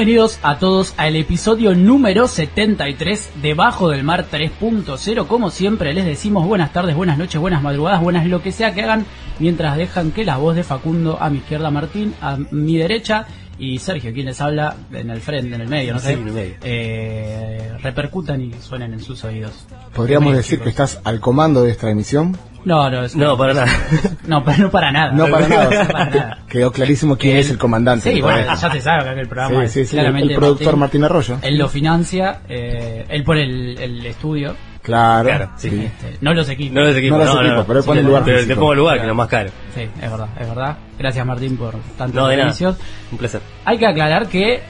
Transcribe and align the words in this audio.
Bienvenidos 0.00 0.38
a 0.42 0.58
todos 0.58 0.94
al 0.96 1.14
episodio 1.14 1.74
número 1.74 2.26
73 2.26 3.32
de 3.42 3.52
Bajo 3.52 3.90
del 3.90 4.02
Mar 4.02 4.24
3.0. 4.32 5.26
Como 5.26 5.50
siempre 5.50 5.92
les 5.92 6.06
decimos 6.06 6.46
buenas 6.46 6.72
tardes, 6.72 6.96
buenas 6.96 7.18
noches, 7.18 7.38
buenas 7.38 7.62
madrugadas, 7.62 8.00
buenas 8.00 8.24
lo 8.26 8.42
que 8.42 8.50
sea 8.50 8.72
que 8.72 8.80
hagan 8.80 9.04
mientras 9.40 9.76
dejan 9.76 10.10
que 10.10 10.24
la 10.24 10.38
voz 10.38 10.56
de 10.56 10.64
Facundo 10.64 11.18
a 11.20 11.28
mi 11.28 11.36
izquierda 11.36 11.70
Martín, 11.70 12.14
a 12.22 12.38
mi 12.50 12.78
derecha 12.78 13.26
y 13.58 13.78
Sergio, 13.78 14.14
quien 14.14 14.24
les 14.24 14.40
habla 14.40 14.74
en 14.90 15.10
el 15.10 15.20
frente, 15.20 15.54
en 15.54 15.60
el 15.60 15.68
medio, 15.68 15.92
no 15.92 16.00
sé, 16.00 16.14
Sí, 16.14 16.16
medio. 16.16 16.54
eh, 16.62 17.72
repercutan 17.82 18.40
y 18.40 18.54
suenen 18.54 18.94
en 18.94 19.00
sus 19.00 19.22
oídos. 19.24 19.52
Podríamos 19.94 20.34
decir 20.34 20.60
que 20.60 20.70
estás 20.70 20.98
al 21.04 21.20
comando 21.20 21.62
de 21.62 21.72
esta 21.72 21.90
emisión. 21.90 22.38
No, 22.64 22.90
no, 22.90 23.04
es- 23.04 23.16
No, 23.16 23.36
para 23.38 23.54
nada. 23.54 23.66
no, 24.26 24.44
pero 24.44 24.58
no 24.58 24.70
para 24.70 24.92
nada. 24.92 25.12
No 25.12 25.26
para 25.28 25.48
nada. 25.48 25.88
para 25.88 26.04
nada. 26.10 26.38
Quedó 26.48 26.70
clarísimo 26.72 27.16
quién 27.16 27.36
es 27.38 27.50
el 27.50 27.58
comandante. 27.58 28.12
Sí, 28.12 28.20
bueno, 28.20 28.44
parece. 28.46 28.62
ya 28.66 28.72
se 28.72 28.80
sabe 28.80 29.04
que 29.04 29.08
aquel 29.10 29.28
programa 29.28 29.58
Sí, 29.60 29.64
es 29.64 29.72
sí, 29.72 29.84
sí, 29.86 29.96
el, 29.96 30.00
claramente 30.02 30.32
el 30.34 30.38
productor 30.38 30.76
Martín 30.76 31.04
Arroyo. 31.04 31.38
Él 31.42 31.56
lo 31.58 31.68
financia, 31.68 32.40
eh, 32.48 33.06
él 33.08 33.24
pone 33.24 33.44
el, 33.44 33.78
el 33.78 34.06
estudio, 34.06 34.54
Claro, 34.82 35.28
Claro, 35.28 35.50
este, 35.56 35.90
no 36.22 36.32
los 36.32 36.48
equipos. 36.48 36.74
No 36.74 36.80
los 36.80 36.96
equipos, 36.96 37.18
No 37.18 37.24
no, 37.24 37.24
los 37.26 37.34
no, 37.34 37.40
equipos, 37.42 37.58
no. 37.58 37.66
pero 37.66 37.78
él 37.80 37.84
pone 37.84 38.00
el 38.00 38.06
lugar 38.06 38.22
Pero 38.24 38.46
te 38.46 38.54
pongo 38.56 38.72
el 38.72 38.78
lugar, 38.78 38.96
que 38.96 39.02
es 39.02 39.08
lo 39.08 39.14
más 39.14 39.28
caro. 39.28 39.50
Sí, 39.74 39.82
es 39.82 40.10
verdad, 40.10 40.28
es 40.40 40.48
verdad. 40.48 40.76
Gracias 40.98 41.26
Martín 41.26 41.56
por 41.58 41.74
tantos 41.98 42.28
servicios. 42.30 42.76
Un 43.12 43.18
placer. 43.18 43.40
Hay 43.66 43.76
que 43.76 43.86
aclarar 43.86 44.26
que 44.26 44.60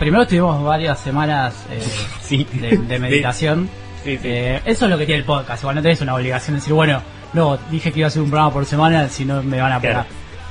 primero 0.00 0.22
estuvimos 0.24 0.62
varias 0.64 0.98
semanas 0.98 1.54
eh, 1.70 1.80
Sí. 2.20 2.44
de, 2.52 2.76
de 2.78 2.98
meditación. 2.98 3.68
Sí, 4.04 4.18
sí. 4.18 4.28
Eh, 4.28 4.60
eso 4.64 4.84
es 4.86 4.90
lo 4.90 4.98
que 4.98 5.06
tiene 5.06 5.20
el 5.20 5.24
podcast. 5.24 5.62
Igual 5.62 5.76
no 5.76 5.82
tenés 5.82 6.00
una 6.00 6.14
obligación 6.14 6.54
de 6.56 6.60
decir, 6.60 6.72
bueno, 6.74 7.00
no, 7.32 7.58
dije 7.70 7.92
que 7.92 8.00
iba 8.00 8.06
a 8.06 8.08
hacer 8.08 8.22
un 8.22 8.30
programa 8.30 8.52
por 8.52 8.66
semana, 8.66 9.08
si 9.08 9.24
no 9.24 9.42
me 9.42 9.60
van 9.60 9.72
a 9.72 9.80
Claro. 9.80 10.04
pegar. 10.04 10.06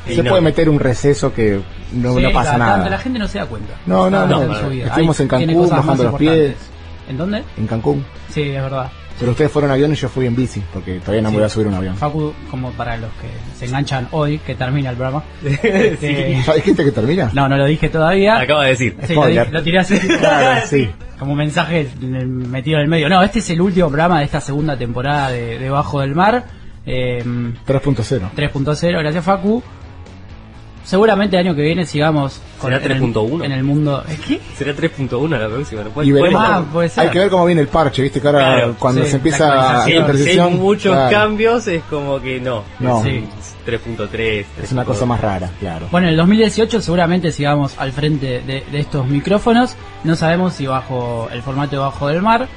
Y 0.07 0.15
Se 0.15 0.23
no. 0.23 0.29
puede 0.31 0.41
meter 0.41 0.67
un 0.69 0.79
receso 0.79 1.31
que 1.33 1.59
no, 1.93 2.15
Sí, 2.15 2.21
no 2.23 2.31
pasa 2.31 2.57
nada. 2.57 2.89
La 2.89 2.97
gente 2.97 3.19
no 3.19 3.27
se 3.27 3.37
da 3.37 3.45
cuenta. 3.45 3.73
No, 3.85 4.09
no, 4.09 4.25
no. 4.25 4.41
Estuvimos 4.71 5.19
en 5.19 5.27
Cancún 5.27 5.69
bajando 5.69 6.03
los 6.05 6.15
pies. 6.15 6.55
¿En 7.07 7.17
dónde? 7.17 7.43
En 7.57 7.67
Cancún. 7.67 8.03
Sí, 8.29 8.41
es 8.41 8.61
verdad. 8.61 8.89
Pero 9.19 9.31
ustedes 9.33 9.51
fueron 9.51 9.69
en 9.69 9.73
avión 9.75 9.91
y 9.91 9.95
yo 9.95 10.09
fui 10.09 10.25
en 10.25 10.35
bici, 10.35 10.63
porque 10.73 10.99
todavía 10.99 11.21
no 11.21 11.29
me 11.29 11.33
Sí. 11.33 11.37
voy 11.37 11.45
a 11.45 11.49
subir 11.49 11.67
un 11.67 11.73
avión. 11.75 11.95
Facu, 11.95 12.33
como 12.49 12.71
para 12.71 12.97
los 12.97 13.11
que 13.21 13.27
se 13.59 13.65
enganchan 13.65 14.07
hoy, 14.11 14.39
que 14.39 14.55
termina 14.55 14.89
el 14.89 14.95
programa. 14.95 15.23
Sí. 15.43 15.57
Este, 15.61 16.41
¿Sabes 16.43 16.63
gente 16.63 16.83
que 16.83 16.91
termina? 16.91 17.29
No, 17.33 17.47
no 17.47 17.55
lo 17.57 17.65
dije 17.65 17.89
todavía. 17.89 18.39
Acaba 18.39 18.63
de 18.63 18.69
decir. 18.71 18.95
Sí, 19.05 19.13
lo, 19.13 19.21
Spoiler. 19.21 19.47
di- 19.47 19.53
lo 19.53 19.61
tiré 19.63 19.79
así. 19.79 19.99
Claro, 20.19 20.61
sí. 20.67 20.89
Como 21.21 21.35
mensaje 21.35 21.87
metido 21.99 22.79
en 22.79 22.85
el 22.85 22.89
medio. 22.89 23.07
No, 23.07 23.21
este 23.21 23.37
es 23.37 23.49
el 23.51 23.61
último 23.61 23.89
programa 23.89 24.17
de 24.17 24.25
esta 24.25 24.41
segunda 24.41 24.75
temporada 24.75 25.29
de, 25.29 25.59
de 25.59 25.69
Bajo 25.69 25.99
del 25.99 26.15
Mar. 26.15 26.45
Eh, 26.83 27.23
3.0. 27.23 28.31
3.0, 28.35 28.99
gracias 28.99 29.23
Facu. 29.23 29.61
Seguramente 30.83 31.37
el 31.39 31.45
año 31.47 31.55
que 31.55 31.61
viene 31.61 31.85
sigamos 31.85 32.41
¿Será 32.61 32.77
en 32.77 32.91
el- 32.91 33.01
3.1? 33.13 33.43
En 33.45 33.51
el 33.51 33.63
mundo. 33.63 34.03
¿Es 34.09 34.19
qué? 34.19 34.39
Será 34.57 34.73
3.1 34.73 35.37
la 35.39 35.47
próxima. 35.47 35.83
¿no? 35.83 35.89
Puede- 35.91 36.07
Y 36.07 36.11
veremos. 36.11 36.41
Ah, 36.45 36.63
puede 36.71 36.89
ser. 36.89 37.03
Hay 37.05 37.09
que 37.11 37.19
ver 37.19 37.29
cómo 37.29 37.45
viene 37.45 37.61
el 37.61 37.67
parche, 37.67 38.01
¿viste? 38.01 38.19
Que 38.21 38.27
ahora 38.27 38.39
Claro, 38.39 38.75
cuando 38.79 39.03
sí, 39.03 39.09
se 39.11 39.15
empieza 39.17 39.47
la 39.55 39.83
Si 39.85 39.91
hay- 39.91 39.97
si 39.99 40.03
transición, 40.05 40.47
hay 40.53 40.59
muchos 40.59 40.93
claro, 40.95 41.11
cambios, 41.11 41.67
es 41.67 41.83
como 41.83 42.19
que 42.21 42.39
no. 42.39 42.63
No. 42.79 43.03
Sí. 43.03 43.23
3.3. 43.65 44.45
Es 44.61 44.71
una 44.71 44.83
cosa 44.85 45.05
más 45.05 45.21
rara, 45.21 45.49
claro. 45.59 45.87
Bueno, 45.91 46.07
en 46.07 46.11
el 46.13 46.17
2018 46.17 46.81
seguramente 46.81 47.31
sigamos 47.31 47.75
al 47.77 47.91
frente 47.91 48.41
de, 48.41 48.63
de 48.71 48.79
estos 48.79 49.07
micrófonos. 49.07 49.75
No 50.03 50.15
sabemos 50.15 50.53
si 50.53 50.65
bajo 50.65 51.29
el 51.31 51.41
formato 51.43 51.71
de 51.75 51.77
Bajo 51.77 52.07
del 52.07 52.21
Mar, 52.21 52.47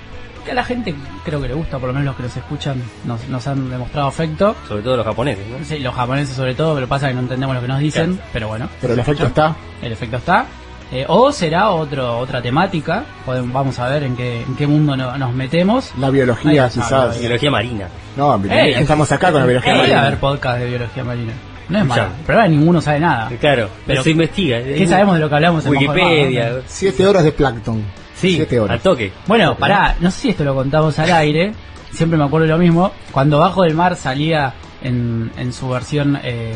que 0.44 0.50
a 0.52 0.54
la 0.54 0.64
gente 0.64 0.94
creo 1.24 1.40
que 1.40 1.48
le 1.48 1.54
gusta, 1.54 1.78
por 1.78 1.88
lo 1.88 1.92
menos 1.94 2.06
los 2.06 2.16
que 2.16 2.22
nos 2.24 2.36
escuchan 2.36 2.82
nos, 3.04 3.26
nos 3.28 3.46
han 3.46 3.68
demostrado 3.70 4.08
afecto. 4.08 4.54
Sobre 4.68 4.82
todo 4.82 4.96
los 4.98 5.06
japoneses, 5.06 5.44
¿no? 5.48 5.64
Sí, 5.64 5.78
los 5.78 5.94
japoneses 5.94 6.34
sobre 6.36 6.54
todo, 6.54 6.74
pero 6.74 6.86
pasa 6.86 7.08
que 7.08 7.14
no 7.14 7.20
entendemos 7.20 7.54
lo 7.54 7.62
que 7.62 7.68
nos 7.68 7.80
dicen, 7.80 8.20
pero 8.32 8.48
bueno. 8.48 8.68
Pero 8.80 8.92
el 8.94 9.00
efecto 9.00 9.26
está. 9.26 9.54
El 9.82 9.92
efecto 9.92 10.16
está. 10.18 10.46
Eh, 10.92 11.04
o 11.08 11.32
será 11.32 11.70
otro, 11.70 12.18
otra 12.18 12.40
temática, 12.42 13.04
Podem- 13.26 13.50
vamos 13.50 13.78
a 13.78 13.88
ver 13.88 14.04
en 14.04 14.14
qué, 14.14 14.42
en 14.42 14.54
qué 14.54 14.66
mundo 14.66 14.96
no- 14.96 15.16
nos 15.16 15.32
metemos. 15.32 15.90
La 15.98 16.10
biología, 16.10 16.66
está, 16.66 16.80
quizás. 16.82 17.18
Biología 17.20 17.50
marina. 17.50 17.88
No. 18.16 18.40
Ey, 18.50 18.74
estamos 18.74 19.10
acá 19.10 19.32
con 19.32 19.40
la 19.40 19.46
biología 19.46 19.72
Puede 19.72 19.82
marina. 19.88 20.02
haber 20.06 20.18
podcast 20.18 20.58
de 20.60 20.66
biología 20.66 21.02
marina. 21.02 21.32
No 21.66 21.78
es 21.78 21.84
malo, 21.86 22.02
Ya. 22.02 22.08
pero 22.26 22.38
ahora 22.38 22.48
ninguno 22.50 22.80
sabe 22.82 23.00
nada. 23.00 23.30
Claro, 23.40 23.70
Pero, 23.86 24.02
se 24.02 24.10
investiga. 24.10 24.62
¿Qué 24.62 24.86
sabemos 24.86 25.14
de 25.14 25.20
lo 25.22 25.28
que 25.30 25.34
hablamos 25.34 25.64
en 25.64 25.70
Wikipedia. 25.72 26.50
no? 26.50 26.56
Siete 26.66 27.06
horas 27.06 27.24
de 27.24 27.32
plancton. 27.32 27.82
Sí, 28.28 28.34
Siete 28.36 28.60
horas. 28.60 28.74
al 28.76 28.80
toque. 28.80 29.12
Bueno, 29.26 29.56
pará, 29.56 29.96
no 30.00 30.10
sé 30.10 30.20
si 30.20 30.28
esto 30.30 30.44
lo 30.44 30.54
contamos 30.54 30.98
al 30.98 31.10
aire, 31.12 31.52
siempre 31.92 32.18
me 32.18 32.24
acuerdo 32.24 32.46
lo 32.46 32.58
mismo. 32.58 32.92
Cuando 33.12 33.38
Bajo 33.38 33.62
del 33.62 33.74
Mar 33.74 33.96
salía 33.96 34.54
en, 34.82 35.30
en 35.36 35.52
su 35.52 35.68
versión, 35.68 36.18
eh, 36.22 36.52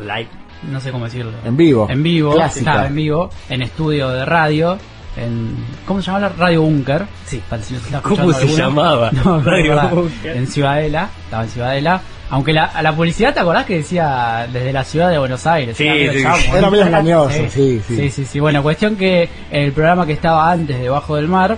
Live. 0.00 0.28
no 0.70 0.80
sé 0.80 0.90
cómo 0.92 1.04
decirlo. 1.04 1.32
En 1.44 1.56
vivo. 1.56 1.86
En 1.90 2.02
vivo, 2.02 2.34
Clásica. 2.34 2.70
estaba 2.70 2.86
en 2.88 2.94
vivo, 2.94 3.30
en 3.48 3.62
estudio 3.62 4.08
de 4.10 4.24
radio, 4.24 4.78
en... 5.16 5.54
¿Cómo 5.86 6.00
se 6.00 6.10
llama? 6.10 6.28
Radio 6.30 6.62
Bunker. 6.62 7.04
Sí. 7.26 7.42
Para 7.48 7.62
si 7.62 7.74
está 7.74 8.00
¿Cómo 8.00 8.32
se 8.32 8.42
alguno. 8.42 8.56
llamaba? 8.58 9.10
No, 9.24 9.40
Radio 9.42 9.80
Bunker. 9.90 10.36
En 10.36 10.46
Ciudadela, 10.46 11.08
estaba 11.24 11.42
en 11.44 11.48
Ciudadela. 11.50 12.00
Aunque 12.30 12.52
la, 12.52 12.64
a 12.64 12.82
la 12.82 12.94
publicidad, 12.94 13.32
¿te 13.32 13.40
acordás 13.40 13.64
que 13.64 13.76
decía 13.78 14.46
desde 14.52 14.72
la 14.72 14.84
ciudad 14.84 15.10
de 15.10 15.18
Buenos 15.18 15.46
Aires? 15.46 15.76
Sí, 15.76 15.86
Era 15.86 15.94
medio 15.94 16.36
sí. 16.36 16.70
medio 16.70 16.86
engañoso, 16.86 17.38
sí, 17.50 17.80
sí. 17.86 17.96
Sí, 17.96 18.10
sí, 18.10 18.24
sí. 18.26 18.40
Bueno, 18.40 18.62
cuestión 18.62 18.96
que 18.96 19.28
el 19.50 19.72
programa 19.72 20.04
que 20.04 20.12
estaba 20.12 20.50
antes 20.50 20.78
de 20.78 20.88
Bajo 20.90 21.16
del 21.16 21.26
Mar 21.28 21.56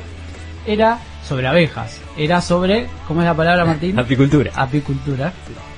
era 0.67 0.99
sobre 1.27 1.49
abejas. 1.49 2.01
Era 2.17 2.41
sobre, 2.41 2.87
¿cómo 3.09 3.21
es 3.21 3.27
la 3.27 3.35
palabra, 3.35 3.65
Martín? 3.65 3.99
Apicultura. 3.99 4.53
Apicultura. 4.55 5.33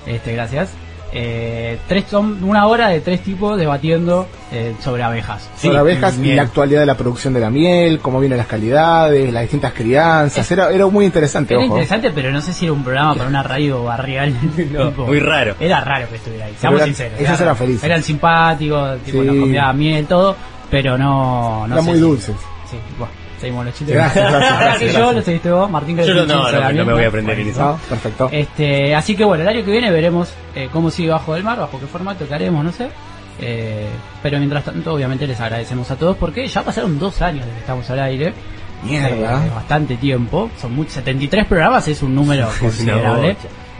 Este, 0.07 0.35
gracias. 0.35 0.71
Eh, 1.15 1.79
tres 1.87 2.05
son 2.11 2.43
una 2.43 2.67
hora 2.67 2.89
de 2.89 3.01
tres 3.01 3.21
tipos 3.23 3.59
debatiendo 3.59 4.27
eh, 4.51 4.75
sobre 4.83 5.03
abejas. 5.03 5.49
Sobre 5.59 5.77
abejas 5.77 6.19
y 6.19 6.33
la 6.35 6.43
actualidad 6.43 6.81
de 6.81 6.87
la 6.87 6.97
producción 6.97 7.35
de 7.35 7.41
la 7.41 7.51
miel, 7.51 7.99
cómo 8.01 8.19
vienen 8.19 8.39
las 8.39 8.47
calidades, 8.47 9.31
las 9.33 9.43
distintas 9.43 9.73
crianzas. 9.75 10.51
Era, 10.51 10.71
era 10.71 10.87
muy 10.87 11.05
interesante, 11.05 11.53
Era 11.55 11.65
ojo. 11.65 11.73
interesante, 11.75 12.11
pero 12.15 12.31
no 12.33 12.41
sé 12.41 12.53
si 12.55 12.65
era 12.65 12.73
un 12.73 12.83
programa 12.83 13.15
para 13.15 13.29
una 13.29 13.43
radio 13.43 13.85
barrial. 13.85 14.35
No, 14.73 14.89
Tipo, 14.89 15.07
muy 15.07 15.21
raro. 15.21 15.55
Era 15.61 15.81
raro 15.83 16.09
que 16.09 16.17
estuviera 16.17 16.47
ahí, 16.47 16.55
seamos 16.59 16.79
eran- 16.81 16.89
sinceros. 16.89 17.19
ellos 17.21 17.31
era 17.35 17.43
eran 17.43 17.57
felices. 17.57 17.85
Eran 17.85 18.03
simpáticos, 18.03 18.99
tipo, 19.03 19.21
Sí. 19.21 19.27
nos 19.27 19.37
convidaban 19.37 19.79
miel, 19.79 20.07
todo, 20.07 20.35
pero 20.71 20.97
no. 20.97 21.67
no 21.67 21.75
Eran 21.75 21.85
sé 21.85 21.91
muy 21.91 21.99
si- 21.99 22.01
dulces. 22.05 22.37
Sí, 22.71 22.77
bueno, 22.99 23.13
seguimos 23.43 23.67
los 23.67 23.75
chistes. 23.75 23.97
Gracias, 23.97 24.93
yo 24.95 25.13
lo 25.13 25.21
seguiste 25.21 25.51
vos, 25.51 25.69
Martín, 25.69 25.99
Yo 25.99 26.15
no, 26.15 26.25
no, 26.25 26.51
no, 26.51 26.73
no 26.73 26.85
me 26.85 26.93
voy 26.93 27.05
a 27.05 27.09
aprender. 27.09 27.37
Perfecto. 27.89 28.29
Este, 28.33 28.95
así 28.95 29.17
que 29.17 29.25
bueno, 29.25 29.43
el 29.43 29.49
año 29.49 29.65
que 29.65 29.71
viene 29.73 29.91
veremos 29.91 30.33
eh, 30.55 30.69
cómo 30.73 30.91
sigue 30.91 31.11
Bajo 31.11 31.35
del 31.35 31.43
Mar, 31.43 31.59
bajo 31.59 31.79
qué 31.79 31.87
formato 31.87 32.27
que 32.27 32.35
haremos, 32.35 32.65
no 32.65 32.73
sé. 32.73 32.89
Eh, 33.41 33.89
pero 34.23 34.39
mientras 34.39 34.65
tanto, 34.65 34.95
obviamente 34.95 35.27
les 35.27 35.41
agradecemos 35.41 35.91
a 35.91 35.97
todos 35.97 36.17
porque 36.17 36.47
ya 36.47 36.63
pasaron 36.63 36.99
dos 36.99 37.21
años 37.21 37.45
desde 37.45 37.55
que 37.55 37.61
estamos 37.61 37.91
al 37.91 38.01
aire. 38.01 38.33
Mierda. 38.85 39.45
Eh, 39.45 39.51
bastante 39.53 39.97
tiempo. 39.97 40.49
Son 40.61 40.73
muy, 40.73 40.87
73 40.87 41.47
programas, 41.47 41.87
es 41.89 42.03
un 42.03 42.15
número 42.15 42.49
considerable. 42.61 43.31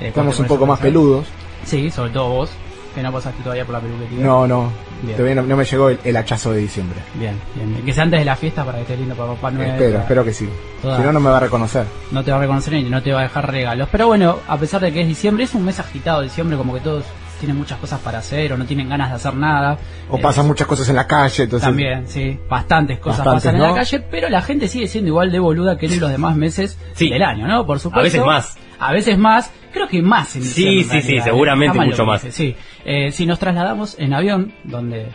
Eh, 0.01 0.09
Estamos 0.09 0.39
un 0.41 0.47
poco 0.47 0.67
más 0.67 0.81
peludos. 0.81 1.27
Sí, 1.65 1.91
sobre 1.93 2.11
todo 2.11 2.29
vos, 2.29 2.51
que 2.95 3.03
no 3.03 3.13
pasaste 3.13 3.43
todavía 3.43 3.65
por 3.65 3.75
la 3.75 3.81
peluquería. 3.81 4.25
No, 4.25 4.47
no. 4.47 4.71
Bien. 5.03 5.17
Todavía 5.17 5.35
no, 5.35 5.43
no 5.43 5.57
me 5.57 5.65
llegó 5.65 5.89
el, 5.89 5.99
el 6.05 6.17
hachazo 6.17 6.53
de 6.53 6.59
diciembre. 6.61 6.99
Bien, 7.15 7.37
bien, 7.57 7.73
bien. 7.73 7.85
Que 7.85 7.93
sea 7.93 8.05
antes 8.05 8.21
de 8.21 8.25
la 8.25 8.37
fiesta 8.37 8.65
para 8.65 8.79
que 8.79 8.83
esté 8.83 8.97
lindo 8.97 9.15
para 9.17 9.33
Papá 9.35 9.51
Noel. 9.51 9.71
espero, 9.71 9.91
para- 9.91 10.03
espero 10.03 10.25
que 10.25 10.33
sí. 10.33 10.49
Toda- 10.81 10.97
Si 10.99 11.03
no, 11.03 11.13
no 11.13 11.21
me 11.21 11.31
va 11.31 11.37
a 11.39 11.41
reconocer. 11.41 11.87
no 12.13 12.23
te 12.23 12.31
va 12.31 12.37
a 12.37 12.41
reconocer 12.41 12.75
ni 12.75 12.85
no 12.85 13.03
te 13.03 13.13
va 13.13 13.21
a 13.21 13.23
dejar 13.25 13.51
regalos. 13.51 13.89
Pero 13.91 14.07
bueno, 14.07 14.39
a 14.47 14.57
pesar 14.59 14.81
de 14.81 14.93
que 14.93 15.01
es 15.03 15.09
diciembre, 15.09 15.45
es 15.45 15.55
un 15.55 15.65
mes 15.65 15.81
agitado 15.81 16.21
diciembre, 16.23 16.57
como 16.57 16.75
que 16.75 16.81
todos 16.81 17.05
tienen 17.41 17.57
muchas 17.59 17.79
cosas 17.79 17.99
para 17.99 18.19
hacer 18.19 18.53
o 18.53 18.57
no 18.57 18.65
tienen 18.67 18.89
ganas 18.89 19.09
de 19.11 19.17
hacer 19.17 19.35
nada. 19.35 19.77
O 20.09 20.17
Eh, 20.17 20.21
pasan 20.23 20.47
muchas 20.47 20.69
cosas 20.69 20.89
en 20.89 20.95
la 20.95 21.09
calle, 21.09 21.43
entonces. 21.43 21.67
También, 21.67 22.07
sí, 22.07 22.39
bastantes 22.49 23.01
cosas 23.01 23.25
Bastantes, 23.25 23.43
pasan 23.51 23.57
en 23.57 23.63
la 23.63 23.75
calle, 23.75 24.01
pero 24.09 24.29
la 24.29 24.43
gente 24.43 24.69
sigue 24.69 24.87
siendo 24.87 25.09
igual 25.09 25.33
de 25.33 25.41
boluda 25.41 25.77
que 25.77 25.87
en 25.87 25.99
los 25.99 26.11
demás 26.11 26.37
meses 26.37 26.79
Sí. 26.95 27.11
del 27.11 27.23
año, 27.25 27.49
¿no? 27.49 27.67
Por 27.67 27.81
supuesto. 27.81 27.99
A 28.01 28.05
veces 28.05 28.25
más. 28.25 28.57
A 28.79 28.93
veces 28.93 29.19
más, 29.19 29.51
creo 29.73 29.87
que 29.89 30.03
más 30.03 30.35
en 30.37 30.43
Sí, 30.45 30.85
sí, 30.85 31.03
sí, 31.03 31.17
¿eh? 31.17 31.23
seguramente 31.23 31.79
mucho 31.81 32.05
más. 32.05 32.21
Sí, 32.31 32.57
Eh, 32.85 33.11
si 33.13 33.27
nos 33.27 33.39
trasladamos 33.39 33.97
en 33.99 34.13
avión, 34.13 34.53
donde 34.65 35.07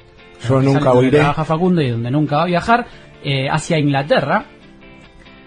Yo 0.47 0.55
donde 0.55 0.73
nunca 0.73 0.93
oiré. 0.93 1.17
trabaja 1.19 1.45
Facundo 1.45 1.81
y 1.81 1.89
donde 1.89 2.11
nunca 2.11 2.37
va 2.37 2.43
a 2.43 2.47
viajar, 2.47 2.87
eh, 3.23 3.47
hacia 3.49 3.77
Inglaterra, 3.79 4.45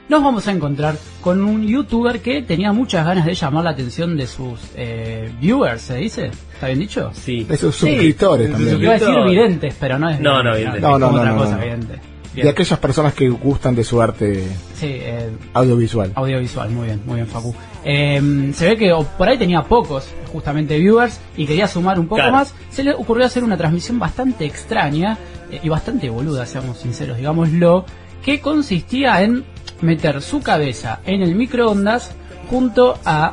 nos 0.08 0.22
vamos 0.24 0.46
a 0.48 0.52
encontrar 0.52 0.96
con 1.20 1.42
un 1.44 1.66
youtuber 1.66 2.20
que 2.20 2.42
tenía 2.42 2.72
muchas 2.72 3.06
ganas 3.06 3.24
de 3.24 3.34
llamar 3.34 3.62
la 3.64 3.70
atención 3.70 4.16
de 4.16 4.26
sus 4.26 4.58
eh, 4.74 5.30
viewers, 5.40 5.82
¿se 5.82 5.96
dice? 5.98 6.30
¿Está 6.54 6.66
bien 6.66 6.80
dicho? 6.80 7.10
Sí. 7.14 7.44
De 7.44 7.56
sus 7.56 7.76
Sí, 7.76 7.86
suscriptores 7.88 8.48
sus 8.48 8.56
también. 8.56 8.82
Iba 8.82 8.90
a 8.90 8.98
decir 8.98 9.14
videntes, 9.24 9.76
pero 9.78 9.98
no 9.98 10.10
es 10.10 10.20
No, 10.20 10.42
no, 10.42 10.50
otra 10.50 10.98
no, 11.30 11.36
cosa, 11.36 11.56
no. 11.56 11.62
vidente. 11.62 11.94
Bien. 12.34 12.44
De 12.46 12.50
aquellas 12.50 12.78
personas 12.78 13.12
que 13.14 13.28
gustan 13.28 13.74
de 13.74 13.82
su 13.82 14.00
arte 14.00 14.44
Sí, 14.74 14.86
eh, 14.88 15.30
audiovisual. 15.52 16.12
audiovisual, 16.14 16.70
muy 16.70 16.86
bien, 16.86 17.02
muy 17.04 17.16
bien, 17.16 17.26
Facu. 17.26 17.54
Eh, 17.84 18.50
se 18.54 18.68
ve 18.68 18.76
que 18.76 18.94
por 19.18 19.28
ahí 19.28 19.36
tenía 19.36 19.62
pocos, 19.62 20.08
justamente, 20.32 20.78
viewers 20.78 21.18
y 21.36 21.46
quería 21.46 21.66
sumar 21.66 21.98
un 21.98 22.06
poco 22.06 22.16
Claro. 22.20 22.32
más. 22.32 22.54
Se 22.70 22.84
le 22.84 22.92
ocurrió 22.94 23.26
hacer 23.26 23.42
una 23.42 23.56
transmisión 23.56 23.98
bastante 23.98 24.44
extraña 24.44 25.18
eh, 25.50 25.58
y 25.62 25.68
bastante 25.68 26.08
boluda, 26.08 26.46
seamos 26.46 26.78
sinceros, 26.78 27.16
digámoslo, 27.16 27.84
que 28.24 28.40
consistía 28.40 29.22
en 29.22 29.44
meter 29.80 30.22
su 30.22 30.40
cabeza 30.40 31.00
en 31.06 31.22
el 31.22 31.34
microondas 31.34 32.12
junto 32.48 32.98
a 33.04 33.32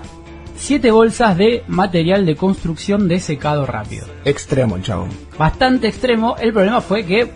siete 0.56 0.90
bolsas 0.90 1.38
de 1.38 1.64
material 1.68 2.26
de 2.26 2.36
construcción 2.36 3.08
de 3.08 3.20
secado 3.20 3.66
rápido 3.68 4.08
Extremo 4.26 4.76
el 4.78 4.82
chavo. 4.82 5.08
bastante 5.38 5.88
extremo. 5.88 6.36
El 6.40 6.52
problema 6.54 6.82
fue 6.82 7.06
que 7.06 7.30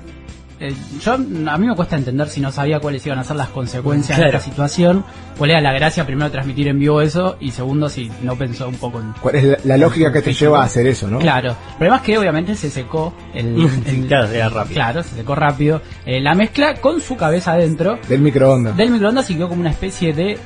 eh, 0.61 0.73
yo 1.01 1.13
a 1.13 1.17
mí 1.57 1.67
me 1.67 1.75
cuesta 1.75 1.97
entender 1.97 2.29
si 2.29 2.39
no 2.39 2.51
sabía 2.51 2.79
cuáles 2.79 3.05
iban 3.05 3.19
a 3.19 3.23
ser 3.23 3.35
las 3.35 3.49
consecuencias 3.49 4.17
de 4.19 4.25
esta 4.27 4.39
situación, 4.39 5.03
cuál 5.37 5.49
era 5.51 5.59
la 5.61 5.73
gracia 5.73 6.05
primero 6.05 6.25
de 6.25 6.31
transmitir 6.31 6.67
en 6.67 6.79
vivo 6.79 7.01
eso 7.01 7.35
y 7.39 7.51
segundo 7.51 7.89
si 7.89 8.09
no 8.21 8.35
pensó 8.35 8.67
un 8.69 8.75
poco 8.75 8.99
en 9.01 9.11
¿Cuál 9.21 9.35
es 9.35 9.43
la, 9.43 9.57
la 9.63 9.77
lógica 9.77 10.13
que 10.13 10.21
te 10.21 10.31
lleva 10.33 10.61
a 10.61 10.65
hacer 10.65 10.85
eso, 10.87 11.07
no? 11.09 11.19
Claro, 11.19 11.49
el 11.49 11.75
problema 11.77 11.97
es 11.97 12.01
que 12.03 12.17
obviamente 12.17 12.55
se 12.55 12.69
secó 12.69 13.13
el, 13.33 13.55
el- 13.87 14.05
Claro, 14.07 14.27
era 14.29 14.49
rápido. 14.49 14.75
Claro, 14.75 15.03
se 15.03 15.15
secó 15.15 15.35
rápido 15.35 15.81
eh, 16.05 16.21
la 16.21 16.33
mezcla 16.35 16.75
con 16.75 17.01
su 17.01 17.15
cabeza 17.17 17.53
adentro 17.53 17.97
Del 18.07 18.21
microondas. 18.21 18.77
del 18.77 18.91
microondas 18.91 19.29
y 19.31 19.35
quedó 19.35 19.49
como 19.49 19.61
una 19.61 19.71
especie 19.71 20.13
de 20.13 20.37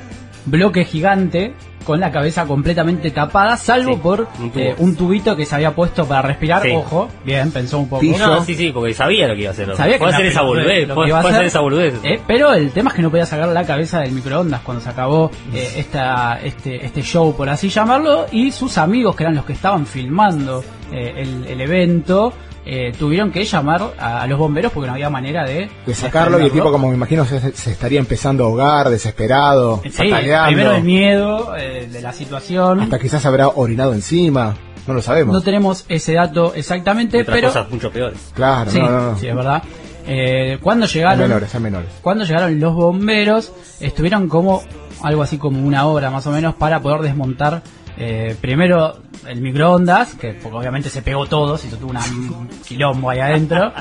bloque 0.46 0.84
gigante 0.84 1.54
con 1.86 2.00
la 2.00 2.10
cabeza 2.10 2.44
completamente 2.44 3.10
tapada, 3.12 3.56
salvo 3.56 3.94
Sí, 3.94 4.00
por 4.02 4.28
un 4.40 4.50
tubo. 4.50 4.60
eh, 4.62 4.74
un 4.78 4.96
tubito 4.96 5.36
que 5.36 5.46
se 5.46 5.54
había 5.54 5.74
puesto 5.74 6.04
para 6.04 6.22
respirar. 6.22 6.62
Sí. 6.62 6.72
Ojo, 6.74 7.08
bien, 7.24 7.50
pensó 7.52 7.78
un 7.78 7.88
poco. 7.88 8.00
Pillo. 8.00 8.18
No, 8.26 8.44
sí, 8.44 8.54
sí, 8.54 8.70
porque 8.72 8.92
sabía 8.92 9.28
lo 9.28 9.34
que 9.34 9.42
iba 9.42 9.50
a 9.50 9.52
hacer. 9.52 9.74
Sabía 9.76 9.98
que 9.98 10.04
hacer 10.04 10.26
esa 10.26 10.42
boludez, 10.42 10.90
hacer 10.90 11.14
hacer, 11.14 11.44
esa 11.44 11.60
boludez. 11.60 11.94
eh, 12.02 12.20
pero 12.26 12.52
el 12.52 12.70
tema 12.72 12.90
es 12.90 12.96
que 12.96 13.02
no 13.02 13.10
podía 13.10 13.24
sacar 13.24 13.48
la 13.48 13.64
cabeza 13.64 14.00
del 14.00 14.12
microondas 14.12 14.60
cuando 14.62 14.82
se 14.82 14.90
acabó 14.90 15.30
eh, 15.54 15.74
esta, 15.76 16.40
este, 16.42 16.84
este 16.84 17.02
show, 17.02 17.34
por 17.36 17.48
así 17.48 17.68
llamarlo, 17.68 18.26
y 18.32 18.50
sus 18.50 18.76
amigos, 18.78 19.14
que 19.14 19.22
eran 19.22 19.36
los 19.36 19.44
que 19.44 19.52
estaban 19.52 19.86
filmando 19.86 20.64
eh, 20.92 21.14
el, 21.18 21.46
el 21.46 21.60
evento, 21.60 22.32
eh, 22.66 22.92
tuvieron 22.98 23.30
que 23.30 23.44
llamar 23.44 23.94
a, 23.98 24.22
a 24.22 24.26
los 24.26 24.38
bomberos 24.38 24.72
porque 24.72 24.88
no 24.88 24.94
había 24.94 25.08
manera 25.08 25.44
de... 25.44 25.70
De 25.86 25.94
sacarlo 25.94 26.40
y 26.40 26.44
el 26.46 26.50
tipo, 26.52 26.72
como 26.72 26.88
me 26.88 26.94
imagino, 26.96 27.24
se, 27.24 27.52
se 27.52 27.70
estaría 27.70 28.00
empezando 28.00 28.44
a 28.44 28.48
ahogar, 28.48 28.90
desesperado, 28.90 29.80
Sí, 29.84 30.12
primero 30.46 30.72
el 30.74 30.82
miedo 30.82 31.56
eh, 31.56 31.88
de 31.90 32.02
la 32.02 32.12
situación. 32.12 32.80
Hasta 32.80 32.98
quizás 32.98 33.24
habrá 33.24 33.48
orinado 33.48 33.92
encima. 33.94 34.56
No 34.86 34.94
lo 34.94 35.02
sabemos. 35.02 35.32
No 35.32 35.40
tenemos 35.40 35.84
ese 35.88 36.14
dato 36.14 36.54
exactamente, 36.54 37.20
Otras 37.22 37.34
pero... 37.36 37.48
cosas 37.48 37.70
mucho 37.70 37.90
peores. 37.90 38.32
Claro, 38.34 38.70
Sí, 38.70 38.78
no, 38.80 38.90
no, 38.90 39.12
no. 39.12 39.18
sí, 39.18 39.26
es 39.28 39.34
verdad. 39.34 39.62
Eh, 40.06 40.58
cuando 40.60 40.86
llegaron... 40.86 41.18
menores, 41.20 41.54
hay 41.54 41.60
menores. 41.60 41.88
Cuando 42.02 42.24
llegaron 42.24 42.60
los 42.60 42.74
bomberos, 42.74 43.52
estuvieron 43.80 44.28
como 44.28 44.62
algo 45.02 45.22
así 45.22 45.38
como 45.38 45.64
una 45.64 45.86
hora 45.86 46.10
más 46.10 46.26
o 46.26 46.30
menos 46.30 46.54
para 46.54 46.80
poder 46.80 47.00
desmontar 47.02 47.62
eh, 47.98 48.36
primero 48.40 48.98
el 49.28 49.40
microondas, 49.40 50.14
que 50.14 50.32
porque 50.34 50.56
obviamente 50.58 50.88
se 50.90 51.02
pegó 51.02 51.26
todo, 51.26 51.56
se 51.58 51.68
tuvo 51.68 51.90
una- 51.90 52.04
un 52.04 52.48
quilombo 52.66 53.10
ahí 53.10 53.20
adentro, 53.20 53.72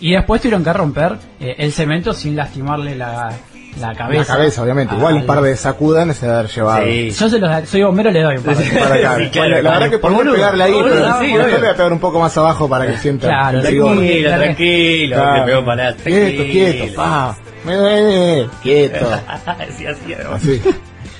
y 0.00 0.12
después 0.12 0.40
tuvieron 0.40 0.62
que 0.64 0.72
romper 0.72 1.16
eh, 1.40 1.56
el 1.58 1.72
cemento 1.72 2.12
sin 2.12 2.36
lastimarle 2.36 2.94
la, 2.96 3.32
la 3.80 3.94
cabeza. 3.94 4.32
La 4.32 4.38
cabeza, 4.38 4.62
obviamente. 4.62 4.94
Igual 4.94 5.14
un 5.14 5.26
par 5.26 5.40
de 5.40 5.56
sacudas 5.56 6.16
se 6.16 6.26
haber 6.28 6.46
llevado. 6.48 6.84
Sí. 6.86 7.10
Yo 7.10 7.28
se 7.28 7.38
los, 7.38 7.68
soy 7.68 7.82
bombero, 7.82 8.10
le 8.10 8.22
doy 8.22 8.36
un 8.36 8.42
par 8.42 8.56
de- 8.56 8.78
Para 8.78 8.94
acá. 8.94 9.16
Sí, 9.18 9.28
claro, 9.30 9.48
la 9.50 9.60
claro. 9.60 9.76
verdad 9.80 9.90
que 9.90 9.98
por 9.98 10.12
no 10.24 10.32
pegarle 10.32 10.64
ahí, 10.64 10.72
boludo, 10.72 10.90
pero 10.94 11.06
sí, 11.20 11.24
obvio. 11.34 11.46
le 11.48 11.58
voy 11.58 11.66
a 11.68 11.74
pegar 11.76 11.92
un 11.92 11.98
poco 12.00 12.20
más 12.20 12.36
abajo 12.38 12.68
para 12.68 12.86
que 12.86 12.96
sienta. 12.96 13.26
Claro. 13.28 13.60
Tranquilo, 13.60 14.30
tranquilo, 14.30 15.16
Claro. 15.16 15.36
le 15.46 15.52
pegó 15.52 15.64
para 15.64 15.88
atrás, 15.88 16.02
Quieto, 16.04 16.36
tranquilo. 16.42 16.72
quieto, 16.72 16.94
pa. 16.96 17.36
Me 17.64 17.74
duele. 17.76 18.48
Quieto. 18.62 19.06
Sí, 19.76 19.86
así 19.86 20.12
era. 20.12 20.34
Así. 20.34 20.62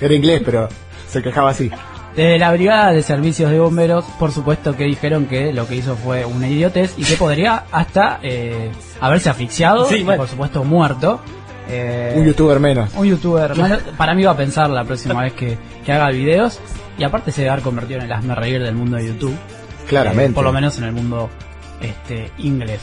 Era 0.01 0.15
inglés, 0.15 0.43
pero 0.45 0.69
se 1.09 1.21
quejaba 1.23 1.51
así. 1.51 1.71
Desde 2.19 2.37
la 2.41 2.51
Brigada 2.53 2.91
de 2.91 3.01
Servicios 3.05 3.49
de 3.53 3.61
Bomberos, 3.61 4.05
por 4.19 4.33
supuesto 4.33 4.75
que 4.77 4.83
dijeron 4.83 5.27
que 5.27 5.53
lo 5.53 5.69
que 5.69 5.77
hizo 5.77 5.95
fue 5.95 6.25
una 6.25 6.49
idiotez 6.49 6.95
y 6.99 7.05
que 7.05 7.15
podría 7.17 7.63
hasta 7.71 8.19
eh, 8.25 8.73
haberse 9.01 9.31
asfixiado 9.31 9.85
Sí, 9.89 9.99
y 9.99 10.05
mal. 10.05 10.17
por 10.17 10.27
supuesto 10.27 10.65
muerto. 10.65 11.21
Eh, 11.69 12.15
Un 12.17 12.25
youtuber 12.27 12.59
menos. 12.59 12.91
un 12.97 13.07
youtuber. 13.07 13.55
bueno, 13.55 13.77
para 13.97 14.15
mí 14.17 14.25
va 14.25 14.33
a 14.33 14.37
pensar 14.37 14.69
la 14.69 14.83
próxima 14.83 15.23
vez 15.23 15.33
que, 15.35 15.57
que 15.87 15.93
haga 15.93 16.11
videos. 16.11 16.59
Y 16.99 17.05
aparte 17.05 17.31
se 17.31 17.43
debe 17.43 17.53
haber 17.53 17.63
convertido 17.63 18.01
en 18.01 18.07
el 18.07 18.13
hazme 18.13 18.35
reír 18.35 18.61
del 18.65 18.75
mundo 18.75 18.97
de 18.97 19.07
YouTube. 19.07 19.37
Claramente. 19.89 20.33
Eh, 20.33 20.35
por 20.35 20.43
lo 20.43 20.53
menos 20.53 20.77
en 20.79 20.85
el 20.87 20.93
mundo 20.93 21.31
este, 21.81 22.33
inglés. 22.39 22.81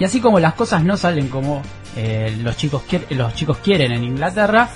Y 0.00 0.02
así 0.04 0.18
como 0.20 0.40
las 0.40 0.54
cosas 0.54 0.82
no 0.82 0.96
salen 0.96 1.28
como 1.28 1.62
eh, 1.96 2.36
los, 2.42 2.56
chicos 2.56 2.82
los 3.10 3.34
chicos 3.34 3.58
quieren 3.58 3.92
en 3.92 4.02
Inglaterra, 4.02 4.68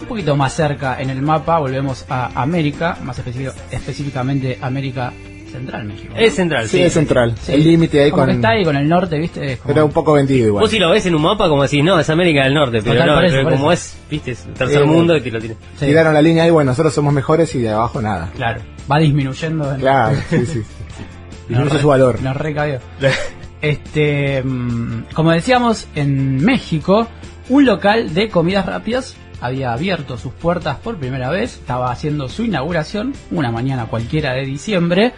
un 0.00 0.06
poquito 0.06 0.36
más 0.36 0.52
cerca 0.54 1.00
en 1.00 1.10
el 1.10 1.22
mapa 1.22 1.58
volvemos 1.58 2.04
a 2.08 2.30
América, 2.40 2.96
más 3.02 3.18
específico- 3.18 3.52
específicamente 3.70 4.58
América 4.60 5.12
Central, 5.52 5.84
México. 5.84 6.12
¿no? 6.14 6.20
Es 6.20 6.34
central, 6.34 6.64
Sí, 6.68 6.78
sí. 6.78 6.82
es 6.82 6.92
central. 6.92 7.34
Sí. 7.40 7.52
El 7.52 7.62
límite 7.62 8.02
ahí 8.02 8.10
como 8.10 8.22
con. 8.22 8.30
que 8.30 8.34
está 8.36 8.48
ahí 8.50 8.64
con 8.64 8.76
el 8.76 8.88
norte, 8.88 9.16
¿viste? 9.18 9.52
Es 9.52 9.58
como- 9.60 9.84
un 9.84 9.92
poco 9.92 10.12
vendido 10.14 10.48
igual. 10.48 10.62
Vos 10.62 10.70
si 10.70 10.80
lo 10.80 10.90
ves 10.90 11.06
en 11.06 11.14
un 11.14 11.22
mapa 11.22 11.48
como 11.48 11.62
decís, 11.62 11.84
no, 11.84 11.98
es 12.00 12.10
América 12.10 12.42
del 12.42 12.54
Norte, 12.54 12.80
pero 12.82 12.94
Total, 13.00 13.06
no, 13.06 13.20
pero 13.20 13.50
como 13.50 13.70
es, 13.70 13.96
viste, 14.10 14.32
es 14.32 14.44
el 14.46 14.52
tercer 14.54 14.82
Eh, 14.82 14.84
mundo 14.84 15.16
y 15.16 15.20
te 15.20 15.30
lo 15.30 15.38
tiene. 15.38 15.54
Sí, 15.78 15.86
Tiraron 15.86 16.12
la 16.12 16.20
línea 16.22 16.42
ahí, 16.42 16.50
bueno, 16.50 16.72
nosotros 16.72 16.92
somos 16.92 17.14
mejores 17.14 17.54
y 17.54 17.60
de 17.60 17.70
abajo 17.70 18.02
nada. 18.02 18.30
Claro, 18.34 18.62
va 18.90 18.98
disminuyendo. 18.98 19.72
en- 19.74 19.80
Claro, 19.80 20.16
sí, 20.28 20.44
sí. 20.44 20.62
Y 21.48 21.52
Nos 21.52 21.64
no 21.64 21.68
sé 21.68 21.74
re- 21.76 21.80
su 21.82 21.88
valor. 21.88 22.20
Nos 22.22 22.36
recabió. 22.36 22.80
Este, 23.60 24.42
mm, 24.42 25.04
como 25.14 25.30
decíamos, 25.30 25.86
en 25.94 26.44
México, 26.44 27.08
un 27.48 27.64
local 27.64 28.12
de 28.12 28.28
comidas 28.28 28.66
rápidas 28.66 29.16
había 29.44 29.74
abierto 29.74 30.16
sus 30.16 30.32
puertas 30.32 30.78
por 30.78 30.96
primera 30.96 31.28
vez, 31.28 31.56
estaba 31.56 31.92
haciendo 31.92 32.30
su 32.30 32.44
inauguración, 32.44 33.12
una 33.30 33.50
mañana 33.50 33.84
cualquiera 33.84 34.32
de 34.32 34.46
diciembre, 34.46 35.12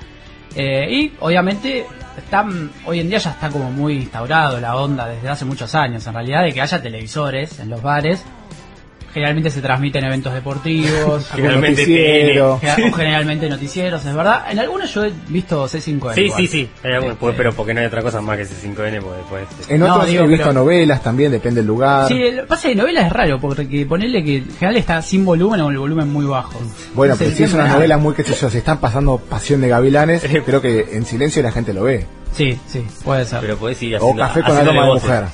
eh, 0.56 0.88
y 0.90 1.12
obviamente 1.21 1.87
están, 2.18 2.73
hoy 2.87 2.99
en 2.99 3.09
día 3.09 3.18
ya 3.18 3.30
está 3.30 3.50
como 3.50 3.71
muy 3.71 3.99
instaurado 3.99 4.59
la 4.59 4.75
onda 4.75 5.06
desde 5.06 5.28
hace 5.28 5.45
muchos 5.45 5.76
años, 5.76 6.04
en 6.09 6.14
realidad, 6.14 6.42
de 6.42 6.52
que 6.52 6.61
haya 6.61 6.83
televisores 6.83 7.61
en 7.61 7.71
los 7.71 7.80
bares. 7.80 8.25
Generalmente 9.16 9.50
se 9.50 9.62
transmiten 9.62 10.04
eventos 10.04 10.35
deportivos, 10.35 11.26
Generalmente 11.35 11.80
noticiero. 11.80 12.52
o 12.54 12.61
generalmente 12.94 13.49
noticieros, 13.49 14.04
es 14.04 14.14
verdad. 14.14 14.44
En 14.50 14.58
algunos 14.58 14.92
yo 14.92 15.04
he 15.06 15.12
visto 15.28 15.64
C5N. 15.66 16.14
Sí, 16.14 16.20
igual. 16.20 16.40
sí, 16.42 16.46
sí. 16.46 16.68
Este, 16.82 17.14
pues, 17.18 17.35
pero 17.35 17.54
porque 17.54 17.73
no 17.73 17.80
hay 17.80 17.87
otra 17.87 18.02
cosa 18.02 18.20
más 18.20 18.37
que 18.37 18.42
ese 18.42 18.54
5N, 18.68 19.00
porque 19.00 19.16
después... 19.18 19.46
este, 19.61 19.75
En 19.75 19.80
No, 19.80 19.94
otros 19.94 20.06
digo, 20.08 20.25
he 20.25 20.26
visto 20.26 20.49
pero- 20.49 20.61
novelas 20.61 21.02
también, 21.02 21.32
depende 21.32 21.61
del 21.62 21.66
lugar. 21.66 22.08
Sí, 22.08 22.18
lo 22.30 22.42
que 22.42 22.46
pasa 22.49 22.68
es 22.68 22.75
que 22.75 22.80
novela 22.82 23.06
es 23.06 23.12
raro, 23.12 23.40
porque 23.40 23.87
ponerle 23.87 24.23
que 24.23 24.37
en 24.37 24.50
general 24.50 24.76
está 24.76 25.00
sin 25.00 25.25
volumen 25.25 25.61
o 25.62 25.70
el 25.70 25.78
volumen 25.78 26.12
muy 26.12 26.26
bajo. 26.26 26.61
Bueno, 26.94 27.14
Entonces, 27.14 27.35
pero 27.35 27.37
si 27.38 27.42
es 27.44 27.54
una 27.54 27.73
novela 27.73 27.96
muy, 27.96 28.12
qué 28.14 28.23
sé 28.23 28.35
yo, 28.35 28.50
si 28.50 28.58
están 28.58 28.76
pasando 28.78 29.16
Pasión 29.16 29.62
de 29.62 29.68
Gavilanes, 29.68 30.23
creo 30.44 30.61
que 30.61 30.88
en 30.92 31.06
silencio 31.06 31.42
la 31.42 31.52
gente 31.52 31.73
lo 31.73 31.85
ve. 31.85 32.04
Sí, 32.32 32.58
sí, 32.66 32.85
puede 33.02 33.25
ser. 33.25 33.40
Pero 33.40 33.56
podés 33.56 33.82
ir 33.82 33.94
O 33.94 33.99
haciendo... 33.99 34.23
Café 34.23 34.42
con 34.42 34.56
aroma 34.58 34.82
de 34.82 34.88
voces. 34.88 35.04
mujer. 35.08 35.25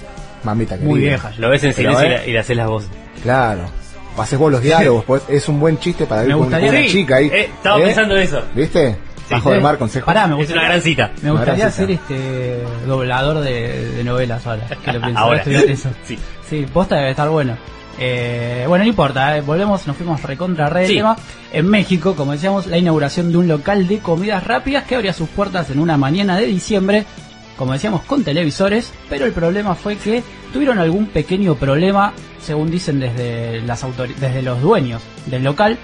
Mamita 0.44 0.74
querida. 0.76 0.90
muy 0.90 1.00
vieja. 1.00 1.30
Lo 1.38 1.50
ves 1.50 1.64
en 1.64 1.72
silencio 1.72 2.04
y 2.06 2.08
le- 2.08 2.28
y 2.28 2.32
le 2.32 2.38
haces 2.38 2.56
las 2.56 2.66
voces. 2.68 2.88
Claro. 3.22 3.62
Haces 4.18 4.38
vos 4.38 4.52
los 4.52 4.60
diálogos, 4.60 5.04
pues 5.04 5.22
es 5.28 5.48
un 5.48 5.58
buen 5.58 5.78
chiste 5.78 6.04
para 6.06 6.24
ir 6.24 6.32
con, 6.32 6.40
gustaría- 6.42 6.70
una 6.70 6.78
Sí, 6.82 6.88
chica 6.88 7.16
ahí. 7.16 7.26
eh, 7.32 7.50
estaba 7.54 7.78
¿Eh? 7.80 7.84
pensando 7.84 8.16
eso. 8.16 8.42
¿Viste? 8.54 8.96
Bajo 9.30 9.48
Sí. 9.48 9.54
del 9.54 9.62
mar, 9.62 9.78
consejo. 9.78 10.04
Pará, 10.06 10.26
me 10.26 10.32
Es 10.34 10.38
gustaría, 10.38 10.60
una 10.62 10.68
gran 10.68 10.82
cita. 10.82 11.10
me 11.22 11.30
gustaría 11.30 11.70
ser 11.70 11.90
este 11.92 12.58
doblador 12.86 13.40
de, 13.40 13.92
de 13.92 14.04
novelas 14.04 14.46
ahora. 14.46 14.66
Que 14.84 14.92
lo 14.92 15.00
pienso, 15.02 15.18
Ahora. 15.18 15.38
estudiar 15.38 15.64
eso. 15.64 15.88
Sí. 16.04 16.18
Sí, 16.50 16.66
posta 16.70 16.96
debe 16.96 17.10
estar 17.10 17.30
bueno. 17.30 17.56
Eh, 17.98 18.64
bueno, 18.68 18.84
no 18.84 18.88
importa, 18.90 19.36
eh, 19.36 19.40
volvemos, 19.40 19.86
nos 19.86 19.96
fuimos 19.96 20.22
recontra 20.22 20.68
re 20.68 20.80
del 20.80 20.88
Sí. 20.90 20.96
tema. 20.96 21.16
En 21.52 21.68
México, 21.68 22.14
como 22.14 22.32
decíamos, 22.32 22.66
la 22.66 22.76
inauguración 22.76 23.30
de 23.32 23.38
un 23.38 23.48
local 23.48 23.86
de 23.88 23.98
comidas 24.00 24.44
rápidas 24.44 24.84
que 24.84 24.96
abría 24.96 25.12
sus 25.14 25.28
puertas 25.30 25.70
en 25.70 25.78
una 25.78 25.96
mañana 25.96 26.36
de 26.36 26.46
diciembre, 26.46 27.04
como 27.62 27.74
decíamos, 27.74 28.02
con 28.02 28.24
televisores, 28.24 28.92
pero 29.08 29.24
el 29.24 29.30
problema 29.30 29.76
fue 29.76 29.94
que 29.94 30.24
tuvieron 30.52 30.80
algún 30.80 31.06
pequeño 31.06 31.54
problema, 31.54 32.12
según 32.40 32.72
dicen 32.72 32.98
desde, 32.98 33.60
las 33.60 33.86
desde 34.18 34.42
los 34.42 34.60
dueños 34.60 35.00
del 35.26 35.44
local, 35.44 35.78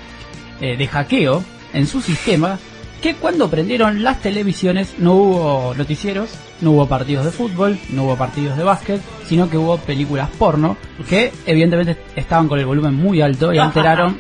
eh, 0.61 0.77
de 0.77 0.87
hackeo 0.89 1.45
en 1.73 1.87
su 1.87 2.01
sistema, 2.01 2.59
que 3.01 3.15
cuando 3.15 3.49
prendieron 3.49 4.03
las 4.03 4.21
televisiones 4.21 4.97
no 4.99 5.13
hubo 5.13 5.75
noticieros, 5.77 6.31
no 6.63 6.73
hubo 6.73 6.89
partidos 6.89 7.25
de 7.27 7.31
fútbol, 7.31 7.79
no 7.91 8.07
hubo 8.07 8.17
partidos 8.17 8.57
de 8.57 8.65
básquet, 8.65 9.01
sino 9.25 9.49
que 9.49 9.57
hubo 9.57 9.79
películas 9.79 10.31
porno 10.37 10.77
que 11.09 11.33
evidentemente 11.47 11.97
estaban 12.17 12.49
con 12.49 12.59
el 12.59 12.67
volumen 12.67 12.95
muy 12.95 13.21
alto 13.21 13.53
y 13.53 13.59
alteraron 13.59 14.17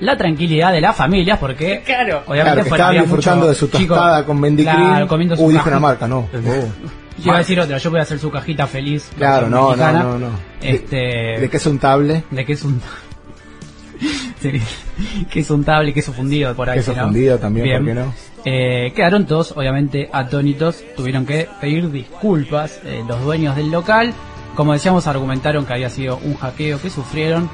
la 0.00 0.16
tranquilidad 0.16 0.72
de 0.72 0.80
las 0.80 0.94
familias 0.96 1.38
porque 1.38 1.82
Claro. 1.84 2.22
obviamente 2.26 2.60
Claro, 2.62 2.74
estaban 2.76 2.98
disfrutando 3.00 3.36
mucho 3.46 3.48
de 3.48 3.54
su 3.54 3.68
chico- 3.68 3.94
tostada 3.94 4.24
con 4.24 4.40
Cream. 4.40 5.06
comiendo 5.08 5.36
su 5.36 5.44
Uy, 5.44 5.54
dije 5.54 5.68
una 5.68 5.80
marca, 5.80 6.06
no. 6.06 6.20
Uh. 6.20 6.28
Yo 7.18 7.24
iba 7.28 7.36
a 7.36 7.38
decir 7.38 7.58
otra, 7.58 7.78
yo 7.78 7.90
voy 7.90 7.98
a 7.98 8.02
hacer 8.02 8.18
su 8.18 8.30
cajita 8.30 8.66
feliz. 8.66 9.10
Claro, 9.16 9.48
no, 9.48 9.56
no, 9.56 9.66
mexicana. 9.68 10.02
no, 10.02 10.18
no. 10.18 10.26
De- 10.60 10.70
Este, 10.70 10.96
De 11.40 11.48
que 11.50 11.56
es 11.56 11.64
un 11.66 11.78
table, 11.78 12.24
de 12.30 12.44
que 12.44 12.52
es 12.52 12.62
un 12.62 12.78
que 15.30 15.40
es 15.40 15.50
un 15.50 15.64
table, 15.64 15.92
queso 15.94 16.12
fundido 16.12 16.54
por 16.54 16.68
ahí. 16.68 16.76
queso 16.78 16.94
¿no? 16.94 17.04
fundido 17.04 17.38
también, 17.38 17.64
Bien. 17.64 17.78
¿por 17.78 17.94
qué 17.94 18.00
no? 18.00 18.14
Eh, 18.44 18.92
quedaron 18.94 19.26
todos, 19.26 19.52
obviamente, 19.56 20.08
atónitos. 20.12 20.84
Tuvieron 20.94 21.24
que 21.26 21.48
pedir 21.60 21.90
disculpas 21.90 22.80
eh, 22.84 23.02
los 23.08 23.20
dueños 23.22 23.56
del 23.56 23.70
local. 23.70 24.12
Como 24.54 24.72
decíamos, 24.72 25.06
argumentaron 25.06 25.64
que 25.66 25.72
había 25.72 25.90
sido 25.90 26.18
un 26.22 26.34
hackeo 26.36 26.80
que 26.80 26.90
sufrieron. 26.90 27.48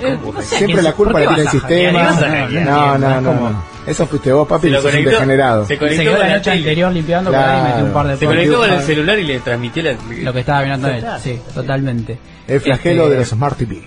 Eh, 0.00 0.18
Siempre 0.42 0.76
¿qué- 0.76 0.82
la 0.82 0.92
culpa 0.92 1.20
la 1.20 1.26
tiene 1.28 1.42
el 1.42 1.48
sistema. 1.48 1.68
¿Qué 1.68 1.92
vas 1.92 2.22
a 2.22 2.28
No? 2.48 2.98
No, 2.98 3.20
no. 3.20 3.64
Eso 3.86 4.06
fuiste 4.06 4.32
vos, 4.32 4.48
papi, 4.48 4.68
Se 4.68 4.70
lo 4.72 4.76
sos 4.80 4.84
un 4.86 4.90
conectó- 4.92 5.10
degenerado. 5.10 5.66
se 5.66 5.78
conectó 5.78 6.16
la 6.18 6.28
noche 6.28 6.40
tele. 6.50 6.56
anterior 6.56 6.92
limpiando 6.92 7.30
por 7.30 7.38
ahí 7.40 7.60
y 7.60 7.62
metió 7.68 7.84
un 7.84 7.92
par 7.92 8.06
de 8.08 8.16
Se 8.16 8.26
conectó 8.26 8.58
con 8.58 8.70
el 8.72 8.80
celular 8.80 9.18
y 9.18 9.24
le 9.24 9.40
transmitió 9.40 9.82
la... 9.82 9.92
Lo 10.22 10.32
que 10.32 10.40
estaba 10.40 10.62
mirando 10.62 10.88
él. 10.88 11.04
Sí, 11.22 11.38
totalmente. 11.54 12.18
El 12.48 12.60
flagelo 12.60 13.02
Este, 13.04 13.12
de 13.14 13.18
los 13.20 13.28
Smart 13.28 13.58
TV. 13.58 13.82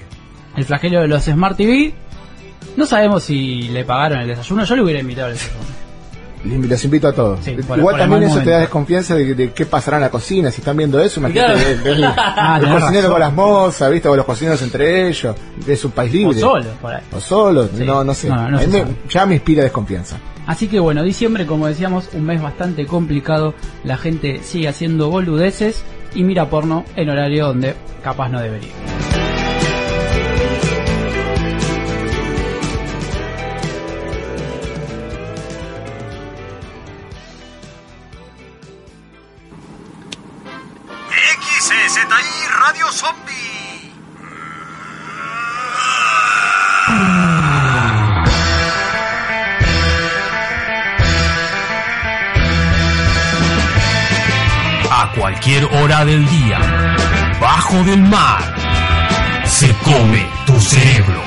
El 0.56 0.66
flagelo 0.66 1.02
de 1.02 1.08
los 1.08 1.24
Smart 1.24 1.58
TV. 1.58 1.94
No 2.76 2.86
sabemos 2.86 3.24
si 3.24 3.64
le 3.70 3.84
pagaron 3.86 4.20
el 4.22 4.28
desayuno. 4.28 4.64
Yo 4.66 4.76
le 4.76 4.82
hubiera 4.84 5.00
invitado 5.00 5.28
al 5.28 5.34
desayuno. 5.34 5.64
Los 6.46 6.86
invito 6.86 7.08
a 7.08 7.14
todos. 7.14 7.40
Sí, 7.44 7.52
por- 7.68 7.78
Igual 7.80 7.94
por 7.96 8.00
también 8.00 8.24
eso 8.24 8.40
te 8.42 8.52
da 8.52 8.60
desconfianza 8.60 9.16
de, 9.16 9.34
de 9.36 9.52
qué 9.54 9.66
pasará 9.66 9.98
en 9.98 10.04
la 10.04 10.10
cocina. 10.10 10.52
Si 10.52 10.62
están 10.62 10.78
viendo 10.78 11.00
eso, 11.02 11.20
imagínate 11.20 11.54
Claro. 11.54 11.70
el, 11.84 11.88
el- 12.04 12.04
Ah, 12.06 12.60
el 12.62 12.70
cocinero 12.70 13.10
con 13.12 13.20
las 13.20 13.34
mozas, 13.34 13.92
¿viste? 13.92 14.08
O 14.08 14.16
los 14.16 14.26
cocineros 14.26 14.62
entre 14.62 15.08
ellos. 15.10 15.36
Es 15.68 15.84
un 15.84 15.92
país 15.92 16.12
O 16.14 16.18
libre. 16.18 16.40
solo, 16.40 16.66
por 16.82 16.94
ahí. 16.96 17.02
O 17.16 17.20
solo, 17.20 17.68
Sí. 17.68 17.84
no, 17.84 18.04
no 18.04 18.14
sé. 18.14 18.30
No, 18.30 18.36
no 18.50 18.58
A 18.58 18.62
mí 18.62 18.66
se 18.66 18.68
me- 18.68 18.80
sabe. 18.80 18.96
ya 19.10 19.26
me 19.26 19.34
inspira 19.36 19.64
desconfianza. 19.64 20.18
Así 20.46 20.68
que 20.68 20.80
bueno, 20.80 21.04
diciembre, 21.04 21.46
como 21.46 21.68
decíamos, 21.68 22.10
un 22.14 22.24
mes 22.26 22.42
bastante 22.42 22.86
complicado. 22.86 23.54
La 23.84 23.98
gente 23.98 24.40
sigue 24.44 24.70
haciendo 24.70 25.10
boludeces 25.10 25.84
y 26.16 26.24
mira 26.24 26.50
porno 26.50 26.86
en 26.96 27.10
horario 27.10 27.48
donde 27.48 27.76
capaz 28.04 28.30
no 28.30 28.40
debería. 28.40 28.72
Cualquier 55.48 55.82
hora 55.82 56.04
del 56.04 56.28
día, 56.28 56.60
bajo 57.40 57.82
del 57.86 58.02
mar, 58.02 58.42
se 59.46 59.74
come 59.86 60.26
tu 60.46 60.60
cerebro. 60.60 61.22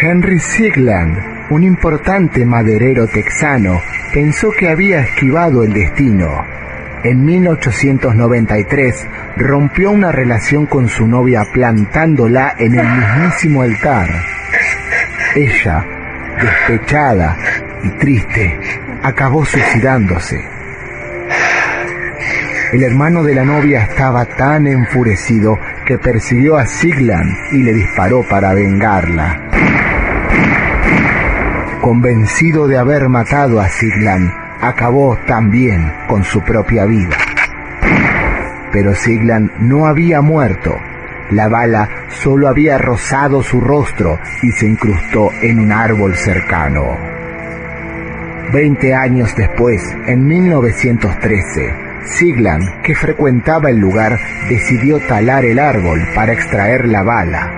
Henry 0.00 0.40
Sigland, 0.40 1.16
un 1.50 1.62
importante 1.62 2.44
maderero 2.44 3.06
texano, 3.06 3.80
pensó 4.12 4.50
que 4.50 4.68
había 4.68 5.00
esquivado 5.00 5.62
el 5.62 5.72
destino. 5.72 6.58
En 7.04 7.24
1893 7.24 9.06
rompió 9.36 9.92
una 9.92 10.10
relación 10.10 10.66
con 10.66 10.88
su 10.88 11.06
novia 11.06 11.44
plantándola 11.52 12.54
en 12.58 12.78
el 12.78 12.86
mismísimo 12.86 13.62
altar. 13.62 14.08
Ella, 15.36 15.86
despechada 16.40 17.36
y 17.84 17.90
triste, 17.90 18.58
acabó 19.02 19.44
suicidándose. 19.44 20.44
El 22.72 22.82
hermano 22.82 23.22
de 23.22 23.34
la 23.34 23.44
novia 23.44 23.84
estaba 23.84 24.26
tan 24.26 24.66
enfurecido 24.66 25.58
que 25.86 25.98
persiguió 25.98 26.56
a 26.56 26.66
Sigland 26.66 27.30
y 27.52 27.62
le 27.62 27.72
disparó 27.72 28.24
para 28.28 28.52
vengarla. 28.54 29.40
Convencido 31.80 32.66
de 32.66 32.76
haber 32.76 33.08
matado 33.08 33.60
a 33.60 33.68
Sigland, 33.68 34.30
acabó 34.60 35.16
también 35.26 35.92
con 36.08 36.24
su 36.24 36.40
propia 36.42 36.84
vida. 36.84 37.16
Pero 38.72 38.94
Sigland 38.94 39.50
no 39.58 39.86
había 39.86 40.20
muerto. 40.20 40.78
La 41.30 41.48
bala 41.48 41.88
solo 42.08 42.48
había 42.48 42.78
rozado 42.78 43.42
su 43.42 43.60
rostro 43.60 44.18
y 44.42 44.52
se 44.52 44.66
incrustó 44.66 45.30
en 45.42 45.60
un 45.60 45.72
árbol 45.72 46.14
cercano. 46.14 46.96
Veinte 48.52 48.94
años 48.94 49.34
después, 49.36 49.82
en 50.06 50.26
1913, 50.26 51.74
Sigland, 52.06 52.80
que 52.82 52.94
frecuentaba 52.94 53.68
el 53.68 53.78
lugar, 53.78 54.18
decidió 54.48 54.98
talar 55.00 55.44
el 55.44 55.58
árbol 55.58 56.00
para 56.14 56.32
extraer 56.32 56.88
la 56.88 57.02
bala. 57.02 57.52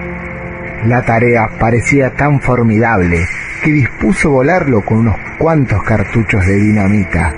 La 0.87 1.03
tarea 1.03 1.49
parecía 1.61 2.11
tan 2.15 2.41
formidable 2.41 3.25
que 3.63 3.71
dispuso 3.71 4.31
volarlo 4.31 4.81
con 4.85 4.99
unos 4.99 5.30
cuantos 5.41 5.83
cartuchos 5.83 6.45
de 6.47 6.55
dinamita. 6.55 7.35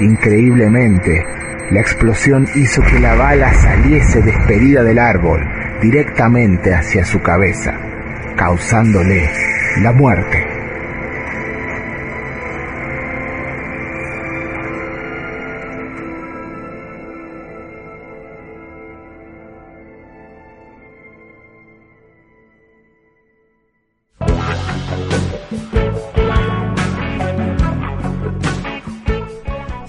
Increíblemente, 0.00 1.22
la 1.70 1.80
explosión 1.80 2.48
hizo 2.54 2.80
que 2.80 2.98
la 2.98 3.14
bala 3.14 3.52
saliese 3.52 4.22
despedida 4.22 4.82
del 4.82 4.98
árbol 4.98 5.46
directamente 5.82 6.74
hacia 6.74 7.04
su 7.04 7.20
cabeza, 7.20 7.74
causándole 8.36 9.28
la 9.82 9.92
muerte. 9.92 10.55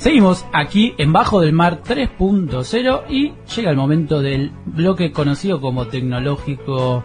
Seguimos 0.07 0.45
aquí 0.53 0.93
en 0.97 1.11
Bajo 1.11 1.41
del 1.41 1.51
Mar 1.51 1.81
3.0 1.83 3.09
y 3.09 3.33
llega 3.53 3.71
el 3.71 3.75
momento 3.75 4.21
del 4.21 4.53
bloque 4.65 5.11
conocido 5.11 5.59
como 5.59 5.87
tecnológico 5.87 7.03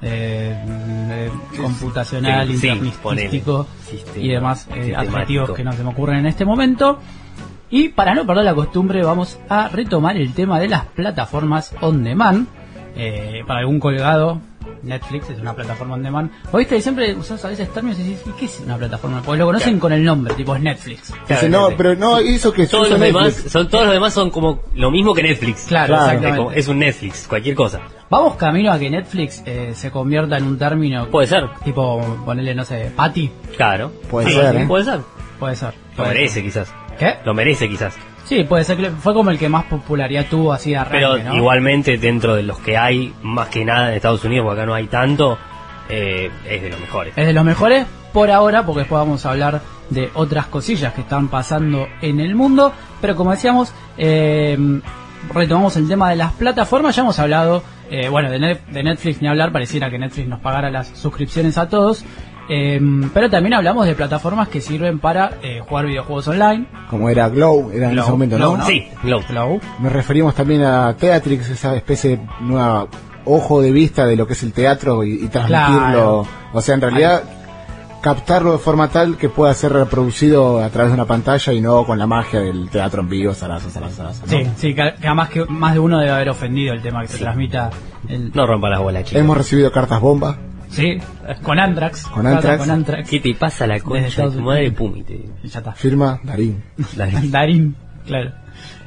eh, 0.00 0.56
eh, 0.64 1.30
computacional, 1.60 2.46
Sí, 2.46 2.68
internistístico 2.68 3.66
Sistema- 3.82 4.24
y 4.24 4.28
demás 4.28 4.68
eh, 4.72 4.94
adjetivos 4.94 5.50
que 5.50 5.64
no 5.64 5.72
se 5.72 5.82
me 5.82 5.88
ocurren 5.88 6.20
en 6.20 6.26
este 6.26 6.44
momento. 6.44 7.00
Y 7.70 7.88
para 7.88 8.14
no 8.14 8.24
perder 8.24 8.44
la 8.44 8.54
costumbre, 8.54 9.02
vamos 9.02 9.40
a 9.48 9.66
retomar 9.66 10.16
el 10.16 10.32
tema 10.32 10.60
de 10.60 10.68
las 10.68 10.86
plataformas 10.86 11.74
on 11.80 12.04
demand. 12.04 12.46
Eh, 12.94 13.42
para 13.48 13.58
algún 13.58 13.80
colgado, 13.80 14.40
Netflix 14.84 15.30
es 15.30 15.38
una 15.40 15.54
plataforma 15.54 15.94
on 15.94 16.02
demand. 16.02 16.30
Oíste, 16.52 16.80
siempre 16.80 17.14
usás 17.14 17.44
a 17.44 17.48
veces 17.48 17.72
términos 17.72 17.98
y 17.98 18.02
decís, 18.04 18.22
¿y 18.26 18.30
qué 18.38 18.44
es 18.46 18.60
una 18.60 18.76
plataforma? 18.76 19.22
Porque 19.22 19.38
lo 19.40 19.46
conocen 19.46 19.78
con 19.78 19.92
el 19.92 20.04
nombre, 20.04 20.34
tipo 20.34 20.54
es 20.54 20.62
Netflix. 20.62 21.12
Dice, 21.28 21.48
no, 21.48 21.70
pero 21.76 21.94
no 21.94 22.20
hizo 22.20 22.52
que 22.52 22.66
Todos 22.66 22.90
los 22.90 23.00
demás 23.00 23.34
son 23.48 23.68
todos 23.68 23.84
los 23.84 23.94
demás 23.94 24.12
son 24.14 24.30
como 24.30 24.60
lo 24.74 24.90
mismo 24.90 25.14
que 25.14 25.22
Netflix. 25.22 25.64
Claro, 25.66 25.94
Claro. 25.94 26.02
Es, 26.04 26.08
exactamente. 26.12 26.36
como- 26.38 26.50
es 26.52 26.68
un 26.68 26.78
Netflix, 26.78 27.26
cualquier 27.28 27.54
cosa. 27.54 27.80
Vamos 28.10 28.36
camino 28.36 28.70
a 28.72 28.78
que 28.78 28.90
Netflix 28.90 29.42
eh, 29.46 29.72
se 29.74 29.90
convierta 29.90 30.36
en 30.38 30.44
un 30.44 30.58
término 30.58 31.06
Puede 31.06 31.26
ser, 31.26 31.48
tipo, 31.64 32.00
ponerle, 32.24 32.54
no 32.54 32.64
sé, 32.64 32.92
Patty. 32.94 33.30
claro. 33.56 33.90
Puede 34.10 34.28
Sí, 34.28 34.34
ser, 34.34 34.56
¿eh? 34.56 34.64
Puede 34.66 34.84
ser. 34.84 35.00
Puede 35.38 35.56
ser. 35.56 35.74
Lo 35.96 36.04
merece 36.04 36.34
ser. 36.34 36.42
quizás. 36.44 36.74
¿Qué? 36.98 37.14
Lo 37.24 37.34
merece 37.34 37.68
quizás. 37.68 37.94
Sí, 38.24 38.44
puede 38.44 38.64
ser 38.64 38.78
que 38.78 38.90
fue 38.90 39.12
como 39.12 39.30
el 39.30 39.38
que 39.38 39.48
más 39.48 39.64
popularidad 39.64 40.26
tuvo 40.28 40.52
así 40.52 40.70
de 40.70 40.78
arranque, 40.78 40.98
Pero 40.98 41.18
¿no? 41.18 41.36
igualmente 41.36 41.98
dentro 41.98 42.34
de 42.34 42.42
los 42.42 42.58
que 42.58 42.76
hay, 42.76 43.12
más 43.22 43.48
que 43.48 43.64
nada 43.64 43.90
en 43.90 43.96
Estados 43.96 44.24
Unidos, 44.24 44.46
porque 44.46 44.60
acá 44.62 44.66
no 44.66 44.74
hay 44.74 44.86
tanto, 44.86 45.38
eh, 45.88 46.30
es 46.48 46.62
de 46.62 46.70
los 46.70 46.80
mejores. 46.80 47.16
Es 47.16 47.26
de 47.26 47.32
los 47.32 47.44
mejores 47.44 47.86
por 48.12 48.30
ahora, 48.30 48.64
porque 48.64 48.80
después 48.80 48.98
vamos 48.98 49.26
a 49.26 49.30
hablar 49.30 49.60
de 49.90 50.10
otras 50.14 50.46
cosillas 50.46 50.94
que 50.94 51.02
están 51.02 51.28
pasando 51.28 51.86
en 52.00 52.20
el 52.20 52.34
mundo. 52.34 52.72
Pero 53.00 53.14
como 53.14 53.32
decíamos, 53.32 53.74
eh, 53.98 54.56
retomamos 55.32 55.76
el 55.76 55.86
tema 55.86 56.08
de 56.10 56.16
las 56.16 56.32
plataformas. 56.32 56.96
Ya 56.96 57.02
hemos 57.02 57.18
hablado, 57.18 57.62
eh, 57.90 58.08
bueno, 58.08 58.30
de, 58.30 58.38
de 58.38 58.82
Netflix 58.82 59.20
ni 59.20 59.28
hablar, 59.28 59.52
pareciera 59.52 59.90
que 59.90 59.98
Netflix 59.98 60.28
nos 60.28 60.40
pagara 60.40 60.70
las 60.70 60.88
suscripciones 60.88 61.58
a 61.58 61.68
todos. 61.68 62.04
Eh, 62.48 62.80
pero 63.12 63.30
también 63.30 63.54
hablamos 63.54 63.86
de 63.86 63.94
plataformas 63.94 64.48
que 64.48 64.60
sirven 64.60 64.98
para 64.98 65.38
eh, 65.42 65.60
jugar 65.66 65.86
videojuegos 65.86 66.28
online. 66.28 66.66
Como 66.90 67.08
era 67.08 67.28
Glow, 67.28 67.70
era 67.72 67.86
en 67.86 67.92
Glow, 67.92 68.02
ese 68.02 68.12
momento, 68.12 68.38
¿no? 68.38 68.44
Glow, 68.50 68.56
¿no? 68.58 68.66
Sí, 68.66 68.88
Glow. 69.02 69.22
Flow. 69.22 69.60
Nos 69.80 69.92
referimos 69.92 70.34
también 70.34 70.62
a 70.62 70.94
Teatrix, 70.94 71.50
esa 71.50 71.74
especie 71.74 72.16
de 72.16 72.26
nueva 72.40 72.86
ojo 73.24 73.62
de 73.62 73.72
vista 73.72 74.06
de 74.06 74.16
lo 74.16 74.26
que 74.26 74.34
es 74.34 74.42
el 74.42 74.52
teatro 74.52 75.04
y, 75.04 75.24
y 75.24 75.28
transmitirlo. 75.28 75.78
Claro. 75.78 76.26
O 76.52 76.60
sea, 76.60 76.74
en 76.74 76.82
realidad, 76.82 77.22
captarlo 78.02 78.52
de 78.52 78.58
forma 78.58 78.88
tal 78.88 79.16
que 79.16 79.30
pueda 79.30 79.54
ser 79.54 79.72
reproducido 79.72 80.62
a 80.62 80.68
través 80.68 80.92
de 80.92 80.94
una 80.94 81.06
pantalla 81.06 81.52
y 81.54 81.60
no 81.62 81.86
con 81.86 81.98
la 81.98 82.06
magia 82.06 82.40
del 82.40 82.68
teatro 82.68 83.00
en 83.00 83.08
vivo, 83.08 83.32
zaraza, 83.32 83.70
zaraza, 83.70 83.96
zaraza, 83.96 84.26
¿no? 84.26 84.30
Sí, 84.30 84.46
sí, 84.58 84.74
que, 84.74 84.94
que 85.00 85.06
además 85.06 85.30
que 85.30 85.46
más 85.46 85.72
de 85.72 85.78
uno 85.80 85.98
debe 85.98 86.12
haber 86.12 86.28
ofendido 86.28 86.74
el 86.74 86.82
tema 86.82 87.00
que 87.00 87.08
se 87.08 87.18
transmita. 87.18 87.70
El, 88.06 88.30
No 88.34 88.46
rompa 88.46 88.68
las 88.68 88.80
bolas, 88.80 89.04
chicos. 89.04 89.20
Hemos 89.20 89.38
recibido 89.38 89.72
cartas 89.72 90.00
bomba. 90.00 90.36
Sí, 90.74 90.98
con 91.42 91.58
Anthrax. 91.58 92.04
Con 92.06 92.22
Carta 92.24 92.36
Anthrax. 92.38 92.58
Con 92.60 92.70
Anthrax. 92.70 93.10
¿Qué 93.10 93.20
te 93.20 93.34
pasa 93.34 93.66
la 93.66 93.80
concha 93.80 94.26
de 94.28 94.36
tu 94.36 94.40
madre 94.42 94.60
Unidos. 94.68 94.76
Pumi? 94.78 95.02
te- 95.02 95.14
Y 95.42 95.48
Ya 95.48 95.58
está. 95.58 95.72
Firma 95.72 96.20
Darín. 96.24 96.62
Darín, 97.30 97.76
claro. 98.06 98.32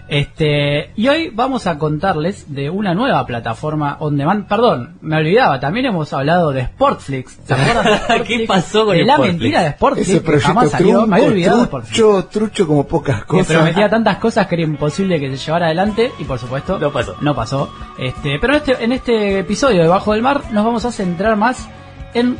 Este, 0.09 0.91
y 0.95 1.07
hoy 1.09 1.29
vamos 1.33 1.67
a 1.67 1.77
contarles 1.77 2.53
de 2.53 2.69
una 2.69 2.93
nueva 2.93 3.25
plataforma 3.25 3.97
on 3.99 4.17
demand. 4.17 4.47
Perdón, 4.47 4.97
me 5.01 5.17
olvidaba, 5.17 5.59
también 5.59 5.85
hemos 5.87 6.11
hablado 6.13 6.51
de 6.51 6.65
Sportflix. 6.65 7.39
¿Se 7.45 7.53
acuerdan 7.53 7.83
de 7.85 7.97
Sportflix? 7.97 8.27
¿Qué 8.41 8.45
pasó 8.47 8.85
con 8.85 8.95
de 8.97 9.03
la 9.05 9.13
Sportflix? 9.15 9.39
mentira 9.41 9.61
de 9.63 9.69
Sportflix 9.71 10.07
Ese 10.09 10.17
que 10.19 10.23
proyecto 10.25 10.47
jamás 10.47 10.71
salió. 10.71 11.07
Me 11.07 11.15
había 11.17 11.27
olvidado 11.27 11.65
Sportflix. 11.65 11.97
trucho, 11.97 12.25
trucho 12.27 12.67
como 12.67 12.87
pocas 12.87 13.21
Que 13.21 13.27
cosas. 13.27 13.55
prometía 13.57 13.89
tantas 13.89 14.17
cosas 14.17 14.47
que 14.47 14.55
era 14.55 14.63
imposible 14.63 15.19
que 15.19 15.29
se 15.35 15.45
llevara 15.45 15.65
adelante 15.67 16.11
y 16.19 16.23
por 16.23 16.39
supuesto 16.39 16.79
No 16.79 16.91
pasó. 16.91 17.15
No 17.21 17.35
pasó. 17.35 17.69
Este, 17.99 18.37
pero 18.39 18.53
en 18.53 18.57
este, 18.59 18.83
en 18.83 18.91
este 18.93 19.39
episodio 19.39 19.81
de 19.81 19.87
Bajo 19.87 20.13
del 20.13 20.21
Mar 20.21 20.41
nos 20.51 20.63
vamos 20.65 20.85
a 20.85 20.91
centrar 20.91 21.35
más 21.35 21.67
en 22.13 22.37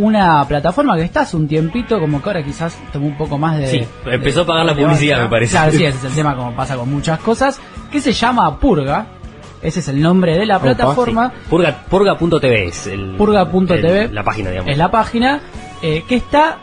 una 0.00 0.44
plataforma 0.46 0.96
que 0.96 1.02
está 1.02 1.20
hace 1.20 1.36
un 1.36 1.46
tiempito, 1.46 2.00
como 2.00 2.22
que 2.22 2.28
ahora 2.30 2.42
quizás 2.42 2.78
tomó 2.92 3.06
un 3.06 3.16
poco 3.16 3.36
más 3.36 3.58
de... 3.58 3.66
Sí, 3.66 3.86
empezó 4.06 4.40
de 4.40 4.44
a 4.44 4.46
pagar 4.46 4.66
la 4.66 4.74
publicidad, 4.74 5.22
me 5.22 5.28
parece. 5.28 5.52
Claro, 5.52 5.72
sí, 5.72 5.84
ese 5.84 5.98
es 5.98 6.04
el 6.04 6.12
tema 6.12 6.34
como 6.34 6.56
pasa 6.56 6.76
con 6.76 6.90
muchas 6.90 7.18
cosas, 7.20 7.60
que 7.92 8.00
se 8.00 8.12
llama 8.12 8.58
Purga. 8.58 9.06
Ese 9.62 9.80
es 9.80 9.88
el 9.88 10.00
nombre 10.00 10.38
de 10.38 10.46
la 10.46 10.56
Opa, 10.56 10.64
plataforma. 10.64 11.32
Purga, 11.50 11.84
purga.tv 11.88 12.64
es 12.64 12.86
el, 12.86 13.16
Purga.tv. 13.16 14.08
la 14.10 14.24
página, 14.24 14.50
digamos. 14.50 14.72
Es 14.72 14.78
la 14.78 14.90
página 14.90 15.40
eh, 15.82 16.02
que 16.08 16.16
está 16.16 16.58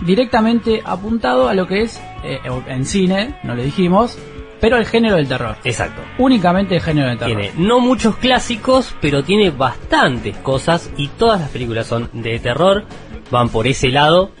directamente 0.00 0.82
apuntado 0.84 1.48
a 1.48 1.54
lo 1.54 1.66
que 1.68 1.82
es 1.82 2.00
eh, 2.24 2.40
en 2.66 2.84
cine, 2.84 3.38
no 3.44 3.54
lo 3.54 3.62
dijimos, 3.62 4.18
pero 4.60 4.76
el 4.76 4.86
género 4.86 5.16
del 5.16 5.28
terror. 5.28 5.56
Exacto. 5.64 6.02
Únicamente 6.18 6.76
el 6.76 6.80
género 6.82 7.08
del 7.08 7.18
terror. 7.18 7.40
Tiene 7.40 7.52
no 7.56 7.80
muchos 7.80 8.16
clásicos, 8.16 8.94
pero 9.00 9.22
tiene 9.22 9.50
bastantes 9.50 10.36
cosas 10.38 10.90
y 10.96 11.08
todas 11.08 11.40
las 11.40 11.50
películas 11.50 11.86
son 11.86 12.10
de 12.12 12.38
terror, 12.38 12.84
van 13.30 13.48
por 13.48 13.66
ese 13.66 13.88
lado. 13.88 14.32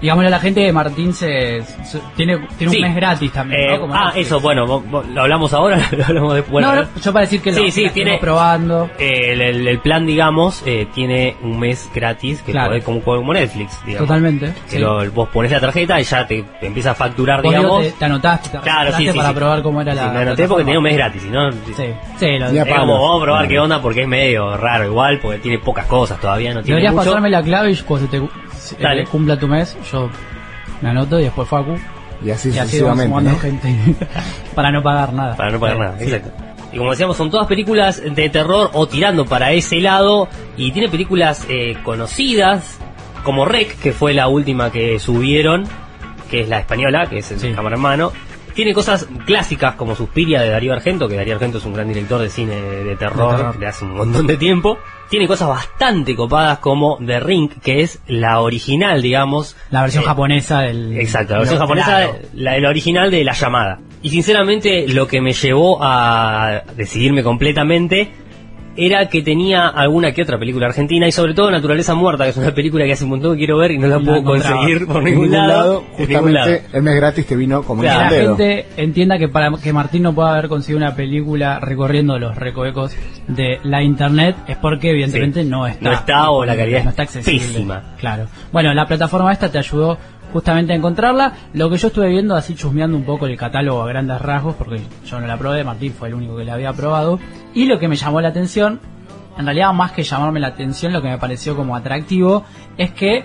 Digámosle 0.00 0.28
a 0.28 0.30
la 0.30 0.38
gente 0.40 0.64
que 0.64 0.72
Martín 0.72 1.12
se, 1.14 1.62
se- 1.84 2.00
tiene, 2.16 2.38
tiene 2.58 2.70
Sí. 2.72 2.76
un 2.78 2.82
mes 2.82 2.96
gratis 2.96 3.32
también. 3.32 3.60
Eh, 3.60 3.68
¿no? 3.74 3.80
Como 3.80 3.94
ah, 3.94 4.04
Netflix. 4.06 4.26
eso, 4.26 4.40
bueno, 4.40 4.66
vo- 4.66 4.82
vo- 4.90 5.04
lo 5.06 5.22
hablamos 5.22 5.52
ahora, 5.54 5.78
lo 5.96 6.04
hablamos 6.04 6.34
después. 6.34 6.64
no, 6.66 6.74
no, 6.74 6.82
yo 7.02 7.12
para 7.12 7.24
decir 7.24 7.40
que 7.40 7.52
lo, 7.52 7.70
Sí, 7.70 7.88
tiene- 7.94 8.18
probando. 8.18 8.90
El, 8.98 9.40
el- 9.40 9.66
el 9.68 9.78
plan, 9.78 10.06
digamos, 10.06 10.62
eh, 10.66 10.86
tiene 10.94 11.36
un 11.42 11.58
mes 11.58 11.88
gratis 11.94 12.42
que 12.42 12.52
Claro. 12.52 12.68
podés 12.68 12.84
como, 12.84 13.00
como 13.02 13.32
Netflix, 13.32 13.80
digamos. 13.86 14.06
Totalmente. 14.08 14.52
Que 14.64 14.70
sí. 14.76 14.78
lo- 14.78 15.10
vos 15.12 15.28
pones 15.30 15.50
la 15.52 15.60
tarjeta 15.60 16.00
y 16.00 16.04
ya 16.04 16.26
te, 16.26 16.42
te 16.60 16.66
empieza 16.66 16.90
a 16.90 16.94
facturar, 16.94 17.40
Vos, 17.42 17.50
digo, 17.52 17.62
digamos. 17.62 17.82
te, 17.84 17.92
te 17.92 18.04
anotaste, 18.04 18.48
te 18.50 18.58
Claro, 18.58 18.92
sí. 18.96 19.06
para 19.14 19.28
sí. 19.28 19.34
probar 19.34 19.62
cómo 19.62 19.80
era 19.80 19.92
Sí, 19.92 19.98
la. 19.98 20.08
me 20.12 20.18
anoté 20.20 20.46
porque 20.48 20.64
tenía 20.64 20.78
un 20.78 20.84
mes 20.84 20.96
gratis, 20.96 21.22
no. 21.24 21.52
Sí, 21.52 21.58
sí, 22.18 22.38
lo, 22.38 22.46
Es 22.48 22.64
como 22.66 22.92
vamos 22.98 23.20
a 23.22 23.24
probar 23.24 23.48
qué 23.48 23.58
onda 23.58 23.80
porque 23.80 24.02
es 24.02 24.08
medio 24.08 24.56
raro 24.56 24.84
igual, 24.84 25.18
porque 25.20 25.38
tiene 25.38 25.58
pocas 25.58 25.86
cosas 25.86 26.20
todavía, 26.20 26.50
no 26.52 26.60
tiene 26.62 26.76
Deberías 26.80 26.92
mucho. 26.94 27.06
pasarme 27.06 27.30
la 27.30 27.42
clave 27.42 27.70
y 27.72 27.76
cuando 27.76 28.06
se 28.06 28.18
te 28.18 28.28
Dale. 28.80 29.02
eh, 29.02 29.06
cumpla 29.10 29.38
tu 29.38 29.46
mes, 29.48 29.76
yo 29.90 30.10
me 30.82 30.88
anoto 30.90 31.18
y 31.20 31.24
después 31.24 31.48
Facu. 31.48 31.76
Y 32.24 32.30
así 32.30 32.50
y 32.50 32.58
así 32.58 32.80
vamos 32.80 33.40
gente 33.40 33.74
para 34.54 34.70
no 34.72 34.82
pagar 34.82 35.12
nada. 35.12 35.36
Para 35.36 35.50
no 35.50 35.60
pagar 35.60 35.76
Eh, 35.76 35.80
nada, 35.80 35.98
sí. 35.98 36.04
exacto. 36.04 36.30
Y 36.72 36.78
como 36.78 36.90
decíamos, 36.90 37.16
son 37.16 37.30
todas 37.30 37.46
películas 37.46 38.02
de 38.04 38.28
terror 38.28 38.70
o 38.72 38.86
tirando 38.88 39.24
para 39.24 39.52
ese 39.52 39.80
lado. 39.80 40.28
Y 40.56 40.72
tiene 40.72 40.88
películas 40.88 41.46
eh, 41.48 41.76
conocidas, 41.84 42.78
como 43.22 43.44
Rec, 43.44 43.78
que 43.80 43.92
fue 43.92 44.12
la 44.14 44.28
última 44.28 44.70
que 44.72 44.98
subieron, 44.98 45.64
que 46.30 46.40
es 46.40 46.48
la 46.48 46.58
española, 46.58 47.06
que 47.08 47.18
es 47.18 47.30
el 47.32 47.38
Sí. 47.40 47.52
cámara 47.52 47.76
en 47.76 47.82
mano. 47.82 48.12
Tiene 48.56 48.72
cosas 48.72 49.06
clásicas 49.26 49.74
como 49.74 49.94
Suspiria 49.94 50.40
de 50.40 50.48
Darío 50.48 50.72
Argento, 50.72 51.06
que 51.06 51.14
Darío 51.14 51.34
Argento 51.34 51.58
es 51.58 51.64
un 51.66 51.74
gran 51.74 51.88
director 51.88 52.18
de 52.22 52.30
cine 52.30 52.54
de 52.54 52.96
terror 52.96 53.58
De 53.58 53.66
hace 53.66 53.84
un 53.84 53.94
montón 53.94 54.26
de 54.26 54.38
tiempo. 54.38 54.78
Tiene 55.10 55.28
cosas 55.28 55.48
bastante 55.48 56.16
copadas 56.16 56.58
como 56.60 56.96
The 57.04 57.20
Ring, 57.20 57.50
que 57.62 57.82
es 57.82 58.00
la 58.06 58.40
original, 58.40 59.02
digamos. 59.02 59.58
La 59.70 59.82
versión 59.82 60.04
eh, 60.04 60.06
japonesa 60.06 60.62
del. 60.62 60.98
Exacto, 60.98 61.34
la 61.34 61.40
versión 61.40 61.60
japonesa, 61.60 61.86
claro. 61.86 62.18
la, 62.32 62.58
la 62.58 62.68
original 62.70 63.10
de 63.10 63.24
La 63.24 63.34
Llamada. 63.34 63.78
Y 64.00 64.08
sinceramente 64.08 64.88
lo 64.88 65.06
que 65.06 65.20
me 65.20 65.34
llevó 65.34 65.78
a 65.82 66.62
decidirme 66.76 67.22
completamente 67.22 68.10
era 68.76 69.08
que 69.08 69.22
tenía 69.22 69.68
alguna 69.68 70.12
que 70.12 70.22
otra 70.22 70.38
película 70.38 70.66
argentina 70.66 71.06
y 71.06 71.12
sobre 71.12 71.34
todo 71.34 71.50
Naturaleza 71.50 71.94
Muerta, 71.94 72.24
que 72.24 72.30
es 72.30 72.36
una 72.36 72.54
película 72.54 72.84
que 72.84 72.92
hace 72.92 73.04
un 73.04 73.10
montón 73.10 73.32
que 73.32 73.38
quiero 73.38 73.56
ver 73.58 73.70
y 73.72 73.78
no 73.78 73.86
la 73.88 73.98
No 73.98 74.04
puedo 74.04 74.22
conseguir 74.24 74.86
por 74.86 75.02
ningún, 75.02 75.30
lado. 75.30 75.84
Ningún 75.98 76.32
lado. 76.34 76.46
justamente 76.52 76.62
el 76.72 76.82
mes 76.82 76.96
gratis 76.96 77.26
te 77.26 77.36
vino 77.36 77.62
como 77.62 77.82
Que 77.82 77.88
Claro. 77.88 78.04
un 78.04 78.10
la 78.12 78.36
gente 78.36 78.66
entienda 78.76 79.18
que 79.18 79.28
para 79.28 79.50
que 79.62 79.72
Martín 79.72 80.02
no 80.02 80.14
pueda 80.14 80.32
haber 80.32 80.48
conseguido 80.48 80.78
una 80.84 80.94
película 80.94 81.58
recorriendo 81.60 82.18
los 82.18 82.36
recovecos 82.36 82.94
de 83.28 83.58
la 83.64 83.82
internet 83.82 84.36
es 84.46 84.56
porque 84.58 84.90
evidentemente 84.90 85.42
Sí. 85.42 85.48
no 85.48 85.66
está. 85.66 85.84
No 85.84 85.92
está 85.92 86.30
o 86.30 86.44
la 86.44 86.56
calidad 86.56 86.78
no 86.84 86.90
es 86.90 86.92
está 86.92 87.02
accesible. 87.04 87.46
pésima. 87.48 87.82
Claro. 87.98 88.26
Bueno, 88.52 88.72
la 88.74 88.86
plataforma 88.86 89.32
esta 89.32 89.50
te 89.50 89.58
ayudó 89.58 89.98
justamente 90.36 90.74
encontrarla. 90.74 91.32
Lo 91.54 91.70
que 91.70 91.78
yo 91.78 91.88
estuve 91.88 92.10
viendo 92.10 92.36
así 92.36 92.54
chusmeando 92.54 92.94
un 92.94 93.04
poco 93.04 93.26
el 93.26 93.38
catálogo 93.38 93.82
a 93.82 93.88
grandes 93.88 94.20
rasgos 94.20 94.54
porque 94.54 94.82
yo 95.06 95.18
no 95.18 95.26
la 95.26 95.38
probé, 95.38 95.64
Martín 95.64 95.94
fue 95.94 96.08
el 96.08 96.14
único 96.14 96.36
que 96.36 96.44
la 96.44 96.52
había 96.52 96.74
probado 96.74 97.18
y 97.54 97.64
lo 97.64 97.78
que 97.78 97.88
me 97.88 97.96
llamó 97.96 98.20
la 98.20 98.28
atención, 98.28 98.78
en 99.38 99.46
realidad 99.46 99.72
más 99.72 99.92
que 99.92 100.02
llamarme 100.02 100.38
la 100.38 100.48
atención, 100.48 100.92
lo 100.92 101.00
que 101.00 101.08
me 101.08 101.16
pareció 101.16 101.56
como 101.56 101.74
atractivo 101.74 102.44
es 102.76 102.90
que 102.90 103.24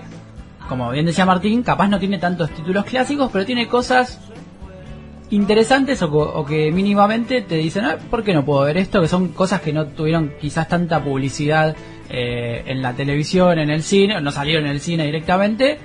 como 0.70 0.90
bien 0.90 1.04
decía 1.04 1.26
Martín, 1.26 1.62
capaz 1.62 1.86
no 1.88 1.98
tiene 1.98 2.16
tantos 2.16 2.48
títulos 2.48 2.86
clásicos, 2.86 3.28
pero 3.30 3.44
tiene 3.44 3.68
cosas 3.68 4.18
interesantes 5.28 6.00
o, 6.00 6.08
o 6.10 6.46
que 6.46 6.72
mínimamente 6.72 7.42
te 7.42 7.56
dicen, 7.56 7.84
"Ah, 7.84 7.98
¿por 8.10 8.24
qué 8.24 8.32
no 8.32 8.42
puedo 8.42 8.62
ver 8.62 8.78
esto? 8.78 9.02
Que 9.02 9.08
son 9.08 9.28
cosas 9.28 9.60
que 9.60 9.74
no 9.74 9.84
tuvieron 9.88 10.32
quizás 10.40 10.66
tanta 10.66 11.04
publicidad 11.04 11.76
eh, 12.08 12.62
en 12.66 12.80
la 12.80 12.94
televisión, 12.94 13.58
en 13.58 13.68
el 13.68 13.82
cine, 13.82 14.18
no 14.22 14.30
salieron 14.30 14.64
en 14.64 14.70
el 14.72 14.80
cine 14.80 15.04
directamente. 15.04 15.78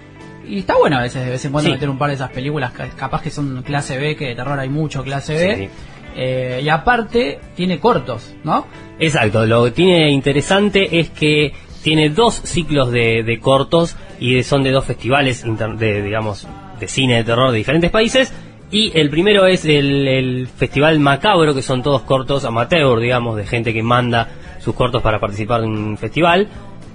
Y 0.48 0.60
está 0.60 0.76
bueno 0.78 0.98
a 0.98 1.02
veces 1.02 1.24
de 1.26 1.32
vez 1.32 1.44
en 1.46 1.52
cuando 1.52 1.70
Sí. 1.70 1.74
meter 1.74 1.90
un 1.90 1.98
par 1.98 2.10
de 2.10 2.16
esas 2.16 2.30
películas, 2.32 2.72
ca- 2.72 2.90
capaz 2.90 3.22
que 3.22 3.30
son 3.30 3.62
clase 3.64 3.98
B, 3.98 4.16
que 4.16 4.28
de 4.30 4.36
terror 4.36 4.58
hay 4.60 4.70
mucho 4.70 5.04
clase 5.04 5.34
B. 5.36 5.56
Sí. 5.58 5.70
Eh, 6.16 6.62
y 6.64 6.70
aparte 6.70 7.40
tiene 7.56 7.80
cortos, 7.80 8.34
¿no? 8.44 8.66
Exacto, 9.00 9.46
lo 9.46 9.66
que 9.66 9.72
tiene 9.72 10.10
interesante 10.12 11.00
es 11.00 11.10
que 11.12 11.54
tiene 11.84 12.10
dos 12.10 12.34
ciclos 12.36 12.92
de, 12.92 13.24
de 13.24 13.40
cortos 13.40 13.96
y 14.20 14.36
de- 14.36 14.44
son 14.44 14.64
de 14.64 14.72
dos 14.72 14.86
festivales 14.86 15.46
inter- 15.46 15.76
de, 15.78 16.02
digamos, 16.02 16.48
de 16.80 16.88
cine 16.88 17.18
de 17.18 17.24
terror 17.24 17.52
de 17.52 17.58
diferentes 17.58 17.92
países. 17.92 18.34
Y 18.72 18.92
el 19.00 19.10
primero 19.10 19.46
es 19.46 19.64
el, 19.64 20.08
el 20.08 20.48
Festival 20.48 21.00
Macabro, 21.00 21.54
que 21.56 21.62
son 21.62 21.82
todos 21.84 22.02
cortos 22.02 22.44
amateur, 22.46 23.00
digamos, 23.00 23.38
de 23.38 23.46
gente 23.46 23.72
que 23.74 23.82
manda 23.84 24.28
sus 24.60 24.76
cortos 24.76 25.02
para 25.02 25.20
participar 25.20 25.64
en 25.64 25.70
un 25.70 25.98
festival. 25.98 26.48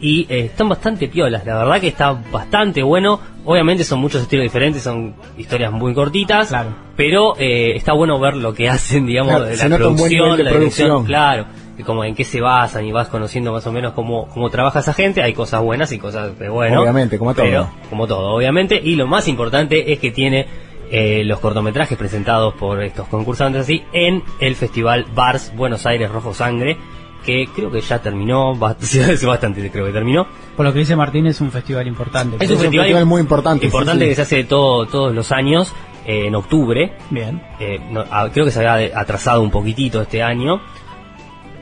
Y 0.02 0.26
eh, 0.28 0.46
están 0.46 0.68
bastante 0.68 1.06
piolas, 1.08 1.46
la 1.46 1.56
verdad 1.58 1.80
que 1.80 1.86
está 1.88 2.12
bastante 2.12 2.82
bueno. 2.82 3.20
Obviamente 3.44 3.84
son 3.84 4.00
muchos 4.00 4.20
estilos 4.20 4.42
diferentes, 4.42 4.82
son 4.82 5.14
historias 5.38 5.72
muy 5.72 5.94
cortitas. 5.94 6.48
Claro. 6.48 6.74
Pero 6.96 7.34
eh, 7.38 7.76
está 7.76 7.92
bueno 7.94 8.18
ver 8.18 8.34
lo 8.36 8.52
que 8.52 8.68
hacen, 8.68 9.06
digamos, 9.06 9.30
Claro, 9.32 9.44
de 9.46 9.56
la 9.56 9.76
producción, 9.76 10.28
la 10.30 10.36
dirección, 10.36 10.88
producción. 10.88 11.04
claro, 11.04 11.46
y 11.78 11.82
como 11.84 12.04
en 12.04 12.14
qué 12.16 12.24
se 12.24 12.40
basan 12.40 12.84
y 12.84 12.92
vas 12.92 13.08
conociendo 13.08 13.52
más 13.52 13.64
o 13.66 13.72
menos 13.72 13.92
cómo, 13.94 14.26
cómo 14.28 14.50
trabaja 14.50 14.80
esa 14.80 14.92
gente. 14.92 15.22
Hay 15.22 15.34
cosas 15.34 15.62
buenas 15.62 15.92
y 15.92 15.98
cosas 15.98 16.36
de 16.36 16.48
bueno. 16.48 16.82
Obviamente, 16.82 17.16
como 17.16 17.32
todo. 17.32 17.44
Pero, 17.46 17.70
como 17.88 18.06
todo, 18.08 18.34
obviamente. 18.34 18.80
Y 18.82 18.96
lo 18.96 19.06
más 19.06 19.28
importante 19.28 19.92
es 19.92 20.00
que 20.00 20.10
tiene 20.10 20.46
eh, 20.90 21.22
los 21.24 21.38
cortometrajes 21.38 21.96
presentados 21.96 22.54
por 22.54 22.82
estos 22.82 23.06
concursantes 23.08 23.62
así 23.62 23.82
en 23.92 24.22
el 24.40 24.56
festival 24.56 25.06
Bars 25.14 25.52
Buenos 25.56 25.86
Aires 25.86 26.10
Rojo 26.10 26.34
Sangre, 26.34 26.76
que 27.24 27.48
creo 27.54 27.70
que 27.70 27.80
ya 27.80 28.00
terminó, 28.00 28.52
hace 28.64 29.26
bastante 29.26 29.70
creo 29.70 29.86
que 29.86 29.92
terminó. 29.92 30.26
Por 30.56 30.66
lo 30.66 30.72
que 30.72 30.80
dice 30.80 30.96
Martín, 30.96 31.26
es 31.26 31.40
un 31.40 31.50
festival 31.50 31.86
importante. 31.86 32.36
Es 32.44 32.50
un 32.50 32.58
festival 32.58 33.06
muy 33.06 33.20
importante, 33.20 33.66
Importante 33.66 34.04
sí, 34.04 34.04
sí. 34.04 34.08
que 34.10 34.14
se 34.14 34.22
hace 34.22 34.44
todo, 34.44 34.86
todos 34.86 35.14
los 35.14 35.32
años, 35.32 35.72
eh, 36.04 36.26
en 36.26 36.34
octubre. 36.34 36.92
Bien. 37.10 37.40
Eh, 37.60 37.78
no, 37.90 38.04
ah, 38.10 38.28
creo 38.32 38.44
que 38.44 38.50
se 38.50 38.66
había 38.66 38.98
atrasado 38.98 39.42
un 39.42 39.50
poquitito 39.50 40.02
este 40.02 40.22
año. 40.22 40.60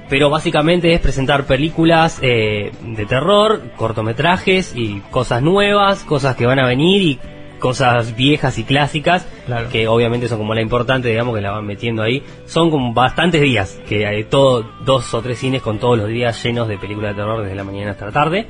Pero 0.08 0.28
básicamente 0.28 0.92
es 0.92 1.00
presentar 1.00 1.44
películas 1.44 2.18
eh, 2.20 2.72
de 2.82 3.06
terror, 3.06 3.62
cortometrajes 3.76 4.74
y 4.74 5.00
cosas 5.10 5.40
nuevas, 5.40 6.02
cosas 6.02 6.34
que 6.34 6.46
van 6.46 6.58
a 6.58 6.66
venir 6.66 7.02
y 7.02 7.18
cosas 7.60 8.16
viejas 8.16 8.58
y 8.58 8.64
clásicas, 8.64 9.28
Claro. 9.46 9.68
que 9.68 9.86
obviamente 9.86 10.26
son 10.26 10.38
como 10.38 10.54
la 10.54 10.62
importante, 10.62 11.08
digamos, 11.08 11.34
que 11.36 11.40
la 11.40 11.52
van 11.52 11.66
metiendo 11.66 12.02
ahí. 12.02 12.22
Son 12.46 12.70
como 12.70 12.92
bastantes 12.92 13.40
días, 13.40 13.78
que 13.88 14.06
hay 14.06 14.24
todo, 14.24 14.68
dos 14.84 15.14
o 15.14 15.22
tres 15.22 15.38
cines 15.38 15.62
con 15.62 15.78
todos 15.78 15.96
los 15.98 16.08
días 16.08 16.42
llenos 16.42 16.66
de 16.66 16.78
películas 16.78 17.14
de 17.14 17.22
terror 17.22 17.42
desde 17.42 17.54
la 17.54 17.62
mañana 17.64 17.92
hasta 17.92 18.06
la 18.06 18.12
tarde. 18.12 18.46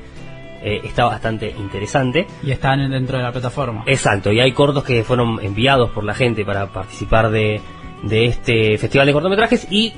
Eh, 0.63 0.81
está 0.83 1.05
bastante 1.05 1.53
interesante. 1.57 2.25
Y 2.43 2.51
están 2.51 2.89
dentro 2.89 3.17
de 3.17 3.23
la 3.23 3.31
plataforma. 3.31 3.83
Exacto, 3.85 4.31
y 4.31 4.39
hay 4.39 4.51
cortos 4.51 4.83
que 4.83 5.03
fueron 5.03 5.39
enviados 5.43 5.89
por 5.91 6.03
la 6.03 6.13
gente 6.13 6.45
para 6.45 6.67
participar 6.67 7.29
de, 7.31 7.59
de 8.03 8.25
este 8.25 8.77
festival 8.77 9.07
de 9.07 9.13
cortometrajes 9.13 9.67
y 9.71 9.93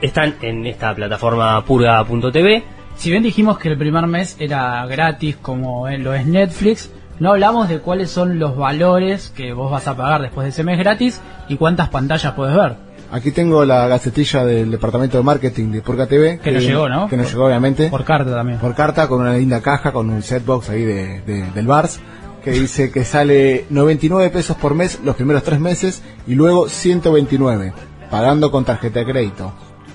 están 0.00 0.36
en 0.42 0.66
esta 0.66 0.94
plataforma 0.94 1.64
purga.tv. 1.64 2.62
Si 2.96 3.10
bien 3.10 3.24
dijimos 3.24 3.58
que 3.58 3.68
el 3.70 3.76
primer 3.76 4.06
mes 4.06 4.36
era 4.38 4.86
gratis 4.86 5.36
como 5.36 5.88
lo 5.88 6.14
es 6.14 6.26
Netflix, 6.26 6.92
no 7.20 7.30
hablamos 7.30 7.68
de 7.68 7.80
cuáles 7.80 8.10
son 8.10 8.38
los 8.38 8.56
valores 8.56 9.32
que 9.36 9.52
vos 9.52 9.70
vas 9.70 9.86
a 9.88 9.96
pagar 9.96 10.22
después 10.22 10.44
de 10.44 10.50
ese 10.50 10.64
mes 10.64 10.78
gratis 10.78 11.20
y 11.48 11.56
cuántas 11.56 11.88
pantallas 11.88 12.32
puedes 12.34 12.54
ver. 12.54 12.76
Aquí 13.12 13.30
tengo 13.30 13.64
la 13.64 13.86
gacetilla 13.86 14.44
del 14.44 14.70
departamento 14.72 15.18
de 15.18 15.22
marketing 15.22 15.70
de 15.70 15.82
Purga 15.82 16.06
TV. 16.06 16.38
Que 16.42 16.50
nos 16.50 16.62
llegó, 16.64 16.88
¿no? 16.88 17.08
Que 17.08 17.16
nos 17.16 17.26
Por- 17.26 17.32
llegó, 17.34 17.46
obviamente. 17.46 17.88
Por 17.88 18.04
carta 18.04 18.32
también. 18.34 18.58
por 18.58 18.74
carta 18.74 19.06
con 19.06 19.20
una 19.20 19.34
linda 19.34 19.60
caja 19.60 19.92
con 19.92 20.10
un 20.10 20.22
setbox 20.22 20.70
ahí 20.70 20.82
de, 20.82 21.20
de- 21.20 21.50
del 21.52 21.66
Bars 21.66 22.00
que 22.42 22.50
dice 22.50 22.90
que 22.90 23.04
sale 23.04 23.64
99 23.70 24.30
pesos 24.30 24.56
por 24.56 24.74
mes 24.74 24.98
los 25.04 25.14
primeros 25.16 25.42
tres 25.44 25.60
meses 25.60 26.02
y 26.26 26.34
luego 26.34 26.68
129 26.68 27.72
pagando 28.10 28.50
con 28.50 28.64
tarjeta 28.64 29.00
de 29.00 29.06
crédito. 29.06 29.52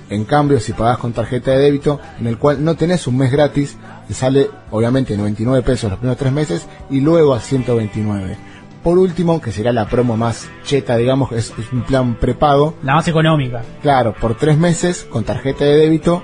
En 0.10 0.25
cambio, 0.25 0.60
si 0.60 0.73
pagas 0.73 0.97
con 0.97 1.13
tarjeta 1.13 1.51
de 1.51 1.60
débito, 1.60 1.99
en 2.19 2.25
el 2.27 2.38
cual 2.39 2.63
no 2.63 2.73
tenés 2.75 3.05
un 3.05 3.17
mes 3.17 3.32
gratis, 3.32 3.77
te 4.10 4.15
sale 4.15 4.50
obviamente 4.72 5.15
99 5.15 5.62
pesos 5.62 5.91
los 5.91 6.00
primeros 6.00 6.17
tres 6.17 6.34
meses 6.34 6.67
y 6.89 7.00
luego 7.00 7.36
a 7.36 7.39
129. 7.39 8.38
Por 8.82 8.98
último, 8.98 9.39
que 9.39 9.52
será 9.52 9.72
la 9.72 9.88
promo 9.88 10.17
más 10.17 10.50
cheta, 10.63 10.98
digamos, 10.98 11.32
es, 11.32 11.54
es 11.60 11.72
un 11.72 11.84
plan 11.84 12.15
prepago, 12.15 12.74
La 12.82 12.95
más 12.95 13.08
económica. 13.08 13.62
Claro, 13.84 14.15
por 14.19 14.36
tres 14.36 14.58
meses 14.58 15.06
con 15.08 15.26
tarjeta 15.26 15.63
de 15.63 15.76
débito, 15.76 16.24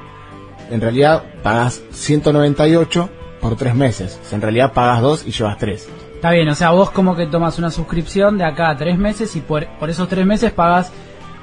en 0.72 0.82
realidad 0.82 1.26
pagas 1.44 1.84
198 1.92 3.08
por 3.40 3.56
tres 3.56 3.76
meses. 3.76 4.20
O 4.20 4.26
sea, 4.26 4.38
en 4.38 4.42
realidad 4.42 4.74
pagas 4.74 5.02
dos 5.04 5.28
y 5.28 5.32
llevas 5.32 5.60
tres. 5.60 5.88
Está 6.16 6.32
bien, 6.32 6.50
o 6.50 6.56
sea, 6.56 6.72
vos 6.72 6.90
como 6.90 7.16
que 7.16 7.28
tomas 7.28 7.60
una 7.60 7.70
suscripción 7.70 8.40
de 8.40 8.46
acá 8.46 8.72
a 8.72 8.78
tres 8.78 8.98
meses 8.98 9.36
y 9.36 9.42
por, 9.42 9.68
por 9.78 9.92
esos 9.92 10.10
tres 10.10 10.26
meses 10.26 10.52
pagas 10.52 10.92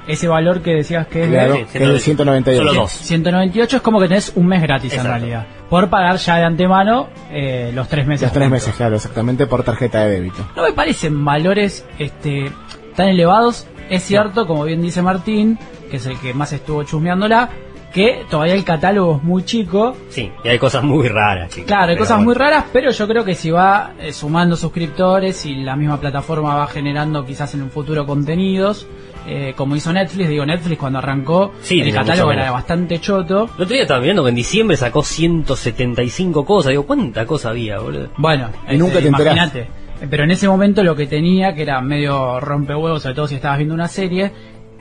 ese 0.07 0.27
valor 0.27 0.61
que 0.61 0.71
decías 0.75 1.07
que 1.07 1.23
es 1.23 1.31
de 1.31 1.65
que 1.71 1.83
es 1.83 1.89
de 1.93 1.99
198. 1.99 2.57
Solo 2.67 2.81
dos. 2.81 2.91
198 2.91 3.77
es 3.77 3.81
como 3.81 3.99
que 3.99 4.07
tenés 4.07 4.33
un 4.35 4.47
mes 4.47 4.61
gratis 4.61 4.91
Exacto. 4.93 5.13
en 5.15 5.19
realidad. 5.21 5.47
Por 5.69 5.89
pagar 5.89 6.17
ya 6.17 6.35
de 6.37 6.43
antemano 6.43 7.07
eh, 7.31 7.71
los 7.73 7.87
tres 7.87 8.05
meses. 8.05 8.23
Los 8.23 8.33
tres 8.33 8.43
juntos. 8.47 8.61
meses, 8.63 8.75
claro, 8.75 8.95
exactamente 8.95 9.45
por 9.47 9.63
tarjeta 9.63 10.01
de 10.05 10.11
débito. 10.11 10.45
No 10.55 10.63
me 10.63 10.73
parecen 10.73 11.23
valores 11.23 11.85
este 11.99 12.51
tan 12.95 13.07
elevados. 13.07 13.67
Es 13.89 14.03
cierto, 14.03 14.45
como 14.47 14.63
bien 14.65 14.81
dice 14.81 15.01
Martín, 15.01 15.57
que 15.89 15.97
es 15.97 16.05
el 16.05 16.17
que 16.19 16.33
más 16.33 16.53
estuvo 16.53 16.83
chusmeándola, 16.83 17.49
que 17.93 18.25
todavía 18.29 18.55
el 18.55 18.63
catálogo 18.63 19.17
es 19.17 19.23
muy 19.23 19.43
chico. 19.45 19.95
Sí, 20.09 20.31
y 20.43 20.47
hay 20.47 20.57
cosas 20.57 20.83
muy 20.83 21.07
raras, 21.07 21.49
chicos. 21.51 21.67
Claro, 21.67 21.83
hay 21.89 21.95
Pero 21.95 21.99
cosas 21.99 22.17
bueno. 22.17 22.25
muy 22.25 22.33
raras, 22.35 22.65
pero 22.73 22.91
yo 22.91 23.07
creo 23.07 23.23
que 23.23 23.35
si 23.35 23.51
va 23.51 23.93
eh, 23.99 24.11
sumando 24.13 24.55
suscriptores 24.55 25.45
y 25.45 25.55
la 25.55 25.75
misma 25.75 25.99
plataforma 25.99 26.55
va 26.55 26.67
generando 26.67 27.25
quizás 27.25 27.53
en 27.53 27.61
un 27.61 27.69
futuro 27.69 28.05
contenidos, 28.05 28.87
eh, 29.27 29.53
como 29.55 29.75
hizo 29.75 29.91
Netflix, 29.93 30.27
digo 30.29 30.45
Netflix 30.45 30.77
cuando 30.79 30.99
arrancó, 30.99 31.53
Sí, 31.61 31.79
el 31.81 31.93
catálogo 31.93 32.31
era 32.31 32.51
bastante 32.51 32.99
choto. 32.99 33.45
El 33.57 33.63
otro 33.63 33.73
día 33.73 33.81
estaba 33.83 33.99
mirando 34.01 34.23
que 34.23 34.29
en 34.29 34.35
diciembre 34.35 34.75
sacó 34.77 35.01
175 35.03 36.45
cosas. 36.45 36.71
Digo, 36.71 36.85
¿cuánta 36.85 37.25
cosa 37.25 37.49
había, 37.49 37.79
boludo? 37.79 38.09
Bueno, 38.17 38.49
Y 38.69 38.77
nunca 38.77 38.99
te 38.99 39.07
enterás. 39.07 39.35
imagínate. 39.35 39.67
Pero 40.09 40.23
en 40.25 40.31
ese 40.31 40.47
momento 40.47 40.83
lo 40.83 40.95
que 40.95 41.07
tenía, 41.07 41.53
que 41.53 41.61
era 41.61 41.79
medio 41.81 42.39
rompehuevos, 42.39 43.01
sobre 43.03 43.15
todo 43.15 43.27
si 43.27 43.35
estabas 43.35 43.57
viendo 43.57 43.73
una 43.73 43.87
serie, 43.87 44.31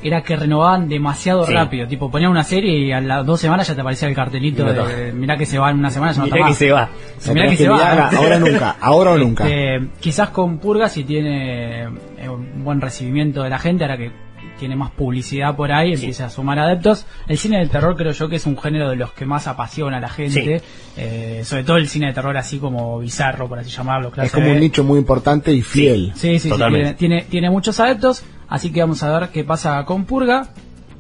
era 0.02 0.20
que 0.22 0.34
renovaban 0.34 0.88
demasiado 0.88 1.46
Sí. 1.46 1.52
rápido. 1.52 1.86
Tipo, 1.86 2.10
ponían 2.10 2.32
una 2.32 2.42
serie 2.42 2.76
y 2.76 2.90
a 2.90 3.00
las 3.00 3.24
dos 3.24 3.38
semanas 3.40 3.68
ya 3.68 3.76
te 3.76 3.82
aparecía 3.82 4.08
el 4.08 4.16
cartelito 4.16 4.64
no 4.64 4.72
de 4.84 5.12
mirá 5.12 5.36
que 5.36 5.46
se 5.46 5.60
va 5.60 5.70
en 5.70 5.78
una 5.78 5.90
semana, 5.90 6.10
ya 6.10 6.18
no 6.18 6.24
Mirá 6.24 6.36
está 6.38 6.44
que 6.46 6.50
más. 6.50 6.58
se 6.58 6.72
va. 6.72 6.88
O 7.16 7.20
sea, 7.20 7.34
Mirá 7.34 7.48
que 7.50 7.56
se 7.56 7.68
va. 7.68 8.08
ahora 8.08 8.36
o 8.36 8.40
nunca, 8.40 8.76
ahora 8.80 9.10
o 9.12 9.18
nunca. 9.18 9.48
Este, 9.48 9.86
quizás 10.00 10.30
con 10.30 10.58
Purga 10.58 10.88
si 10.88 11.04
tiene 11.04 11.82
eh, 12.18 12.28
un 12.28 12.64
buen 12.64 12.80
recibimiento 12.80 13.44
de 13.44 13.50
la 13.50 13.60
gente, 13.60 13.84
ahora 13.84 13.96
que 13.96 14.10
tiene 14.58 14.76
más 14.76 14.90
publicidad 14.90 15.56
por 15.56 15.72
ahí, 15.72 15.94
empieza 15.94 16.26
a 16.26 16.30
sumar 16.30 16.58
adeptos. 16.58 17.06
El 17.28 17.38
cine 17.38 17.58
de 17.58 17.66
terror 17.66 17.96
creo 17.96 18.12
yo 18.12 18.28
que 18.28 18.36
es 18.36 18.46
un 18.46 18.56
género 18.56 18.90
de 18.90 18.96
los 18.96 19.12
que 19.12 19.26
más 19.26 19.46
apasiona 19.46 19.98
a 19.98 20.00
la 20.00 20.08
gente, 20.08 20.62
eh, 20.96 21.42
sobre 21.44 21.64
todo 21.64 21.76
el 21.76 21.88
cine 21.88 22.08
de 22.08 22.12
terror 22.12 22.36
así 22.36 22.58
como 22.58 22.98
bizarro, 22.98 23.48
por 23.48 23.58
así 23.58 23.70
llamarlo. 23.70 24.10
clase 24.10 24.26
Es 24.26 24.32
como 24.32 24.46
B. 24.46 24.52
un 24.52 24.60
nicho 24.60 24.84
muy 24.84 24.98
importante 24.98 25.52
y 25.52 25.62
fiel. 25.62 26.12
Sí, 26.14 26.38
sí, 26.38 26.50
sí, 26.50 26.56
tiene, 26.56 26.94
tiene, 26.94 27.22
tiene 27.22 27.50
muchos 27.50 27.78
adeptos, 27.80 28.22
así 28.48 28.72
que 28.72 28.80
vamos 28.80 29.02
a 29.02 29.18
ver 29.18 29.30
qué 29.30 29.44
pasa 29.44 29.84
con 29.84 30.04
Purga. 30.04 30.48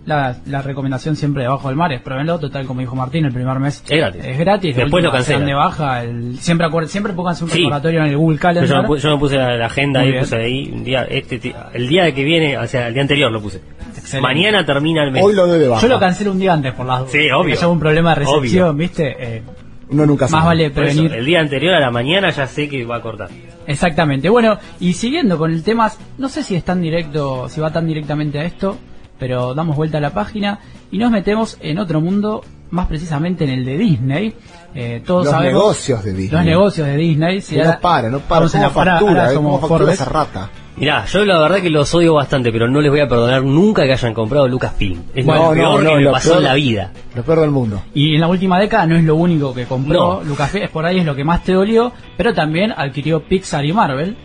La, 0.04 0.34
la 0.46 0.62
recomendación 0.62 1.14
siempre 1.14 1.44
de 1.44 1.48
Bajo 1.48 1.68
del 1.68 1.76
Mar 1.76 1.92
es 1.92 2.00
pruébenlo, 2.00 2.36
total 2.40 2.66
como 2.66 2.80
dijo 2.80 2.96
Martín, 2.96 3.24
el 3.24 3.32
primer 3.32 3.60
mes 3.60 3.84
Es 3.88 3.98
gratis. 4.00 4.24
es 4.24 4.36
gratis, 4.38 4.74
de 4.74 4.82
Después 4.82 5.04
lo 5.04 5.12
cancelan. 5.12 5.46
de 5.46 5.54
baja, 5.54 6.02
el- 6.02 6.38
siempre 6.40 6.66
acuer- 6.66 6.86
siempre 6.88 7.12
pónganse 7.12 7.44
un 7.44 7.50
Sí. 7.50 7.58
recordatorio 7.58 8.00
en 8.00 8.06
el 8.06 8.16
Google 8.16 8.36
Yo, 8.36 8.42
Calendar. 8.42 8.88
me 8.88 8.98
yo 8.98 9.10
me 9.12 9.18
puse 9.18 9.36
la, 9.36 9.56
la 9.56 9.66
agenda 9.66 10.00
Muy 10.00 10.06
ahí, 10.08 10.12
bien. 10.12 10.24
puse 10.24 10.36
ahí 10.36 10.70
un 10.74 10.82
día, 10.82 11.04
este, 11.04 11.54
el 11.74 11.88
día 11.88 12.02
de 12.04 12.14
que 12.14 12.24
viene, 12.24 12.58
o 12.58 12.66
sea, 12.66 12.88
el 12.88 12.94
día 12.94 13.02
anterior 13.02 13.30
lo 13.30 13.40
puse. 13.40 13.60
Excelente. 13.96 14.20
Mañana 14.22 14.66
termina 14.66 15.04
el 15.04 15.12
mes. 15.12 15.22
Hoy 15.22 15.34
lo 15.34 15.46
doy 15.46 15.60
de 15.60 15.68
baja. 15.68 15.82
Yo 15.82 15.86
lo 15.88 16.00
cancelo 16.00 16.32
un 16.32 16.40
día 16.40 16.52
antes 16.52 16.72
por 16.74 16.84
las. 16.84 17.08
Sí, 17.08 17.30
obvio. 17.30 17.54
Haya 17.54 17.68
un 17.68 17.78
problema 17.78 18.10
de 18.10 18.14
recepción, 18.16 18.68
Obvio. 18.70 18.74
¿viste? 18.74 19.16
Eh, 19.36 19.42
Uno 19.90 20.04
nunca 20.04 20.26
sabe. 20.26 20.38
más 20.40 20.46
vale 20.46 20.70
Por 20.70 20.82
eso, 20.84 20.94
prevenir. 20.96 21.16
el 21.16 21.24
día 21.26 21.38
anterior 21.38 21.74
a 21.74 21.80
la 21.80 21.92
mañana 21.92 22.30
ya 22.30 22.48
sé 22.48 22.68
que 22.68 22.84
va 22.84 22.96
a 22.96 23.00
cortar. 23.02 23.28
Exactamente. 23.68 24.28
Bueno, 24.28 24.58
y 24.80 24.94
siguiendo 24.94 25.38
con 25.38 25.52
el 25.52 25.62
tema, 25.62 25.92
no 26.18 26.28
sé 26.28 26.42
si 26.42 26.56
es 26.56 26.64
tan 26.64 26.82
directo, 26.82 27.48
si 27.48 27.60
va 27.60 27.70
tan 27.70 27.86
directamente 27.86 28.40
a 28.40 28.44
esto, 28.44 28.76
pero 29.22 29.54
damos 29.54 29.76
vuelta 29.76 29.98
a 29.98 30.00
la 30.00 30.10
página 30.10 30.58
y 30.90 30.98
nos 30.98 31.12
metemos 31.12 31.56
en 31.60 31.78
otro 31.78 32.00
mundo, 32.00 32.42
más 32.72 32.88
precisamente 32.88 33.44
en 33.44 33.50
el 33.50 33.64
de 33.64 33.78
Disney. 33.78 34.34
Eh, 34.74 35.00
todos 35.06 35.26
Los 35.26 35.32
sabemos 35.32 35.52
negocios 35.62 36.02
de 36.02 36.12
Disney. 36.12 36.30
los 36.38 36.44
negocios 36.44 36.86
de 36.88 36.96
Disney. 36.96 37.40
Si 37.40 37.54
Que 37.54 37.60
ahora- 37.60 37.74
no 37.76 37.80
para, 37.80 38.10
no 38.10 38.18
para. 38.18 38.46
¿Cómo 38.48 38.58
la- 38.58 38.66
ahora- 38.66 38.72
factura? 38.94 39.10
ahora 39.20 39.30
eh? 39.30 39.34
somos 39.34 39.60
¿Cómo 39.60 39.68
factura 39.68 39.92
esa 39.92 40.04
rata? 40.06 40.50
Mirá, 40.76 41.04
yo 41.04 41.24
la 41.24 41.38
verdad 41.38 41.58
que 41.60 41.70
los 41.70 41.94
odio 41.94 42.14
bastante, 42.14 42.50
pero 42.50 42.66
no 42.66 42.80
les 42.80 42.90
voy 42.90 43.00
a 43.00 43.06
perdonar 43.06 43.44
nunca 43.44 43.84
que 43.84 43.92
hayan 43.92 44.12
comprado 44.14 44.48
Lucasfilm. 44.48 45.02
Es 45.14 45.24
Bueno, 45.24 45.42
lo 45.42 45.48
no, 45.50 45.54
peor 45.54 45.82
no, 45.84 45.90
que 45.90 45.96
me 45.96 46.02
lo 46.02 46.12
pasó 46.12 46.30
peor- 46.30 46.38
en 46.38 46.44
la 46.44 46.54
vida. 46.54 46.90
Lo 47.14 47.22
peor 47.22 47.40
del 47.42 47.50
mundo. 47.50 47.82
Y 47.94 48.14
en 48.16 48.20
la 48.22 48.26
última 48.26 48.58
década 48.58 48.86
no 48.86 48.96
es 48.96 49.04
lo 49.04 49.14
único 49.14 49.54
que 49.54 49.66
compró 49.66 50.20
No. 50.22 50.24
Lucasfilm, 50.24 50.64
es 50.64 50.70
por 50.70 50.84
ahí 50.84 50.98
es 50.98 51.04
lo 51.04 51.14
que 51.14 51.22
más 51.24 51.44
te 51.44 51.52
dolió, 51.52 51.92
pero 52.16 52.34
también 52.34 52.72
adquirió 52.76 53.22
Pixar 53.22 53.64
y 53.64 53.72
Marvel. 53.72 54.16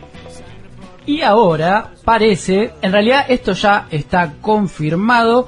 Y 1.08 1.22
ahora 1.22 1.94
parece, 2.04 2.72
en 2.82 2.92
realidad 2.92 3.26
esto 3.30 3.54
ya 3.54 3.88
está 3.90 4.34
confirmado, 4.42 5.48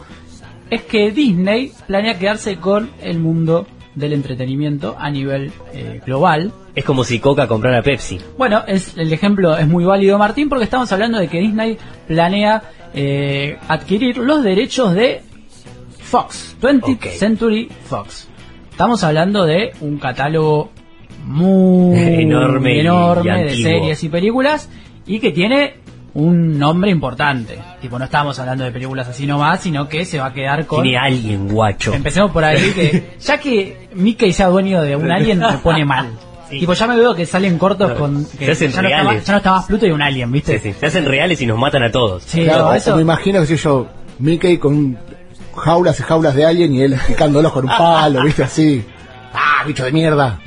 es 0.69 0.83
que 0.83 1.11
Disney 1.11 1.73
planea 1.85 2.17
quedarse 2.17 2.55
con 2.55 2.89
el 3.01 3.19
mundo 3.19 3.67
del 3.93 4.13
entretenimiento 4.13 4.95
a 4.97 5.11
nivel 5.11 5.51
eh, 5.73 5.99
global. 6.05 6.53
Es 6.73 6.85
como 6.85 7.03
si 7.03 7.19
Coca 7.19 7.45
comprara 7.45 7.81
Pepsi. 7.81 8.17
Bueno, 8.37 8.63
es, 8.67 8.97
el 8.97 9.11
ejemplo 9.11 9.57
es 9.57 9.67
muy 9.67 9.83
válido, 9.83 10.17
Martín, 10.17 10.47
porque 10.47 10.63
estamos 10.63 10.89
hablando 10.93 11.19
de 11.19 11.27
que 11.27 11.41
Disney 11.41 11.77
planea 12.07 12.63
eh, 12.93 13.57
adquirir 13.67 14.17
los 14.17 14.41
derechos 14.41 14.93
de 14.93 15.21
Fox, 15.97 16.55
20th 16.61 16.95
Ok. 16.95 17.05
Century 17.17 17.69
Fox. 17.83 18.29
Estamos 18.71 19.03
hablando 19.03 19.45
de 19.45 19.73
un 19.81 19.97
catálogo 19.97 20.71
muy 21.25 21.99
Enorme 22.21 22.81
de 22.81 23.55
series 23.57 24.01
y 24.05 24.07
películas 24.07 24.69
y 25.09 25.19
que 25.19 25.31
tiene 25.31 25.73
un 26.13 26.57
nombre 26.57 26.91
importante. 26.91 27.57
Tipo, 27.81 27.97
no 27.97 28.05
estamos 28.05 28.37
hablando 28.39 28.63
de 28.63 28.71
películas 28.71 29.07
así 29.07 29.25
nomás, 29.25 29.59
sino 29.61 29.89
que 29.89 30.05
se 30.05 30.19
va 30.19 30.27
a 30.27 30.33
quedar 30.33 30.65
con... 30.67 30.83
Tiene 30.83 30.97
alguien 30.99 31.47
guacho. 31.49 31.93
Empecemos 31.93 32.31
por 32.31 32.43
ahí, 32.43 32.71
que 32.73 33.15
ya 33.19 33.37
que 33.39 33.89
Mickey 33.95 34.31
sea 34.31 34.47
dueño 34.47 34.81
de 34.83 34.95
un 34.95 35.11
alien, 35.11 35.39
me 35.39 35.57
pone 35.57 35.83
mal. 35.83 36.07
Sí. 36.49 36.61
Tipo, 36.61 36.73
ya 36.73 36.87
me 36.87 36.97
veo 36.97 37.13
que 37.13 37.27
salen 37.27 37.59
cortos 37.59 37.89
No, 37.91 37.95
con... 37.95 38.25
se 38.25 38.49
hacen 38.51 38.71
ya, 38.71 38.81
no 38.81 38.87
está 38.87 38.97
reales. 39.03 39.13
más, 39.17 39.23
ya 39.27 39.33
no 39.33 39.37
está 39.37 39.51
más 39.51 39.65
Pluto 39.67 39.85
y 39.85 39.91
un 39.91 40.01
alien, 40.01 40.31
¿viste? 40.31 40.57
Sí, 40.57 40.71
sí. 40.71 40.79
Se 40.79 40.87
hacen 40.87 41.05
reales 41.05 41.39
y 41.43 41.45
nos 41.45 41.59
matan 41.59 41.83
a 41.83 41.91
todos. 41.91 42.23
Sí, 42.23 42.43
Claro, 42.43 42.63
no, 42.63 42.69
o 42.69 42.73
eso... 42.73 42.95
me 42.95 43.03
imagino 43.03 43.39
que 43.41 43.45
soy 43.45 43.57
yo, 43.57 43.87
Mickey 44.17 44.57
con 44.57 44.97
jaulas 45.55 45.99
y 45.99 46.03
jaulas 46.03 46.33
de 46.33 46.45
alien 46.47 46.73
y 46.73 46.81
él 46.81 46.95
picándolos 47.07 47.51
con 47.51 47.65
un 47.65 47.69
palo, 47.77 48.23
viste 48.23 48.41
así. 48.43 48.83
¡Ah, 49.31 49.63
bicho 49.67 49.85
de 49.85 49.91
mierda! 49.91 50.39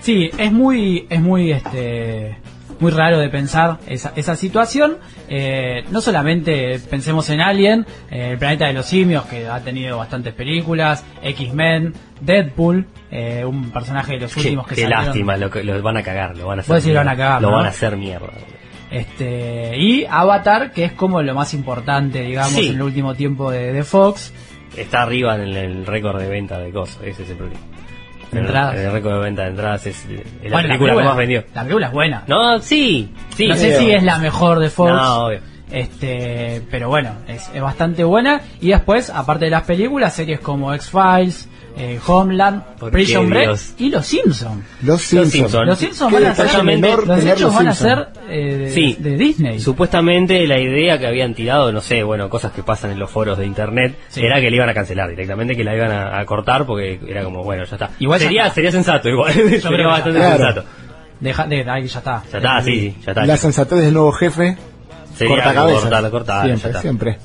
Sí, 0.00 0.30
es 0.38 0.50
muy, 0.50 1.06
es 1.10 1.20
muy, 1.20 1.52
este, 1.52 2.38
muy 2.80 2.90
raro 2.92 3.18
de 3.18 3.28
pensar 3.28 3.78
esa, 3.86 4.12
esa 4.16 4.36
situación. 4.36 4.98
Eh, 5.28 5.84
no 5.90 6.00
solamente 6.00 6.78
pensemos 6.90 7.28
en 7.30 7.40
Alien, 7.40 7.86
eh, 8.10 8.30
el 8.32 8.38
planeta 8.38 8.66
de 8.66 8.72
los 8.72 8.86
simios, 8.86 9.24
que 9.26 9.46
ha 9.48 9.60
tenido 9.60 9.98
bastantes 9.98 10.34
películas, 10.34 11.04
X-Men, 11.22 11.92
Deadpool, 12.20 12.86
eh, 13.10 13.44
un 13.44 13.70
personaje 13.70 14.14
de 14.14 14.20
los 14.20 14.34
Qué, 14.34 14.40
últimos 14.40 14.66
que 14.66 14.74
qué 14.74 14.82
salieron. 14.82 15.04
lástima, 15.06 15.36
lo, 15.36 15.48
lo 15.48 15.82
van 15.82 15.96
a 15.96 16.02
cagar, 16.02 16.36
lo 16.36 16.46
van 16.46 16.58
a 16.58 16.62
hacer. 16.62 16.92
Lo 16.92 16.98
van 17.00 17.08
a 17.08 17.16
cagar, 17.16 17.42
Lo 17.42 17.50
¿no? 17.50 17.56
van 17.56 17.66
a 17.66 17.70
hacer 17.70 17.96
mierda. 17.96 18.28
Este, 18.90 19.76
y 19.78 20.04
Avatar, 20.08 20.70
que 20.72 20.84
es 20.84 20.92
como 20.92 21.20
lo 21.22 21.34
más 21.34 21.54
importante, 21.54 22.22
digamos, 22.22 22.52
Sí. 22.52 22.68
en 22.68 22.74
el 22.76 22.82
último 22.82 23.14
tiempo 23.14 23.50
de, 23.50 23.72
de 23.72 23.82
Fox. 23.84 24.32
Está 24.76 25.02
arriba 25.02 25.34
en 25.36 25.42
el, 25.42 25.56
el 25.56 25.86
récord 25.86 26.20
de 26.20 26.28
venta 26.28 26.58
de 26.58 26.70
cosas, 26.70 26.98
ese 27.04 27.22
es 27.24 27.30
el 27.30 27.36
problema. 27.36 27.60
De 28.34 28.40
El- 28.40 28.46
entradas. 28.46 28.76
El, 28.76 28.92
récord 28.92 29.14
de 29.14 29.20
venta 29.20 29.42
de 29.42 29.48
entradas 29.50 29.86
es, 29.86 30.06
la 30.42 30.50
Bueno, 30.50 30.68
película 30.68 30.96
que 30.96 31.02
más 31.02 31.16
vendió. 31.16 31.44
La 31.54 31.62
película 31.62 31.86
es 31.86 31.92
buena. 31.92 32.24
No, 32.26 32.58
sí, 32.58 33.12
sí. 33.36 33.46
no 33.48 33.54
sé 33.56 33.78
si 33.78 33.90
es 33.90 34.02
la 34.02 34.18
mejor 34.18 34.58
de 34.58 34.70
Fox. 34.70 34.92
No, 34.92 35.26
obvio. 35.26 35.40
Este, 35.70 36.62
pero 36.70 36.88
bueno, 36.88 37.10
es, 37.26 37.50
es 37.54 37.60
bastante 37.60 38.04
buena. 38.04 38.40
Y 38.60 38.68
después, 38.68 39.10
aparte 39.10 39.46
de 39.46 39.50
las 39.50 39.62
películas, 39.62 40.14
series 40.14 40.40
como 40.40 40.72
X-Files, 40.74 41.48
eh, 41.76 41.98
Homeland, 42.06 42.62
¿Por 42.78 42.92
Prison 42.92 43.28
Break 43.28 43.46
Dios? 43.48 43.74
y 43.78 43.88
Los 43.90 44.06
Simpsons. 44.06 44.64
Los 44.82 45.02
Simpsons. 45.02 45.52
Los 45.66 45.78
Simpsons 45.78 46.12
van 46.12 46.24
a 46.26 46.34
ser, 46.34 46.46
los 46.64 47.24
hechos 47.24 47.40
Los 47.40 47.54
van 47.54 47.68
a 47.68 47.74
ser 47.74 48.08
eh, 48.28 48.56
de, 48.56 48.70
Sí. 48.70 48.96
de 49.00 49.16
Disney. 49.16 49.58
Supuestamente 49.60 50.46
la 50.46 50.60
idea 50.60 50.98
que 50.98 51.06
habían 51.06 51.34
tirado, 51.34 51.72
no 51.72 51.80
sé, 51.80 52.02
bueno, 52.02 52.28
cosas 52.30 52.52
que 52.52 52.62
pasan 52.62 52.92
en 52.92 52.98
los 52.98 53.10
foros 53.10 53.38
de 53.38 53.46
internet, 53.46 53.98
Sí. 54.08 54.20
era 54.24 54.40
que 54.40 54.50
le 54.50 54.56
iban 54.56 54.68
a 54.68 54.74
cancelar 54.74 55.08
directamente, 55.10 55.56
que 55.56 55.64
la 55.64 55.74
iban 55.74 55.90
a, 55.90 56.18
a 56.20 56.24
cortar 56.26 56.64
porque 56.66 57.00
era 57.08 57.24
como, 57.24 57.42
bueno, 57.42 57.64
ya 57.64 57.74
está. 57.74 57.90
Igual 57.98 58.20
ya 58.20 58.26
sería, 58.26 58.42
está. 58.42 58.54
sería 58.54 58.70
sensato 58.70 59.08
igual, 59.08 59.32
sería 59.32 59.60
creo 59.60 59.70
que 59.70 59.78
ya 59.82 59.86
bastante 59.88 60.18
está. 60.18 60.36
sensato. 60.36 60.64
Deja, 61.20 61.46
de, 61.46 61.70
ahí 61.70 61.86
ya 61.86 61.98
está. 61.98 62.22
Ya 62.32 62.38
está, 62.38 62.62
sí, 62.62 62.72
sí, 62.80 62.96
ya 63.04 63.10
está. 63.12 63.26
La 63.26 63.36
sensatez 63.36 63.78
del 63.80 63.94
nuevo 63.94 64.12
jefe, 64.12 64.56
Sería 65.16 65.34
corta 65.36 65.54
cabeza. 65.54 65.80
siempre, 66.44 66.70
está. 66.70 66.80
siempre. 66.80 67.18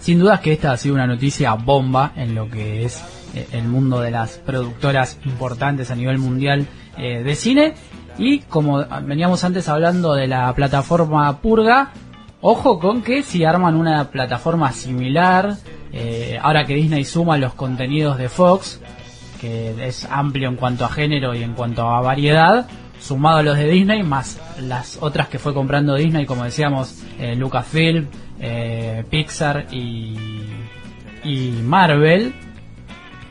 Sin 0.00 0.18
dudas 0.18 0.40
que 0.40 0.52
esta 0.52 0.72
ha 0.72 0.76
sido 0.76 0.94
una 0.94 1.06
noticia 1.06 1.52
bomba 1.54 2.12
en 2.16 2.34
lo 2.34 2.48
que 2.48 2.84
es 2.84 3.02
el 3.34 3.64
mundo 3.64 4.00
de 4.00 4.10
las 4.10 4.38
productoras 4.38 5.18
importantes 5.24 5.90
a 5.90 5.96
nivel 5.96 6.18
mundial 6.18 6.66
eh, 6.96 7.22
de 7.22 7.34
cine. 7.34 7.74
Y 8.18 8.40
como 8.40 8.84
veníamos 9.02 9.44
antes 9.44 9.68
hablando 9.68 10.14
de 10.14 10.26
la 10.26 10.52
plataforma 10.54 11.40
Purga, 11.40 11.92
ojo 12.40 12.78
con 12.78 13.02
que 13.02 13.22
si 13.22 13.44
arman 13.44 13.76
una 13.76 14.10
plataforma 14.10 14.72
similar, 14.72 15.56
eh, 15.92 16.38
ahora 16.40 16.66
que 16.66 16.74
Disney 16.74 17.04
suma 17.04 17.38
los 17.38 17.54
contenidos 17.54 18.18
de 18.18 18.28
Fox, 18.28 18.80
que 19.40 19.74
es 19.86 20.06
amplio 20.10 20.48
en 20.48 20.56
cuanto 20.56 20.84
a 20.84 20.88
género 20.90 21.34
y 21.34 21.42
en 21.42 21.54
cuanto 21.54 21.88
a 21.88 22.00
variedad, 22.02 22.68
sumado 23.00 23.38
a 23.38 23.42
los 23.42 23.56
de 23.56 23.68
Disney, 23.68 24.02
más 24.02 24.38
las 24.60 24.98
otras 25.00 25.28
que 25.28 25.38
fue 25.38 25.54
comprando 25.54 25.94
Disney, 25.94 26.26
como 26.26 26.44
decíamos, 26.44 27.02
eh, 27.18 27.34
Lucasfilm, 27.34 28.08
eh, 28.38 29.04
Pixar 29.08 29.66
y 29.72 30.18
Marvel. 31.62 32.34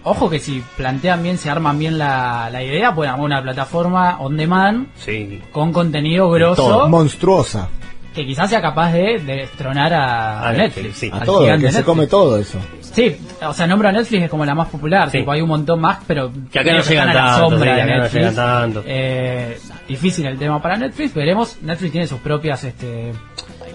Ojo 0.09 0.29
que 0.29 0.39
si 0.39 0.63
plantean 0.75 1.21
bien, 1.23 1.37
se 1.37 1.49
arman 1.49 1.77
bien 1.77 1.97
la, 1.97 2.49
la 2.51 2.63
idea, 2.63 2.93
pueden 2.95 3.11
armar 3.13 3.25
una 3.25 3.41
plataforma 3.43 4.17
on 4.19 4.35
demand 4.37 4.87
Sí. 4.95 5.41
con 5.51 5.71
contenido 5.71 6.25
Todo. 6.25 6.31
grosso 6.33 6.89
Monstruosa. 6.89 7.67
que 8.13 8.25
quizás 8.25 8.49
sea 8.49 8.59
capaz 8.61 8.91
de, 8.91 9.19
de 9.19 9.35
destronar 9.35 9.93
a, 9.93 10.49
A 10.49 10.53
Netflix. 10.53 10.97
Sí. 10.97 11.09
A 11.13 11.19
todo, 11.19 11.45
que 11.59 11.71
se 11.71 11.83
come 11.83 12.07
todo 12.07 12.37
eso. 12.39 12.57
Sí, 12.81 13.15
o 13.47 13.53
sea, 13.53 13.67
nombro 13.67 13.87
a 13.87 13.91
Netflix 13.91 14.23
es 14.23 14.29
como 14.31 14.43
la 14.45 14.55
más 14.55 14.67
popular, 14.69 15.11
Sí. 15.11 15.19
tipo, 15.19 15.31
hay 15.31 15.41
un 15.41 15.47
montón 15.49 15.79
más, 15.79 15.99
pero 16.07 16.31
Que 16.51 16.59
acá 16.59 16.73
no 16.73 16.81
llegan 16.81 17.07
están 17.07 17.09
a 17.09 17.13
la 17.13 17.31
tanto, 17.37 17.49
sombra 17.51 17.75
sí, 17.75 17.79
acá 17.81 17.97
no 17.97 18.07
llegan 18.07 18.35
tanto. 18.35 18.83
Eh, 18.87 19.59
difícil 19.87 20.25
el 20.25 20.39
tema 20.39 20.59
para 20.61 20.75
Netflix, 20.77 21.13
veremos. 21.13 21.57
Netflix 21.61 21.91
tiene 21.91 22.07
sus 22.07 22.19
propias, 22.19 22.63
este, 22.63 23.13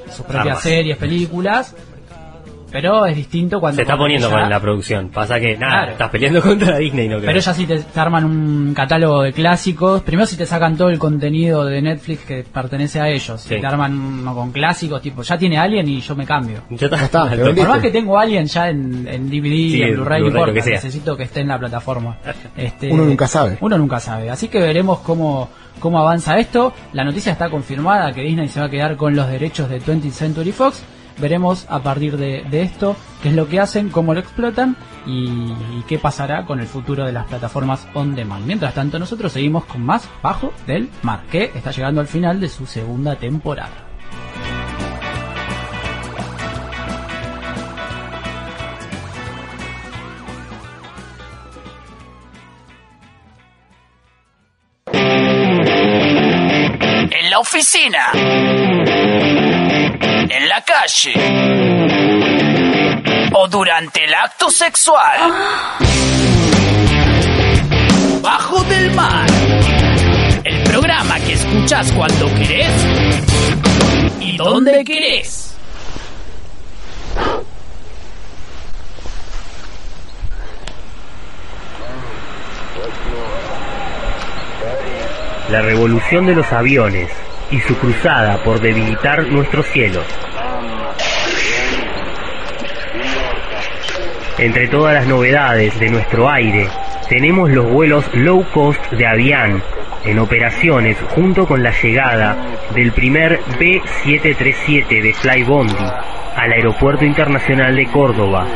sus 0.08 0.24
propias 0.26 0.46
Armas. 0.46 0.62
series, 0.62 0.96
películas, 0.96 1.74
pero 2.74 3.06
es 3.06 3.14
distinto 3.14 3.60
cuando 3.60 3.76
Se 3.76 3.82
está 3.82 3.96
poniendo 3.96 4.28
ya- 4.28 4.40
con 4.40 4.50
la 4.50 4.58
producción. 4.58 5.08
Pasa 5.10 5.38
que, 5.38 5.56
nada, 5.56 5.72
Claro. 5.74 5.92
estás 5.92 6.10
peleando 6.10 6.42
contra 6.42 6.76
Disney, 6.78 7.06
no 7.08 7.18
creo. 7.18 7.28
Pero 7.28 7.38
ya 7.38 7.54
si 7.54 7.66
te, 7.66 7.78
te 7.78 8.00
arman 8.00 8.24
un 8.24 8.74
catálogo 8.74 9.22
de 9.22 9.32
clásicos, 9.32 10.02
primero 10.02 10.26
si 10.26 10.36
te 10.36 10.44
sacan 10.44 10.76
todo 10.76 10.88
el 10.90 10.98
contenido 10.98 11.64
de 11.64 11.80
Netflix 11.80 12.24
que 12.24 12.42
pertenece 12.42 13.00
a 13.00 13.08
ellos, 13.08 13.40
Sí. 13.42 13.54
si 13.54 13.60
te 13.60 13.66
arman 13.66 13.96
uno 13.96 14.34
con 14.34 14.50
clásicos, 14.50 15.00
tipo, 15.00 15.22
ya 15.22 15.38
tiene 15.38 15.56
Alien 15.56 15.86
y 15.86 16.00
yo 16.00 16.16
me 16.16 16.26
cambio. 16.26 16.62
Ya 16.70 16.86
está. 16.86 17.04
Está, 17.04 17.24
vendiste. 17.36 17.54
Por 17.60 17.68
más 17.68 17.78
que 17.80 17.90
tengo 17.92 18.18
Alien 18.18 18.46
ya 18.46 18.68
en, 18.70 19.06
en 19.06 19.30
DVD, 19.30 19.54
Sí, 19.70 19.80
en 19.82 19.88
en 19.90 19.94
Blu-ray, 19.94 20.22
no 20.30 20.52
que 20.52 20.62
sea. 20.62 20.72
necesito 20.74 21.16
que 21.16 21.22
esté 21.22 21.42
en 21.42 21.48
la 21.48 21.58
plataforma. 21.60 22.18
Este, 22.56 22.90
Uno 22.90 23.04
nunca 23.04 23.28
sabe. 23.28 23.56
Uno 23.60 23.78
nunca 23.78 24.00
sabe. 24.00 24.30
Así 24.30 24.48
que 24.48 24.58
veremos 24.58 24.98
cómo, 24.98 25.48
cómo 25.78 26.00
avanza 26.00 26.36
esto. 26.38 26.72
La 26.92 27.04
noticia 27.04 27.30
está 27.30 27.48
confirmada 27.50 28.12
que 28.12 28.22
Disney 28.22 28.48
se 28.48 28.58
va 28.58 28.66
a 28.66 28.70
quedar 28.70 28.96
con 28.96 29.14
los 29.14 29.28
derechos 29.28 29.68
de 29.68 29.80
20th 29.80 30.10
Century 30.10 30.50
Fox. 30.50 30.82
Veremos 31.18 31.66
a 31.68 31.80
partir 31.82 32.16
de, 32.16 32.44
esto 32.62 32.96
qué 33.22 33.28
es 33.28 33.34
lo 33.34 33.48
que 33.48 33.60
hacen, 33.60 33.88
cómo 33.88 34.14
lo 34.14 34.20
explotan 34.20 34.76
y, 35.06 35.26
y 35.26 35.84
qué 35.86 35.98
pasará 35.98 36.44
con 36.44 36.60
el 36.60 36.66
futuro 36.66 37.04
de 37.04 37.12
las 37.12 37.26
plataformas 37.26 37.86
on 37.94 38.14
demand. 38.14 38.46
Mientras 38.46 38.74
tanto, 38.74 38.98
nosotros 38.98 39.32
seguimos 39.32 39.64
con 39.64 39.84
más 39.84 40.08
Bajo 40.22 40.52
del 40.66 40.90
Mar, 41.02 41.22
que 41.30 41.52
está 41.54 41.70
llegando 41.70 42.00
al 42.00 42.06
final 42.06 42.40
de 42.40 42.48
su 42.48 42.66
segunda 42.66 43.16
temporada. 43.16 43.70
En 57.10 57.30
la 57.30 57.38
oficina. 57.38 58.93
En 60.36 60.48
la 60.48 60.60
calle. 60.62 61.12
O 63.34 63.46
durante 63.46 64.02
el 64.02 64.12
acto 64.12 64.50
sexual. 64.50 65.32
Bajo 68.20 68.64
del 68.64 68.90
mar. 68.96 69.26
El 70.42 70.64
programa 70.64 71.20
que 71.20 71.34
escuchas 71.34 71.92
cuando 71.92 72.26
querés 72.34 72.68
y 74.18 74.36
donde 74.36 74.84
querés. 74.84 75.56
La 85.48 85.62
revolución 85.62 86.26
de 86.26 86.34
los 86.34 86.52
aviones 86.52 87.08
y 87.54 87.60
su 87.60 87.76
cruzada 87.78 88.42
por 88.42 88.60
debilitar 88.60 89.28
nuestros 89.28 89.66
cielos. 89.66 90.04
Entre 94.38 94.66
todas 94.66 94.94
las 94.94 95.06
novedades 95.06 95.78
de 95.78 95.88
nuestro 95.88 96.28
aire, 96.28 96.68
tenemos 97.08 97.50
los 97.50 97.70
vuelos 97.70 98.04
low 98.12 98.44
cost 98.52 98.84
de 98.90 99.06
Avian 99.06 99.62
en 100.04 100.18
operaciones 100.18 100.98
junto 101.14 101.46
con 101.46 101.62
la 101.62 101.70
llegada 101.70 102.36
del 102.74 102.90
primer 102.90 103.40
B737 103.60 105.00
de 105.00 105.14
Flybondi 105.14 105.76
al 106.36 106.52
Aeropuerto 106.52 107.04
Internacional 107.04 107.76
de 107.76 107.86
Córdoba. 107.86 108.46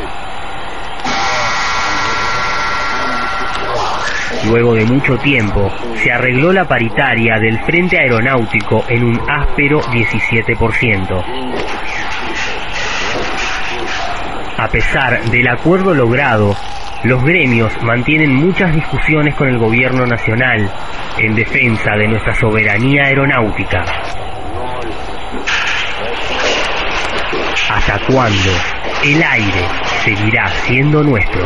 Luego 4.48 4.74
de 4.74 4.86
mucho 4.86 5.18
tiempo, 5.18 5.70
se 5.96 6.10
arregló 6.10 6.52
la 6.52 6.66
paritaria 6.66 7.38
del 7.38 7.58
Frente 7.60 7.98
Aeronáutico 7.98 8.82
en 8.88 9.04
un 9.04 9.20
áspero 9.28 9.80
17%. 9.82 11.24
A 14.56 14.68
pesar 14.68 15.22
del 15.24 15.48
acuerdo 15.48 15.92
logrado, 15.92 16.56
los 17.04 17.22
gremios 17.22 17.72
mantienen 17.82 18.34
muchas 18.34 18.74
discusiones 18.74 19.34
con 19.34 19.48
el 19.48 19.58
gobierno 19.58 20.06
nacional 20.06 20.70
en 21.18 21.34
defensa 21.34 21.92
de 21.96 22.08
nuestra 22.08 22.34
soberanía 22.34 23.04
aeronáutica. 23.04 23.84
¿Hasta 27.70 27.98
cuándo 28.06 28.50
el 29.04 29.22
aire 29.22 29.64
seguirá 30.04 30.48
siendo 30.48 31.02
nuestro? 31.02 31.44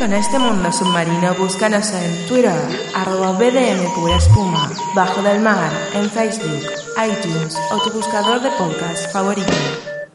Con 0.00 0.14
este 0.14 0.38
mundo 0.38 0.72
submarino, 0.72 1.34
búscanos 1.34 1.92
en 1.92 2.26
Twitter, 2.26 2.56
arroba 2.94 3.32
BDM 3.32 3.94
Pura 3.94 4.16
Espuma, 4.16 4.72
Bajo 4.94 5.20
del 5.20 5.42
Mar, 5.42 5.70
en 5.92 6.08
Facebook, 6.08 6.62
iTunes 6.96 7.54
o 7.70 7.78
tu 7.82 7.90
buscador 7.94 8.40
de 8.40 8.48
podcast 8.52 9.12
favorito. 9.12 9.52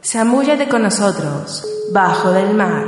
Zamúllate 0.04 0.66
con 0.66 0.82
nosotros, 0.82 1.64
Bajo 1.92 2.32
del 2.32 2.52
Mar. 2.54 2.84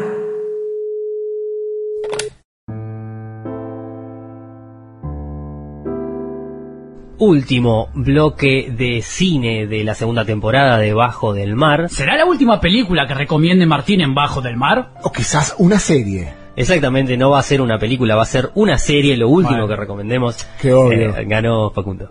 Último 7.18 7.90
bloque 7.94 8.72
de 8.76 9.02
cine 9.02 9.68
de 9.68 9.84
la 9.84 9.94
segunda 9.94 10.24
temporada 10.24 10.78
de 10.78 10.92
Bajo 10.94 11.32
del 11.32 11.54
Mar. 11.54 11.88
¿Será 11.90 12.16
la 12.16 12.24
última 12.24 12.60
película 12.60 13.06
que 13.06 13.14
recomiende 13.14 13.66
Martín 13.66 14.00
en 14.00 14.16
Bajo 14.16 14.40
del 14.40 14.56
Mar? 14.56 14.94
O 15.04 15.12
quizás 15.12 15.54
una 15.58 15.78
serie. 15.78 16.47
Exactamente, 16.58 17.16
no 17.16 17.30
va 17.30 17.38
a 17.38 17.42
ser 17.42 17.60
una 17.60 17.78
película, 17.78 18.16
va 18.16 18.22
a 18.22 18.26
ser 18.26 18.50
una 18.54 18.78
serie, 18.78 19.16
lo 19.16 19.28
último 19.28 19.68
que 19.68 19.76
recomendemos. 19.76 20.46
Qué 20.60 20.72
obvio. 20.72 21.16
Eh, 21.16 21.24
ganó 21.24 21.70
Facundo. 21.70 22.10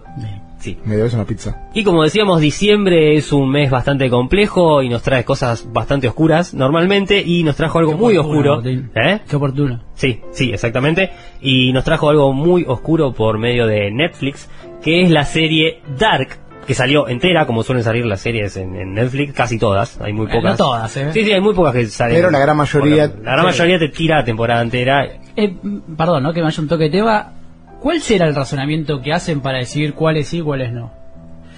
Sí. 0.60 0.78
Me 0.86 0.96
debes 0.96 1.14
una 1.14 1.26
pizza. 1.26 1.68
Y 1.74 1.84
como 1.84 2.04
decíamos, 2.04 2.42
diciembre 2.42 3.16
es 3.16 3.32
un 3.32 3.50
mes 3.50 3.70
bastante 3.70 4.10
complejo 4.10 4.82
y 4.82 4.90
nos 4.90 5.04
trae 5.04 5.24
cosas 5.24 5.72
bastante 5.72 6.08
oscuras 6.08 6.54
normalmente 6.54 7.22
y 7.22 7.44
nos 7.44 7.56
trajo 7.56 7.80
algo 7.80 7.92
Qué 7.92 7.98
muy 7.98 8.18
oportuno, 8.18 8.54
oscuro. 8.54 8.56
Martín. 8.56 8.92
¿Eh? 8.96 9.20
Qué 9.30 9.36
oportuno. 9.36 9.84
Sí, 9.94 10.22
sí, 10.32 10.52
exactamente. 10.52 11.12
Y 11.42 11.72
nos 11.74 11.84
trajo 11.84 12.10
algo 12.10 12.34
muy 12.34 12.66
oscuro 12.68 13.14
por 13.14 13.38
medio 13.38 13.68
de 13.68 13.92
Netflix, 13.92 14.50
que 14.82 15.02
es 15.04 15.12
la 15.12 15.26
serie 15.26 15.82
Dark, 15.98 16.40
que 16.68 16.74
salió 16.76 17.08
entera, 17.08 17.46
como 17.48 17.64
suelen 17.64 17.84
salir 17.84 18.06
las 18.06 18.20
series 18.22 18.58
en, 18.58 18.76
en 18.76 18.94
Netflix, 18.94 19.34
casi 19.34 19.58
todas, 19.58 20.00
hay 20.02 20.12
muy 20.14 20.26
Eh, 20.28 20.36
pocas. 20.36 20.52
no 20.52 20.58
todas, 20.58 20.98
¿eh? 20.98 21.10
Sí, 21.14 21.24
sí, 21.24 21.32
hay 21.32 21.40
muy 21.42 21.54
pocas 21.56 21.74
que 21.74 21.86
salen. 21.88 22.18
Pero 22.18 22.30
la 22.30 22.40
gran 22.40 22.58
mayoría- 22.58 23.08
Bueno, 23.08 23.24
la 23.24 23.32
gran 23.32 23.40
Sí. 23.46 23.46
mayoría 23.62 23.80
te 23.80 23.90
tira 23.90 24.18
la 24.18 24.26
temporada 24.26 24.62
entera. 24.62 25.06
Eh, 25.36 25.56
perdón, 25.98 26.24
¿no? 26.24 26.34
Que 26.34 26.42
me 26.42 26.48
haya 26.48 26.62
un 26.62 26.68
toque 26.68 26.84
de 26.86 26.90
tema. 26.90 27.32
¿Cuál 27.80 28.02
será 28.02 28.28
el 28.28 28.36
razonamiento 28.36 29.02
que 29.02 29.14
hacen 29.14 29.40
para 29.42 29.60
decidir 29.60 29.94
cuáles 29.94 30.28
sí 30.28 30.40
y 30.40 30.42
cuáles 30.42 30.72
no? 30.74 30.92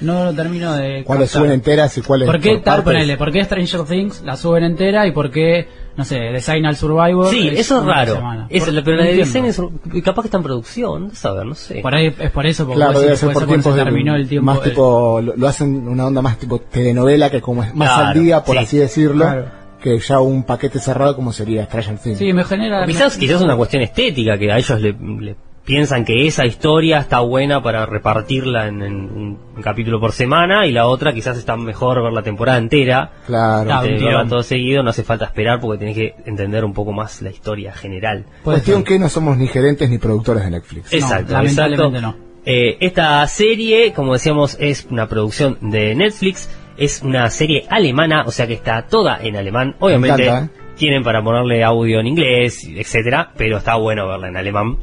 no 0.01 0.23
lo 0.23 0.33
termino 0.33 0.73
de. 0.75 1.03
¿Cuáles 1.03 1.29
suben 1.29 1.51
enteras 1.51 1.97
y 1.97 2.01
cuáles 2.01 2.25
¿Por 2.25 2.39
qué 2.39 2.57
por 2.59 2.83
ponele, 2.85 3.17
¿por 3.17 3.33
qué 3.33 3.43
Stranger 3.43 3.83
Things 3.83 4.21
la 4.21 4.37
suben 4.37 4.63
entera 4.63 5.05
y 5.07 5.11
por 5.11 5.29
qué, 5.29 5.67
no 5.99 6.05
sé, 6.05 6.15
The 6.33 6.41
Signal 6.41 6.75
Survivor? 6.75 7.27
Sí, 7.29 7.49
eso 7.49 7.79
es 7.79 7.85
raro. 7.85 8.19
Es- 8.49 8.63
Por- 8.63 8.83
pero 8.83 8.97
la 8.97 9.03
de 9.03 9.13
diseño 9.13 9.47
es- 9.47 9.61
capaz 10.03 10.21
que 10.23 10.27
está 10.29 10.37
en 10.37 10.43
producción, 10.43 11.09
no 11.09 11.13
saber, 11.13 11.45
no 11.45 11.53
sé. 11.53 11.81
Por 11.81 11.93
ahí 11.93 12.07
es 12.17 12.31
por 12.31 12.45
eso, 12.47 12.63
porque 12.65 12.77
Claro, 12.77 12.93
debe 12.93 13.05
decís 13.11 13.19
ser 13.19 13.33
por 13.33 13.45
tiempos 13.45 13.75
se 13.75 13.83
terminó 13.83 14.15
el 14.15 14.27
tiempo. 14.27 14.45
más 14.45 14.61
del- 14.61 14.69
tipo 14.71 15.19
lo, 15.21 15.35
lo 15.35 15.47
hacen 15.47 15.87
una 15.87 16.07
onda 16.07 16.21
más 16.21 16.37
tipo 16.39 16.57
telenovela 16.59 17.29
que 17.29 17.41
como 17.41 17.63
es 17.63 17.75
más 17.75 17.89
al 17.89 18.03
Claro, 18.05 18.19
día 18.21 18.43
por 18.43 18.55
sí. 18.57 18.63
así 18.63 18.77
decirlo 18.77 19.25
Claro. 19.25 19.45
que 19.83 19.99
ya 19.99 20.19
un 20.19 20.43
paquete 20.43 20.79
cerrado 20.79 21.15
como 21.15 21.31
sería 21.33 21.65
Stranger 21.65 21.97
Things. 21.99 22.17
Sí, 22.17 22.31
me 22.33 22.43
genera. 22.43 22.83
O 22.83 22.85
quizás, 22.87 23.15
me- 23.15 23.19
quizás 23.19 23.41
una 23.41 23.55
cuestión 23.57 23.83
estética, 23.83 24.37
que 24.37 24.51
a 24.51 24.57
ellos 24.57 24.79
le, 24.81 24.93
le 25.19 25.35
piensan 25.69 26.03
que 26.03 26.25
esa 26.25 26.47
historia 26.47 26.97
está 26.97 27.19
buena 27.19 27.61
para 27.61 27.85
repartirla 27.85 28.67
en, 28.67 28.81
en 28.81 28.95
un 29.11 29.39
capítulo 29.61 29.99
por 29.99 30.13
semana 30.13 30.65
y 30.65 30.71
la 30.71 30.87
otra 30.87 31.13
quizás 31.13 31.37
está 31.37 31.55
mejor 31.55 32.01
ver 32.01 32.11
la 32.11 32.23
temporada 32.23 32.57
entera. 32.57 33.11
Claro. 33.27 33.65
Claro, 33.65 33.81
Te- 33.83 33.91
verla 33.91 34.07
tirón. 34.09 34.29
todo 34.29 34.41
seguido, 34.41 34.81
no 34.81 34.89
hace 34.89 35.03
falta 35.03 35.25
esperar 35.25 35.59
porque 35.59 35.77
tenés 35.77 35.95
que 35.95 36.15
entender 36.25 36.65
un 36.65 36.73
poco 36.73 36.91
más 36.91 37.21
la 37.21 37.29
historia 37.29 37.71
general. 37.71 38.25
Cuestión 38.43 38.83
que 38.83 38.97
no 38.97 39.09
somos 39.09 39.37
ni 39.37 39.45
gerentes 39.45 39.87
ni 39.91 39.99
productores 39.99 40.43
de 40.43 40.49
Netflix. 40.49 40.91
Exacto, 40.91 41.33
lamentablemente 41.33 41.97
exacto. 41.99 42.17
no. 42.19 42.29
Eh, 42.45 42.77
esta 42.79 43.27
serie, 43.27 43.93
como 43.93 44.13
decíamos, 44.13 44.57
es 44.59 44.87
una 44.89 45.07
producción 45.07 45.59
de 45.61 45.93
Netflix, 45.93 46.49
es 46.77 47.03
una 47.03 47.29
serie 47.29 47.65
alemana, 47.69 48.23
o 48.25 48.31
sea 48.31 48.47
que 48.47 48.53
está 48.53 48.87
toda 48.87 49.19
en 49.21 49.35
alemán. 49.35 49.75
Obviamente 49.79 50.23
encanta, 50.25 50.45
¿eh? 50.55 50.73
tienen 50.77 51.03
para 51.03 51.21
ponerle 51.21 51.63
audio 51.63 51.99
en 51.99 52.07
inglés, 52.07 52.67
etcétera, 52.67 53.33
pero 53.37 53.57
está 53.57 53.75
bueno 53.75 54.07
verla 54.07 54.29
en 54.29 54.37
alemán. 54.37 54.77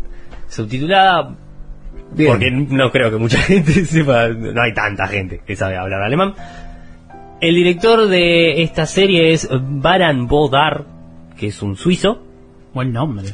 Subtitulada, 0.48 1.34
Bien. 2.12 2.30
porque 2.30 2.50
no 2.50 2.90
creo 2.90 3.10
que 3.10 3.16
mucha 3.16 3.38
gente 3.42 3.72
sepa, 3.84 4.28
no 4.28 4.60
hay 4.62 4.72
tanta 4.74 5.06
gente 5.08 5.40
que 5.46 5.56
sabe 5.56 5.76
hablar 5.76 6.02
alemán. 6.02 6.34
El 7.40 7.54
director 7.54 8.08
de 8.08 8.62
esta 8.62 8.86
serie 8.86 9.32
es 9.32 9.48
Baran 9.52 10.26
Bodar, 10.26 10.84
que 11.36 11.48
es 11.48 11.62
un 11.62 11.76
suizo. 11.76 12.22
Buen 12.72 12.92
nombre. 12.92 13.28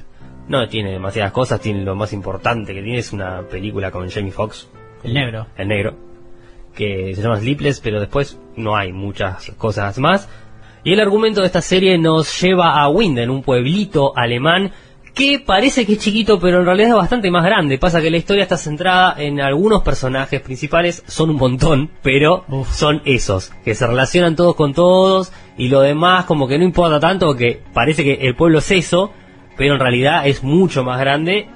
No 0.49 0.67
tiene 0.69 0.91
demasiadas 0.91 1.31
cosas, 1.33 1.61
tiene 1.61 1.85
lo 1.85 1.95
más 1.95 2.13
importante 2.13 2.75
que 2.75 2.83
tiene 2.83 2.99
es 2.99 3.13
una 3.13 3.43
película 3.43 3.91
con 3.93 4.11
Jamie 4.11 4.33
Foxx, 4.33 4.69
El 5.05 5.15
negro. 5.15 5.47
el 5.57 5.69
negro, 5.69 5.95
que 6.75 7.15
se 7.15 7.23
llama 7.23 7.39
Sleepless, 7.39 7.81
pero 7.81 8.01
después 8.01 8.39
no 8.57 8.77
hay 8.77 8.93
muchas 8.93 9.53
cosas 9.57 9.99
más. 9.99 10.29
Y 10.83 10.93
el 10.93 11.01
argumento 11.01 11.41
de 11.41 11.47
esta 11.47 11.61
serie 11.61 11.97
nos 11.97 12.41
lleva 12.41 12.81
a 12.83 12.89
Winden, 12.89 13.31
un 13.31 13.43
pueblito 13.45 14.17
alemán 14.17 14.73
que 15.15 15.39
parece 15.45 15.85
que 15.85 15.93
es 15.95 15.99
chiquito, 15.99 16.39
pero 16.41 16.61
en 16.61 16.67
realidad 16.67 16.89
es 16.91 16.95
bastante 16.95 17.31
más 17.31 17.45
grande. 17.45 17.77
Pasa 17.79 18.01
que 18.01 18.11
la 18.11 18.17
historia 18.17 18.45
está 18.45 18.57
centrada 18.57 19.15
en 19.19 19.41
algunos 19.41 19.83
personajes 19.83 20.41
principales, 20.41 21.03
son 21.07 21.31
un 21.31 21.37
montón, 21.37 21.91
pero 22.03 22.45
Uf. 22.49 22.73
son 22.73 23.03
esos, 23.05 23.53
que 23.65 23.75
se 23.75 23.87
relacionan 23.87 24.37
todos 24.37 24.55
con 24.55 24.73
todos 24.73 25.33
y 25.59 25.69
lo 25.69 25.81
demás 25.83 26.25
como 26.25 26.49
que 26.49 26.57
no 26.59 26.65
importa 26.65 26.99
tanto 26.99 27.27
porque 27.27 27.61
parece 27.75 28.05
que 28.05 28.15
el 28.27 28.35
pueblo 28.35 28.59
es 28.61 28.71
eso, 28.71 29.13
pero 29.57 29.75
en 29.75 29.81
realidad 29.81 30.27
es 30.27 30.43
mucho 30.43 30.83
más 30.83 30.99
grande, 30.99 31.47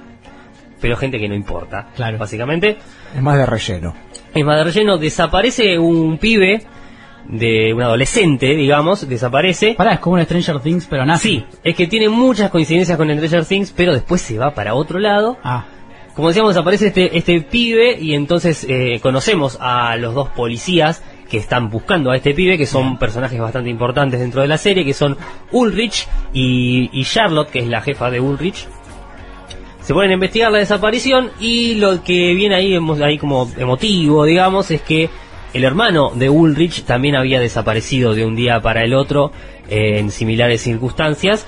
pero 0.80 0.96
gente 0.96 1.18
que 1.18 1.28
no 1.28 1.34
importa, 1.34 1.88
Claro. 1.96 2.18
básicamente. 2.18 2.76
Es 3.14 3.22
más 3.22 3.38
de 3.38 3.46
relleno. 3.46 3.94
En 4.34 4.44
más 4.44 4.59
de 4.59 4.64
relleno 4.64 4.98
desaparece 4.98 5.78
un 5.78 6.18
pibe 6.18 6.62
de 7.28 7.72
un 7.74 7.82
adolescente, 7.82 8.54
digamos, 8.54 9.08
desaparece. 9.08 9.74
Pará, 9.74 9.94
es 9.94 10.00
como 10.00 10.16
un 10.16 10.24
Stranger 10.24 10.60
Things, 10.60 10.86
pero 10.88 11.04
nazi. 11.04 11.28
Sí, 11.28 11.44
es 11.64 11.74
que 11.74 11.86
tiene 11.86 12.08
muchas 12.08 12.50
coincidencias 12.50 12.96
con 12.96 13.08
Stranger 13.10 13.44
Things, 13.44 13.72
pero 13.76 13.92
después 13.92 14.20
se 14.20 14.38
va 14.38 14.52
para 14.54 14.74
otro 14.74 14.98
lado. 14.98 15.36
Ah, 15.42 15.64
Como 16.14 16.28
decíamos, 16.28 16.56
aparece 16.56 16.88
este, 16.88 17.16
este 17.16 17.40
pibe 17.40 17.98
y 18.00 18.14
entonces 18.14 18.64
eh, 18.68 19.00
conocemos 19.02 19.58
a 19.60 19.96
los 19.96 20.14
dos 20.14 20.28
policías 20.30 21.02
que 21.28 21.38
están 21.38 21.70
buscando 21.70 22.12
a 22.12 22.16
este 22.16 22.32
pibe, 22.34 22.56
que 22.56 22.66
son 22.66 22.98
personajes 22.98 23.40
bastante 23.40 23.68
importantes 23.68 24.20
dentro 24.20 24.42
de 24.42 24.48
la 24.48 24.58
serie, 24.58 24.84
que 24.84 24.94
son 24.94 25.16
Ulrich 25.50 26.06
y, 26.32 26.88
y 26.92 27.04
Charlotte, 27.04 27.50
que 27.50 27.58
es 27.58 27.66
la 27.66 27.80
jefa 27.80 28.10
de 28.10 28.20
Ulrich. 28.20 28.68
Se 29.80 29.92
ponen 29.94 30.10
a 30.10 30.14
investigar 30.14 30.50
la 30.50 30.58
desaparición 30.58 31.30
y 31.38 31.74
lo 31.74 32.02
que 32.02 32.34
viene 32.34 32.56
ahí, 32.56 32.78
ahí 33.04 33.18
como 33.18 33.48
emotivo, 33.56 34.24
digamos, 34.24 34.70
es 34.70 34.82
que 34.82 35.08
el 35.55 35.64
hermano 35.64 36.12
de 36.14 36.28
Ulrich 36.30 36.84
también 36.84 37.16
había 37.16 37.40
desaparecido 37.40 38.14
de 38.14 38.24
un 38.24 38.36
día 38.36 38.61
para 38.61 38.82
el 38.84 38.94
otro 38.94 39.32
eh, 39.68 39.99
en 39.99 40.11
similares 40.11 40.62
circunstancias. 40.62 41.47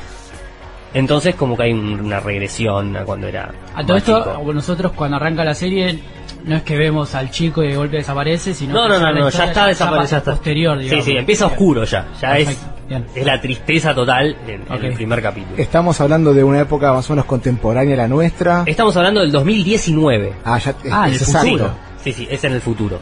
Entonces 0.94 1.34
como 1.34 1.56
que 1.56 1.64
hay 1.64 1.72
un- 1.72 2.00
una 2.00 2.18
regresión 2.20 2.96
a 2.96 3.04
cuando 3.04 3.26
era... 3.28 3.52
a 3.74 3.84
todo 3.84 3.96
esto, 3.98 4.24
chico. 4.38 4.52
nosotros 4.54 4.92
cuando 4.92 5.16
arranca 5.18 5.44
la 5.44 5.52
serie, 5.54 5.98
no 6.46 6.56
es 6.56 6.62
que 6.62 6.76
vemos 6.78 7.14
al 7.14 7.30
chico 7.30 7.62
y 7.62 7.68
de 7.68 7.76
golpe 7.76 7.98
desaparece, 7.98 8.54
sino 8.54 8.72
No, 8.72 8.82
que 8.84 8.88
no, 8.94 9.00
ya 9.00 9.12
no, 9.12 9.28
ya 9.28 9.44
está 9.44 9.66
desaparecido, 9.66 10.22
posterior, 10.24 10.78
digamos. 10.78 11.04
Sí, 11.04 11.10
sí, 11.12 11.16
empieza 11.18 11.44
oscuro 11.46 11.84
ya, 11.84 12.06
ya 12.20 12.38
es, 12.38 12.58
bien. 12.88 13.04
es 13.14 13.26
la 13.26 13.38
tristeza 13.38 13.94
total 13.94 14.34
en, 14.46 14.62
el 14.82 14.94
primer 14.94 15.20
capítulo. 15.20 15.58
Estamos 15.58 16.00
hablando 16.00 16.32
de 16.32 16.42
una 16.42 16.60
época 16.60 16.90
más 16.94 17.08
o 17.10 17.12
menos 17.12 17.26
contemporánea 17.26 17.92
a 17.94 17.98
la 17.98 18.08
nuestra. 18.08 18.62
Estamos 18.64 18.96
hablando 18.96 19.20
del 19.20 19.30
2019. 19.30 20.32
Ah, 20.46 20.58
ya 20.58 20.74
Ah, 20.90 21.08
es 21.10 21.20
el 21.20 21.36
futuro. 21.36 21.70
Sí, 22.02 22.12
sí, 22.14 22.26
es 22.30 22.42
en 22.44 22.54
el 22.54 22.62
futuro. 22.62 22.98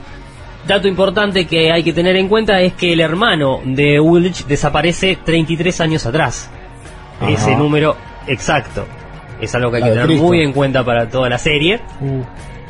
Dato 0.67 0.89
importante 0.89 1.47
que 1.47 1.71
hay 1.71 1.83
que 1.85 1.93
tener 1.93 2.17
en 2.17 2.29
cuenta 2.29 2.61
es 2.61 2.73
que 2.75 2.93
el 2.93 3.01
hermano 3.01 3.61
de 3.65 4.01
Ulrich 4.01 4.47
desaparece 4.47 5.17
33 5.25 5.81
años 5.81 6.07
atrás. 6.07 6.51
Ajá. 7.21 7.31
Ese 7.31 7.55
número 7.57 7.97
exacto. 8.27 8.85
Es 9.41 9.55
algo 9.55 9.71
que 9.71 9.77
hay 9.77 9.83
La 9.83 9.87
que 9.87 9.91
de 9.91 9.95
tener 9.97 10.07
Cristo. 10.09 10.25
muy 10.27 10.41
en 10.43 10.53
cuenta 10.53 10.85
para 10.85 11.09
toda 11.09 11.29
la 11.29 11.39
serie. 11.39 11.81
Uh, 12.01 12.23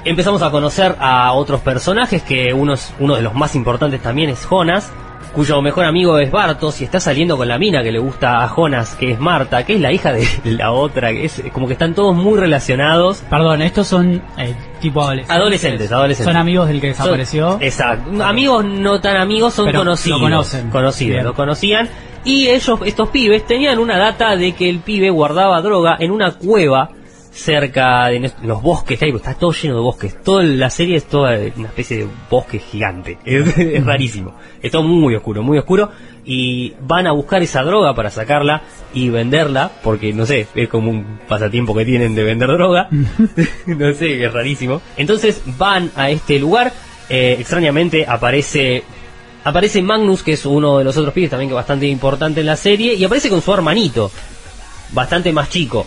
Empezamos 0.05 0.41
a 0.43 0.51
conocer 0.53 0.95
a 1.01 1.33
otros 1.33 1.61
personajes, 1.63 2.23
que 2.23 2.53
uno, 2.53 2.75
es- 2.75 2.93
uno 3.01 3.17
de 3.17 3.23
los 3.23 3.35
más 3.35 3.57
importantes 3.57 4.01
también 4.01 4.31
es 4.31 4.45
Jonas, 4.47 4.93
cuyo 5.33 5.61
mejor 5.63 5.85
amigo 5.85 6.19
es 6.19 6.31
Bartos 6.31 6.81
y 6.81 6.85
está 6.85 6.99
saliendo 7.01 7.37
con 7.37 7.47
la 7.49 7.59
mina 7.59 7.83
que 7.83 7.93
le 7.93 7.99
gusta 7.99 8.43
a 8.43 8.49
Jonas, 8.49 8.95
que 8.95 9.13
es 9.13 9.21
Marta, 9.21 9.65
que 9.65 9.75
es 9.75 9.81
la 9.81 9.93
hija 9.93 10.13
de 10.13 10.27
la 10.45 10.73
otra, 10.73 11.11
que 11.11 11.25
es 11.27 11.43
como 11.53 11.67
que 11.67 11.75
están 11.75 11.95
todos 11.95 12.15
muy 12.17 12.39
relacionados. 12.39 13.19
perdón, 13.29 13.63
estos 13.63 13.87
son 13.87 14.23
eh, 14.39 14.55
tipo 14.81 15.03
adolescentes. 15.03 15.37
Adolescentes, 15.37 15.93
adolescentes. 15.93 16.33
Son 16.33 16.41
amigos 16.41 16.69
del 16.69 16.81
que 16.81 16.89
desapareció. 16.89 17.53
Son- 17.53 17.63
exacto. 17.63 18.25
Amigos 18.25 18.65
no 18.65 19.01
tan 19.01 19.17
amigos, 19.17 19.55
son 19.55 19.67
Pero 19.67 19.81
conocidos. 19.81 20.21
lo 20.21 20.27
conocen. 20.27 20.71
Conocidos, 20.71 21.13
Bien. 21.13 21.25
lo 21.25 21.35
conocían. 21.35 21.89
Y 22.25 22.49
ellos, 22.49 22.81
estos 22.85 23.09
pibes, 23.11 23.47
tenían 23.47 23.79
una 23.79 23.99
data 23.99 24.35
de 24.35 24.53
que 24.53 24.69
el 24.69 24.81
pibe 24.81 25.11
guardaba 25.11 25.61
droga 25.63 25.97
en 26.01 26.11
una 26.11 26.33
cueva 26.33 26.91
cerca 27.37 28.07
de 28.07 28.33
los 28.43 28.63
bosques 28.63 28.99
que 28.99 29.05
hay, 29.05 29.13
porque 29.13 29.29
está 29.29 29.39
todo 29.39 29.53
lleno 29.53 29.77
de 29.77 29.81
bosques. 29.81 30.23
Toda 30.23 30.43
la 30.43 30.71
serie 30.71 30.97
es 30.97 31.05
toda 31.05 31.39
una 31.57 31.69
especie 31.69 31.99
de 31.99 32.09
bosque 32.31 32.59
gigante. 32.59 33.19
Es, 33.25 33.57
es 33.59 33.85
rarísimo. 33.85 34.35
Es 34.63 34.73
todo 34.73 34.83
muy 34.83 35.15
oscuro, 35.15 35.43
muy 35.43 35.59
oscuro. 35.59 35.91
Y 36.25 36.75
van 36.81 37.07
a 37.07 37.13
buscar 37.13 37.43
esa 37.43 37.63
droga 37.63 37.95
para 37.95 38.11
sacarla 38.11 38.63
y 38.93 39.11
venderla, 39.11 39.71
porque 39.83 40.13
no 40.13 40.27
sé, 40.27 40.49
es 40.55 40.69
como 40.69 40.91
un 40.91 41.21
pasatiempo 41.29 41.75
que 41.75 41.85
tienen 41.85 42.15
de 42.15 42.25
vender 42.25 42.49
droga. 42.49 42.89
no 43.67 43.93
sé, 43.93 44.25
es 44.25 44.33
rarísimo. 44.33 44.81
Entonces 44.97 45.43
van 45.59 45.91
a 45.95 46.11
este 46.11 46.39
lugar. 46.39 46.73
eh, 47.09 47.37
extrañamente 47.39 48.05
aparece 48.09 48.83
aparece 49.45 49.81
Magnus, 49.81 50.25
que 50.25 50.33
es 50.33 50.45
uno 50.45 50.79
de 50.79 50.85
los 50.85 50.97
otros 50.97 51.15
pibes 51.15 51.31
también 51.31 51.49
que 51.49 51.55
es 51.55 51.57
bastante 51.57 51.87
importante 51.87 52.41
en 52.41 52.47
la 52.47 52.57
serie, 52.57 52.95
y 52.95 53.05
aparece 53.05 53.31
con 53.31 53.41
su 53.41 53.53
hermanito, 53.55 54.11
bastante 54.93 55.33
más 55.33 55.49
chico. 55.49 55.87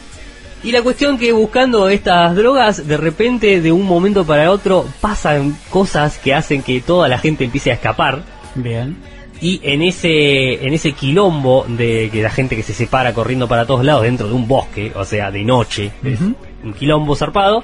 Y 0.63 0.71
la 0.71 0.81
cuestión 0.81 1.17
que 1.17 1.31
buscando 1.31 1.87
estas 1.87 2.35
drogas, 2.35 2.85
de 2.85 2.97
repente, 2.97 3.61
de 3.61 3.71
un 3.71 3.85
momento 3.85 4.25
para 4.25 4.51
otro, 4.51 4.85
pasan 4.99 5.57
cosas 5.69 6.17
que 6.17 6.33
hacen 6.33 6.63
que 6.63 6.81
toda 6.81 7.07
la 7.07 7.17
gente 7.17 7.45
empiece 7.45 7.71
a 7.71 7.75
escapar. 7.75 8.23
Bien. 8.55 8.97
Y 9.41 9.61
en 9.63 9.81
ese, 9.81 10.65
en 10.65 10.73
ese 10.73 10.91
quilombo 10.91 11.65
de 11.65 12.09
que 12.11 12.21
la 12.21 12.29
gente 12.29 12.57
que 12.57 12.63
se 12.63 12.73
separa 12.73 13.13
corriendo 13.13 13.47
para 13.47 13.65
todos 13.65 13.85
lados 13.85 14.03
dentro 14.03 14.27
de 14.27 14.33
un 14.33 14.49
bosque, 14.49 14.91
o 14.95 15.05
sea, 15.05 15.31
de 15.31 15.45
noche, 15.45 15.91
un 16.61 16.73
quilombo 16.73 17.15
zarpado, 17.15 17.63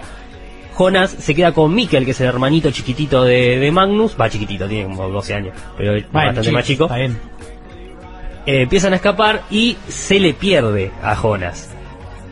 Jonas 0.78 1.12
se 1.12 1.36
queda 1.36 1.52
con 1.52 1.76
Mikkel, 1.76 2.06
que 2.06 2.12
es 2.12 2.22
el 2.22 2.28
hermanito 2.28 2.72
chiquitito 2.72 3.26
de, 3.26 3.60
de 3.60 3.72
Magnus, 3.72 4.16
va 4.20 4.30
chiquitito, 4.30 4.70
tiene 4.70 4.86
como 4.86 5.10
12 5.10 5.34
años, 5.34 5.54
pero 5.78 5.92
Bueno, 5.92 6.08
bastante 6.12 6.52
más 6.52 6.66
chico. 6.66 6.86
Está 6.86 6.98
bien. 6.98 7.18
Eh, 8.46 8.62
empiezan 8.62 8.94
a 8.94 8.98
escapar 8.98 9.44
y 9.50 9.76
se 9.88 10.20
le 10.20 10.34
pierde 10.34 10.92
a 11.02 11.16
Jonas. 11.16 11.75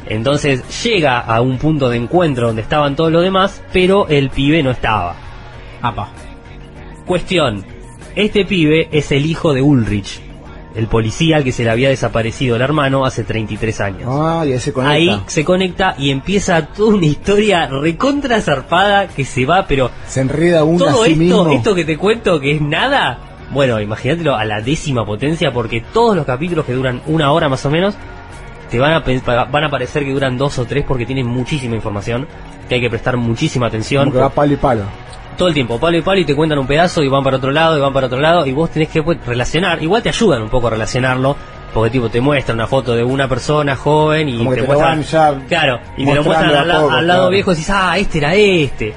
Entonces 0.08 0.64
llega 0.84 1.20
a 1.20 1.42
un 1.42 1.58
punto 1.58 1.90
de 1.90 1.98
encuentro 1.98 2.48
donde 2.48 2.62
estaban 2.62 2.96
todos 2.96 3.12
los 3.12 3.24
demás, 3.24 3.62
pero 3.72 4.08
el 4.08 4.30
pibe 4.30 4.62
no 4.64 4.72
estaba. 4.72 5.16
Apa. 5.82 6.10
Cuestión, 7.06 7.66
este 8.16 8.46
pibe 8.46 8.88
es 8.92 9.12
el 9.12 9.26
hijo 9.26 9.54
de 9.54 9.62
Ulrich, 9.62 10.22
el 10.76 10.88
policía 10.88 11.38
al 11.38 11.44
que 11.44 11.52
se 11.52 11.64
le 11.64 11.70
había 11.70 11.90
desaparecido 11.90 12.56
el 12.56 12.62
hermano 12.62 13.06
hace 13.06 13.24
33 13.24 13.82
años. 13.82 14.04
Ah, 14.08 14.44
y 14.48 14.54
ahí 14.54 14.60
se 14.60 14.74
conecta. 14.74 14.94
Ahí 14.94 15.22
se 15.28 15.44
conecta 15.46 15.96
y 15.98 16.12
empieza 16.12 16.66
toda 16.68 16.96
una 16.96 17.06
historia 17.06 17.68
recontra 17.68 18.42
zarpada 18.42 19.08
que 19.08 19.26
se 19.26 19.46
va, 19.46 19.68
pero 19.68 19.92
Se 20.08 20.22
enreda 20.22 20.64
uno 20.64 20.86
todo 20.86 21.04
a 21.04 21.06
sí 21.06 21.12
esto, 21.14 21.24
mismo. 21.24 21.52
esto 21.52 21.76
que 21.76 21.86
te 21.86 21.98
cuento 21.98 22.40
que 22.40 22.56
es 22.56 22.62
nada, 22.62 23.20
bueno, 23.52 23.80
imagínatelo 23.82 24.36
a 24.36 24.46
la 24.46 24.62
décima 24.62 25.06
potencia 25.06 25.52
porque 25.52 25.82
todos 25.94 26.16
los 26.16 26.26
capítulos 26.26 26.66
que 26.66 26.74
duran 26.74 27.02
una 27.08 27.32
hora 27.32 27.50
más 27.50 27.66
o 27.66 27.70
menos 27.70 27.96
te 28.74 28.80
van 28.80 28.92
a, 28.94 29.44
van 29.46 29.64
a 29.66 29.70
parecer 29.70 30.04
que 30.04 30.12
duran 30.12 30.36
dos 30.36 30.58
o 30.58 30.66
tres 30.66 30.84
porque 30.88 31.06
tienen 31.06 31.28
muchísima 31.28 31.76
información 31.76 32.28
que 32.68 32.76
hay 32.76 32.82
que 32.82 32.90
prestar 32.90 33.18
muchísima 33.18 33.68
atención. 33.68 34.06
Como 34.06 34.14
que 34.16 34.20
va 34.22 34.30
palo 34.30 34.54
y 34.54 34.56
palo. 34.56 34.82
todo 35.38 35.48
el 35.48 35.54
tiempo, 35.54 35.80
palo 35.80 35.96
y 35.98 36.02
palo, 36.02 36.20
y 36.20 36.26
te 36.26 36.36
cuentan 36.36 36.58
un 36.58 36.66
pedazo 36.66 37.04
y 37.04 37.08
van 37.08 37.24
para 37.24 37.38
otro 37.38 37.52
lado 37.52 37.78
y 37.78 37.82
van 37.82 37.94
para 37.94 38.08
otro 38.08 38.20
lado, 38.20 38.48
y 38.48 38.52
vos 38.52 38.72
tenés 38.72 38.90
que 38.90 39.04
pues, 39.04 39.24
relacionar, 39.26 39.82
igual 39.84 40.02
te 40.02 40.10
ayudan 40.10 40.42
un 40.42 40.50
poco 40.50 40.68
a 40.68 40.70
relacionarlo, 40.72 41.36
porque 41.72 41.92
tipo 41.92 42.10
te 42.10 42.20
muestra 42.20 42.56
una 42.56 42.66
foto 42.68 42.96
de 42.96 43.04
una 43.04 43.28
persona 43.28 43.76
joven 43.76 44.28
y 44.30 44.38
Como 44.38 44.56
te 44.56 44.62
te 44.64 44.68
ya 45.12 45.36
claro, 45.48 45.80
y 45.98 46.06
te 46.06 46.16
lo 46.16 46.24
muestran 46.24 46.56
al, 46.56 46.68
la- 46.68 46.76
poco, 46.82 46.92
al 46.92 47.08
lado 47.08 47.20
claro. 47.22 47.32
viejo 47.32 47.52
y 47.52 47.54
decís, 47.56 47.70
ah, 47.72 47.98
este 48.00 48.18
era 48.18 48.34
este. 48.34 48.94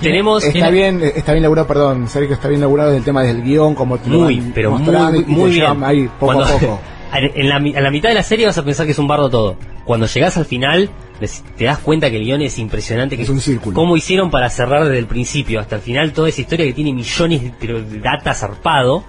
Tenemos 0.00 0.44
Está 0.44 0.68
bien, 0.70 1.02
está 1.02 1.32
bien 1.32 1.42
laburado, 1.42 1.66
perdón, 1.66 2.06
Sergio, 2.08 2.34
está 2.34 2.48
bien 2.48 2.60
laburado 2.60 2.90
del 2.92 3.02
tema 3.02 3.22
del 3.22 3.42
guion, 3.42 3.74
como 3.74 3.98
te 3.98 4.08
muy, 4.10 4.40
pero 4.54 4.72
muy, 4.72 5.50
bien. 5.52 5.82
ahí 5.84 6.06
poco 6.20 6.32
Cuando- 6.34 6.44
a 6.44 6.48
poco. 6.48 6.80
en, 7.18 7.48
la, 7.48 7.56
a 7.56 7.80
la 7.80 7.90
mitad 7.90 8.08
de 8.08 8.14
la 8.14 8.22
serie 8.22 8.46
vas 8.46 8.58
a 8.58 8.64
pensar 8.64 8.86
que 8.86 8.92
es 8.92 8.98
un 8.98 9.08
bardo 9.08 9.28
todo. 9.30 9.56
Cuando 9.84 10.06
llegás 10.06 10.36
al 10.36 10.44
final, 10.46 10.90
te 11.56 11.64
das 11.64 11.78
cuenta 11.78 12.10
que 12.10 12.16
el 12.16 12.24
guion 12.24 12.42
es 12.42 12.58
impresionante. 12.58 13.16
Que 13.16 13.22
Es 13.22 13.28
un 13.28 13.40
círculo. 13.40 13.74
Cómo 13.74 13.96
hicieron 13.96 14.30
para 14.30 14.50
cerrar 14.50 14.84
desde 14.84 14.98
el 14.98 15.06
principio 15.06 15.60
hasta 15.60 15.76
el 15.76 15.82
final 15.82 16.12
toda 16.12 16.28
esa 16.28 16.40
historia 16.40 16.66
que 16.66 16.72
tiene 16.72 16.92
millones 16.92 17.42
de, 17.60 17.82
de 17.82 17.98
data 18.00 18.34
zarpado. 18.34 19.04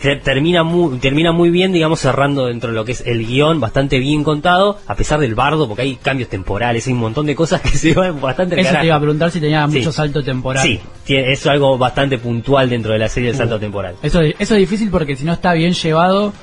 Te- 0.00 0.16
Termina 0.16 0.64
muy, 0.64 0.98
termina 0.98 1.32
muy 1.32 1.48
bien, 1.50 1.72
digamos, 1.72 2.00
cerrando 2.00 2.46
dentro 2.46 2.68
de 2.70 2.74
lo 2.76 2.84
que 2.84 2.92
es 2.92 3.02
el 3.06 3.24
guion, 3.26 3.58
bastante 3.58 3.98
bien 3.98 4.22
contado, 4.22 4.78
a 4.86 4.94
pesar 4.96 5.18
del 5.18 5.34
bardo, 5.34 5.66
porque 5.66 5.82
hay 5.82 5.96
cambios 5.96 6.28
temporales, 6.28 6.86
hay 6.86 6.92
un 6.92 6.98
montón 6.98 7.24
de 7.24 7.34
cosas 7.34 7.60
que 7.62 7.70
se 7.70 7.94
van 7.94 8.20
bastante 8.20 8.54
Eso 8.56 8.62
te 8.62 8.66
carajo. 8.68 8.86
iba 8.86 8.96
a 8.96 9.00
preguntar 9.00 9.30
si 9.30 9.40
tenía 9.40 9.66
Sí. 9.68 9.78
mucho 9.78 9.92
salto 9.92 10.22
temporal. 10.22 10.62
Sí, 10.62 10.78
tiene- 11.04 11.32
es 11.32 11.46
algo 11.46 11.78
bastante 11.78 12.18
puntual 12.18 12.68
dentro 12.68 12.92
de 12.92 12.98
la 12.98 13.08
serie 13.08 13.28
del 13.30 13.38
salto 13.38 13.58
temporal. 13.58 13.94
Eso, 14.02 14.20
eso 14.20 14.54
es 14.54 14.58
difícil 14.60 14.90
porque 14.90 15.16
si 15.16 15.24
no 15.24 15.32
está 15.32 15.54
bien 15.54 15.72
llevado, 15.72 16.34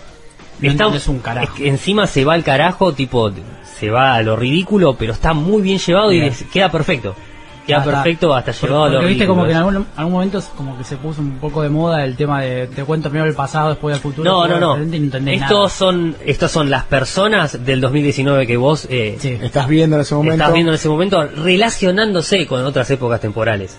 no 0.62 0.72
Está- 0.96 1.12
un 1.12 1.20
carajo. 1.20 1.48
es 1.48 1.54
que 1.60 1.68
encima 1.70 2.08
se 2.08 2.24
va 2.26 2.34
al 2.34 2.44
carajo, 2.44 2.94
tipo, 2.94 3.32
se 3.80 3.90
va 3.90 4.16
a 4.16 4.22
lo 4.22 4.36
ridículo, 4.36 4.96
pero 4.96 5.14
está 5.14 5.34
muy 5.34 5.62
bien 5.62 5.80
llevado 5.80 6.12
y 6.12 6.20
les 6.22 6.44
queda 6.44 6.70
perfecto. 6.70 7.16
Queda 7.66 7.78
Hasta- 7.78 7.92
perfecto 7.92 8.34
hasta 8.34 8.52
Porque- 8.54 8.66
llevado 8.68 8.84
a 8.86 8.90
lo 8.90 9.08
viste 9.08 9.28
como 9.28 9.44
que 9.44 9.52
en 9.52 9.58
ridículo. 9.58 9.78
algún, 9.80 9.88
algún 9.96 10.14
momento 10.14 10.38
es 10.40 10.46
como 10.58 10.76
que 10.80 10.84
se 10.84 10.98
puso 10.98 11.22
un 11.22 11.38
poco 11.38 11.62
de 11.62 11.70
moda 11.70 12.04
el 12.04 12.16
tema 12.16 12.42
de 12.42 12.66
te 12.68 12.84
cuento 12.84 13.10
primero 13.10 13.30
el 13.30 13.36
pasado, 13.36 13.70
después 13.70 13.94
del 13.94 14.02
futuro. 14.02 14.30
No, 14.32 14.48
no, 14.48 14.60
no. 14.60 14.78
Estos 14.78 15.52
nada. 15.52 15.70
son, 15.70 16.16
estos 16.26 16.52
son 16.52 16.72
las 16.72 16.86
personas 16.86 17.64
del 17.64 17.80
2019 17.80 18.48
que 18.48 18.58
vos 18.58 18.88
eh, 18.90 19.16
Estás 19.44 19.68
viendo 19.68 19.96
en 19.96 20.02
ese 20.02 20.16
momento. 20.16 20.34
estás 20.36 20.54
viendo 20.54 20.72
en 20.72 20.76
ese 20.76 20.90
momento 20.90 21.24
relacionándose 21.24 22.46
con 22.48 22.66
otras 22.66 22.90
épocas 22.92 23.22
temporales. 23.22 23.78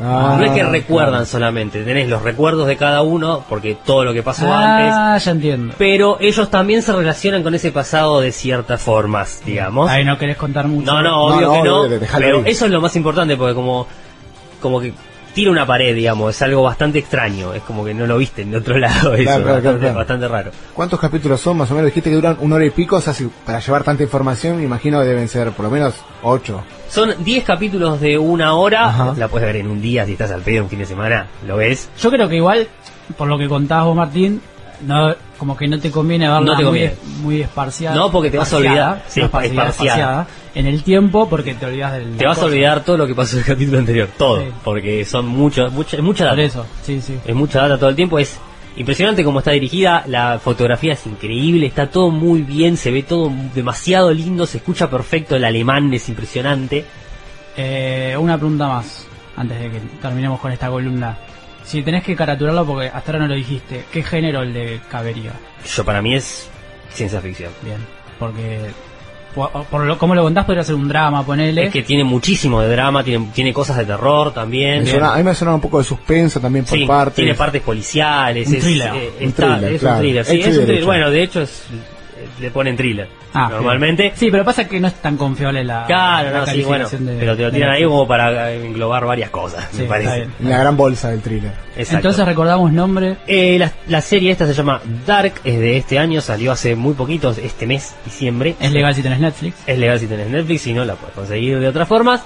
Ah, 0.00 0.36
no 0.38 0.44
es 0.46 0.52
que 0.52 0.62
recuerdan 0.64 1.10
claro. 1.12 1.26
solamente, 1.26 1.82
tenés 1.84 2.08
los 2.08 2.22
recuerdos 2.22 2.66
de 2.66 2.76
cada 2.76 3.02
uno, 3.02 3.44
porque 3.48 3.76
todo 3.84 4.04
lo 4.04 4.12
que 4.14 4.22
pasó 4.22 4.50
antes, 4.52 4.92
Ah, 4.96 5.18
ya 5.18 5.30
entiendo. 5.32 5.74
pero 5.76 6.16
ellos 6.20 6.48
también 6.50 6.82
se 6.82 6.92
relacionan 6.92 7.42
con 7.42 7.54
ese 7.54 7.72
pasado 7.72 8.20
de 8.20 8.32
ciertas 8.32 8.80
formas, 8.80 9.42
digamos. 9.44 9.90
Ahí 9.90 10.04
no 10.04 10.16
querés 10.18 10.36
contar 10.38 10.66
mucho. 10.66 10.90
No, 10.90 11.02
no, 11.02 11.22
obvio 11.24 11.46
No, 11.48 11.52
que 11.52 11.62
no, 11.68 11.80
obvio, 11.82 12.00
pero 12.16 12.42
eso 12.46 12.64
es 12.64 12.70
lo 12.70 12.80
más 12.80 12.96
importante 12.96 13.36
porque 13.36 13.54
como, 13.54 13.86
como 14.60 14.80
que 14.80 14.94
tira 15.34 15.50
una 15.50 15.66
pared, 15.66 15.94
digamos, 15.94 16.34
es 16.34 16.42
algo 16.42 16.62
bastante 16.62 16.98
extraño. 16.98 17.52
Es 17.54 17.62
como 17.62 17.84
que 17.84 17.94
no 17.94 18.06
lo 18.06 18.18
viste 18.18 18.42
en 18.42 18.54
otro 18.54 18.78
lado. 18.78 19.14
Eso, 19.14 19.24
Claro, 19.24 19.42
claro, 19.42 19.54
bastante, 19.54 19.80
claro. 19.80 19.94
bastante 19.98 20.28
raro. 20.28 20.50
¿Cuántos 20.74 21.00
capítulos 21.00 21.40
son 21.40 21.56
más 21.56 21.70
o 21.70 21.74
menos? 21.74 21.86
Dijiste 21.86 22.10
que 22.10 22.16
duran 22.16 22.36
una 22.40 22.56
hora 22.56 22.64
y 22.66 22.70
pico, 22.70 22.96
o 22.96 23.00
sea, 23.00 23.12
si- 23.14 23.30
para 23.46 23.58
llevar 23.60 23.84
tanta 23.84 24.02
información 24.02 24.56
me 24.58 24.64
imagino 24.64 25.00
que 25.00 25.06
deben 25.06 25.28
ser 25.28 25.50
por 25.52 25.64
lo 25.64 25.70
menos 25.70 25.94
ocho. 26.22 26.62
Son 26.88 27.12
10 27.24 27.44
capítulos 27.44 28.00
de 28.00 28.18
una 28.18 28.54
hora. 28.54 28.86
Ajá. 28.86 29.14
La 29.16 29.28
puedes 29.28 29.46
ver 29.46 29.56
en 29.56 29.68
un 29.68 29.80
día 29.80 30.04
si 30.04 30.12
estás 30.12 30.30
al 30.30 30.42
pedo 30.42 30.64
un 30.64 30.68
fin 30.68 30.78
de 30.80 30.86
semana. 30.86 31.26
¿Lo 31.46 31.56
ves? 31.56 31.88
Yo 31.98 32.10
creo 32.10 32.28
que 32.28 32.36
igual, 32.36 32.68
por 33.16 33.28
lo 33.28 33.38
que 33.38 33.48
contabas 33.48 33.86
vos, 33.86 33.96
Martín, 33.96 34.42
no, 34.86 35.14
como 35.42 35.56
que 35.56 35.66
no 35.66 35.76
te 35.80 35.90
conviene 35.90 36.28
verla 36.28 36.40
No 36.40 36.52
te 36.56 36.62
muy, 36.62 36.64
conviene. 36.66 36.94
muy 37.20 37.40
esparciada. 37.40 37.96
No, 37.96 38.12
porque 38.12 38.30
te 38.30 38.38
vas 38.38 38.52
a 38.52 38.58
olvidar. 38.58 39.04
Sí, 39.08 39.22
esparciada, 39.22 40.24
En 40.54 40.66
el 40.68 40.84
tiempo, 40.84 41.28
porque 41.28 41.54
te 41.54 41.66
olvidas 41.66 41.94
del. 41.94 42.16
Te 42.16 42.24
vas 42.24 42.38
a 42.38 42.44
olvidar 42.44 42.84
todo 42.84 42.96
lo 42.96 43.08
que 43.08 43.14
pasó 43.16 43.34
en 43.34 43.40
el 43.40 43.46
capítulo 43.46 43.80
anterior. 43.80 44.08
Todo. 44.16 44.40
Sí. 44.40 44.46
Porque 44.62 45.04
son 45.04 45.26
mucho, 45.26 45.68
mucha, 45.72 45.96
es 45.96 46.02
mucha 46.04 46.26
data. 46.26 46.36
Por 46.36 46.44
eso, 46.44 46.66
sí, 46.84 47.00
sí. 47.00 47.18
Es 47.26 47.34
mucha 47.34 47.62
data 47.62 47.76
todo 47.76 47.90
el 47.90 47.96
tiempo. 47.96 48.20
Es 48.20 48.38
impresionante 48.76 49.24
cómo 49.24 49.40
está 49.40 49.50
dirigida. 49.50 50.04
La 50.06 50.38
fotografía 50.38 50.92
es 50.92 51.04
increíble. 51.08 51.66
Está 51.66 51.88
todo 51.90 52.10
muy 52.10 52.42
bien. 52.42 52.76
Se 52.76 52.92
ve 52.92 53.02
todo 53.02 53.28
demasiado 53.52 54.12
lindo. 54.14 54.46
Se 54.46 54.58
escucha 54.58 54.88
perfecto. 54.88 55.34
El 55.34 55.44
alemán 55.44 55.92
es 55.92 56.08
impresionante. 56.08 56.84
Eh, 57.56 58.14
una 58.16 58.38
pregunta 58.38 58.68
más, 58.68 59.08
antes 59.36 59.58
de 59.58 59.70
que 59.72 59.80
terminemos 60.00 60.38
con 60.38 60.52
esta 60.52 60.68
columna. 60.68 61.18
Si 61.64 61.82
tenés 61.82 62.02
que 62.02 62.16
caraturarlo, 62.16 62.64
porque 62.66 62.88
hasta 62.88 63.12
ahora 63.12 63.24
no 63.24 63.28
lo 63.28 63.34
dijiste, 63.34 63.84
¿qué 63.92 64.02
género 64.02 64.42
el 64.42 64.52
de 64.52 64.80
cabería? 64.90 65.32
Yo 65.74 65.84
para 65.84 66.02
mí 66.02 66.14
es 66.14 66.48
ciencia 66.92 67.20
ficción. 67.20 67.52
Bien, 67.62 67.78
porque 68.18 68.58
por, 69.34 69.50
por 69.66 69.84
lo, 69.84 69.96
como 69.96 70.14
lo 70.14 70.22
contás 70.24 70.44
podría 70.44 70.62
ser 70.64 70.74
un 70.74 70.88
drama, 70.88 71.24
ponele. 71.24 71.64
Es 71.64 71.72
que 71.72 71.82
tiene 71.82 72.04
muchísimo 72.04 72.60
de 72.60 72.68
drama, 72.68 73.02
tiene, 73.02 73.28
tiene 73.32 73.52
cosas 73.52 73.76
de 73.78 73.84
terror 73.86 74.34
también. 74.34 74.82
Me 74.84 74.90
suena- 74.90 75.14
a 75.14 75.16
mí 75.16 75.22
me 75.22 75.34
suena 75.34 75.54
un 75.54 75.60
poco 75.60 75.78
de 75.78 75.84
suspenso 75.84 76.38
también 76.40 76.64
por 76.64 76.76
Sí, 76.78 76.84
partes. 76.84 77.14
tiene 77.14 77.34
partes 77.34 77.62
policiales. 77.62 78.46
Un 78.48 78.54
es, 78.56 78.60
thriller. 78.64 78.94
eh, 78.94 79.12
Un 79.20 79.28
está- 79.28 79.46
thriller, 79.54 79.72
es 79.72 79.80
claro. 79.80 79.96
un 79.96 80.02
thriller. 80.02 80.24
Sí, 80.26 80.40
es 80.40 80.58
un 80.58 80.64
thriller. 80.66 80.84
Bueno, 80.84 81.10
de 81.10 81.22
hecho 81.22 81.40
es, 81.42 81.62
le 82.40 82.50
ponen 82.50 82.76
thriller. 82.76 83.08
Ah, 83.34 83.48
normalmente. 83.50 84.12
Sí, 84.14 84.30
pero 84.30 84.44
pasa 84.44 84.68
que 84.68 84.78
no 84.78 84.88
es 84.88 84.94
tan 84.94 85.16
confiable 85.16 85.64
la. 85.64 85.86
Claro, 85.86 86.30
la 86.30 86.38
no, 86.40 86.46
sí, 86.46 86.62
bueno, 86.62 86.86
de- 86.88 87.16
pero 87.18 87.34
te 87.36 87.42
lo 87.44 87.50
tiran 87.52 87.70
ahí 87.70 87.84
como 87.84 88.06
para 88.06 88.52
eh, 88.52 88.66
englobar 88.66 89.06
varias 89.06 89.30
cosas, 89.30 89.66
Sí, 89.70 89.78
me 89.78 89.82
está 89.84 89.94
parece. 89.94 90.28
la 90.40 90.58
gran 90.58 90.76
bolsa 90.76 91.10
del 91.10 91.20
thriller. 91.22 91.52
Exacto. 91.76 91.96
Entonces 91.96 92.26
recordamos 92.26 92.72
nombre. 92.72 93.16
Eh, 93.26 93.58
la, 93.58 93.72
la 93.88 94.00
serie 94.02 94.30
esta 94.32 94.46
se 94.46 94.52
llama 94.52 94.80
Dark, 95.06 95.32
es 95.44 95.58
de 95.58 95.78
este 95.78 95.98
año, 95.98 96.20
salió 96.20 96.52
hace 96.52 96.76
muy 96.76 96.92
poquito, 96.92 97.30
este 97.30 97.66
mes, 97.66 97.94
diciembre. 98.04 98.54
Es 98.60 98.70
legal 98.72 98.94
si 98.94 99.02
tenés 99.02 99.20
Netflix. 99.20 99.56
Es 99.66 99.78
legal 99.78 99.98
si 99.98 100.06
tenés 100.06 100.28
Netflix, 100.28 100.60
si 100.62 100.74
no 100.74 100.84
la 100.84 100.94
puedes 100.94 101.14
conseguir 101.14 101.58
de 101.58 101.68
otras 101.68 101.88
formas. 101.88 102.22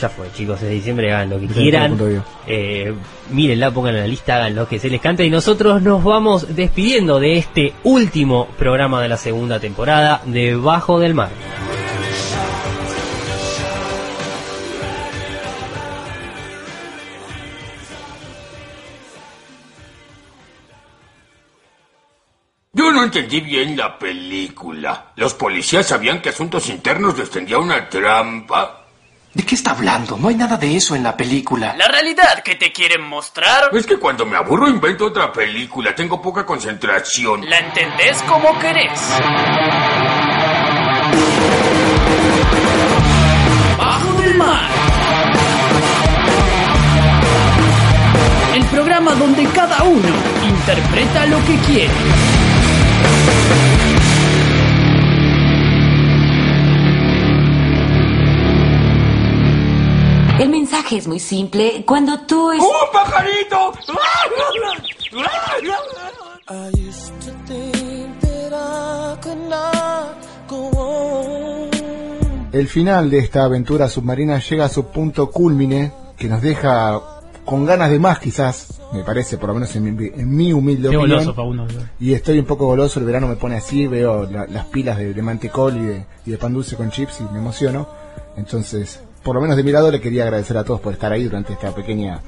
Ya 0.00 0.08
fue, 0.08 0.30
chicos, 0.32 0.62
es 0.62 0.70
diciembre, 0.70 1.12
hagan 1.12 1.30
lo 1.30 1.40
que 1.40 1.46
quieran. 1.46 1.98
Eh, 2.46 2.94
mírenla, 3.30 3.70
pónganla 3.72 3.98
en 3.98 4.04
la 4.04 4.08
lista, 4.08 4.36
hagan 4.36 4.54
lo 4.54 4.68
que 4.68 4.78
se 4.78 4.88
les 4.88 5.00
cante. 5.00 5.24
Y 5.24 5.30
nosotros 5.30 5.82
nos 5.82 6.04
vamos 6.04 6.54
despidiendo 6.54 7.18
de 7.18 7.38
este 7.38 7.74
último 7.82 8.46
programa 8.58 9.02
de 9.02 9.08
la 9.08 9.16
segunda 9.16 9.58
temporada 9.58 10.22
de 10.24 10.54
Bajo 10.54 11.00
del 11.00 11.14
Mar. 11.14 11.30
Yo 22.78 22.92
no 22.92 23.02
entendí 23.02 23.40
bien 23.40 23.76
la 23.76 23.98
película. 23.98 25.12
Los 25.16 25.34
policías 25.34 25.88
sabían 25.88 26.22
que 26.22 26.28
Asuntos 26.28 26.68
Internos 26.68 27.18
les 27.18 27.28
tendía 27.28 27.58
una 27.58 27.88
trampa. 27.88 28.87
¿De 29.34 29.44
qué 29.44 29.54
está 29.54 29.72
hablando? 29.72 30.16
No 30.16 30.28
hay 30.28 30.34
nada 30.34 30.56
de 30.56 30.76
eso 30.76 30.94
en 30.96 31.02
la 31.02 31.16
película. 31.16 31.74
La 31.76 31.86
realidad 31.86 32.42
que 32.42 32.54
te 32.56 32.72
quieren 32.72 33.02
mostrar, 33.02 33.70
Es 33.72 33.86
que 33.86 33.98
cuando 33.98 34.24
me 34.26 34.36
aburro 34.36 34.68
invento 34.68 35.06
otra 35.06 35.30
película. 35.32 35.94
Tengo 35.94 36.20
poca 36.20 36.44
concentración. 36.46 37.48
la 37.48 37.58
entendés 37.58 38.22
como 38.22 38.58
querés. 38.58 38.98
Bajo 43.76 44.12
del 44.22 44.34
mar. 44.36 44.68
El 48.54 48.64
programa 48.66 49.14
donde 49.14 49.44
cada 49.46 49.82
uno 49.84 50.08
interpreta 50.48 51.26
lo 51.26 51.38
que 51.44 51.56
quiere. 51.66 51.92
El 60.38 60.50
mensaje 60.50 60.96
es 60.98 61.08
muy 61.08 61.18
simple. 61.18 61.84
Cuando 61.86 62.20
tú 62.20 62.52
es... 62.52 62.60
¡Un 62.62 62.92
pajarito! 62.92 63.72
I 66.50 66.70
used 66.88 67.12
to 67.20 67.32
think 67.46 68.20
that 68.20 68.52
I 68.52 69.20
could 69.20 69.48
not 69.48 70.16
go 70.48 70.70
on. 70.78 71.68
El 72.52 72.68
final 72.68 73.10
de 73.10 73.18
esta 73.18 73.44
aventura 73.44 73.88
submarina 73.88 74.38
llega 74.38 74.64
a 74.66 74.68
su 74.68 74.86
punto 74.86 75.30
culmine, 75.30 75.92
que 76.16 76.28
nos 76.28 76.40
deja 76.40 77.00
con 77.44 77.66
ganas 77.66 77.90
de 77.90 77.98
más 77.98 78.18
quizás, 78.18 78.80
me 78.92 79.02
parece, 79.04 79.36
por 79.38 79.48
lo 79.48 79.54
menos 79.54 79.74
en 79.76 79.94
mi, 79.96 80.06
en 80.06 80.34
mi 80.36 80.52
humilde 80.52 80.88
Qué 80.90 80.96
opinión. 80.96 81.34
goloso. 81.34 81.86
Y 82.00 82.12
estoy 82.14 82.38
un 82.38 82.46
poco 82.46 82.66
goloso, 82.66 83.00
el 83.00 83.06
verano 83.06 83.26
me 83.26 83.36
pone 83.36 83.56
así, 83.56 83.86
veo 83.86 84.24
la- 84.24 84.46
las 84.46 84.66
pilas 84.66 84.96
de, 84.98 85.12
de 85.12 85.22
mantecol 85.22 85.76
y 85.76 85.80
de, 85.80 86.06
y 86.26 86.30
de 86.30 86.38
pan 86.38 86.54
dulce 86.54 86.76
con 86.76 86.90
chips 86.90 87.20
y 87.20 87.24
me 87.32 87.38
emociono. 87.40 87.88
Entonces, 88.36 89.00
por 89.22 89.34
lo 89.34 89.40
menos 89.40 89.56
de 89.56 89.62
mi 89.62 89.72
lado 89.72 89.90
le 89.90 90.00
quería 90.00 90.24
agradecer 90.24 90.56
a 90.56 90.64
todos 90.64 90.80
por 90.80 90.92
estar 90.92 91.12
ahí 91.12 91.24
durante 91.24 91.52
esta 91.52 91.74
pequeña 91.74 92.20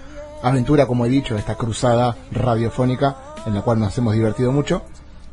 aventura, 0.42 0.86
como 0.86 1.06
he 1.06 1.08
dicho, 1.08 1.36
esta 1.36 1.54
cruzada 1.54 2.16
radiofónica 2.32 3.16
en 3.46 3.54
la 3.54 3.62
cual 3.62 3.80
nos 3.80 3.96
hemos 3.98 4.14
divertido 4.14 4.52
mucho. 4.52 4.82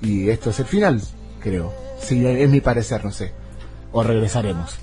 Y 0.02 0.30
esto 0.30 0.52
es 0.52 0.60
el 0.60 0.66
final, 0.66 1.02
creo. 1.40 1.74
Sí, 2.00 2.26
es 2.26 2.50
mi 2.50 2.62
parecer, 2.62 3.04
no 3.04 3.12
sé. 3.12 3.34
O 3.92 4.04
regresaremos. 4.04 4.78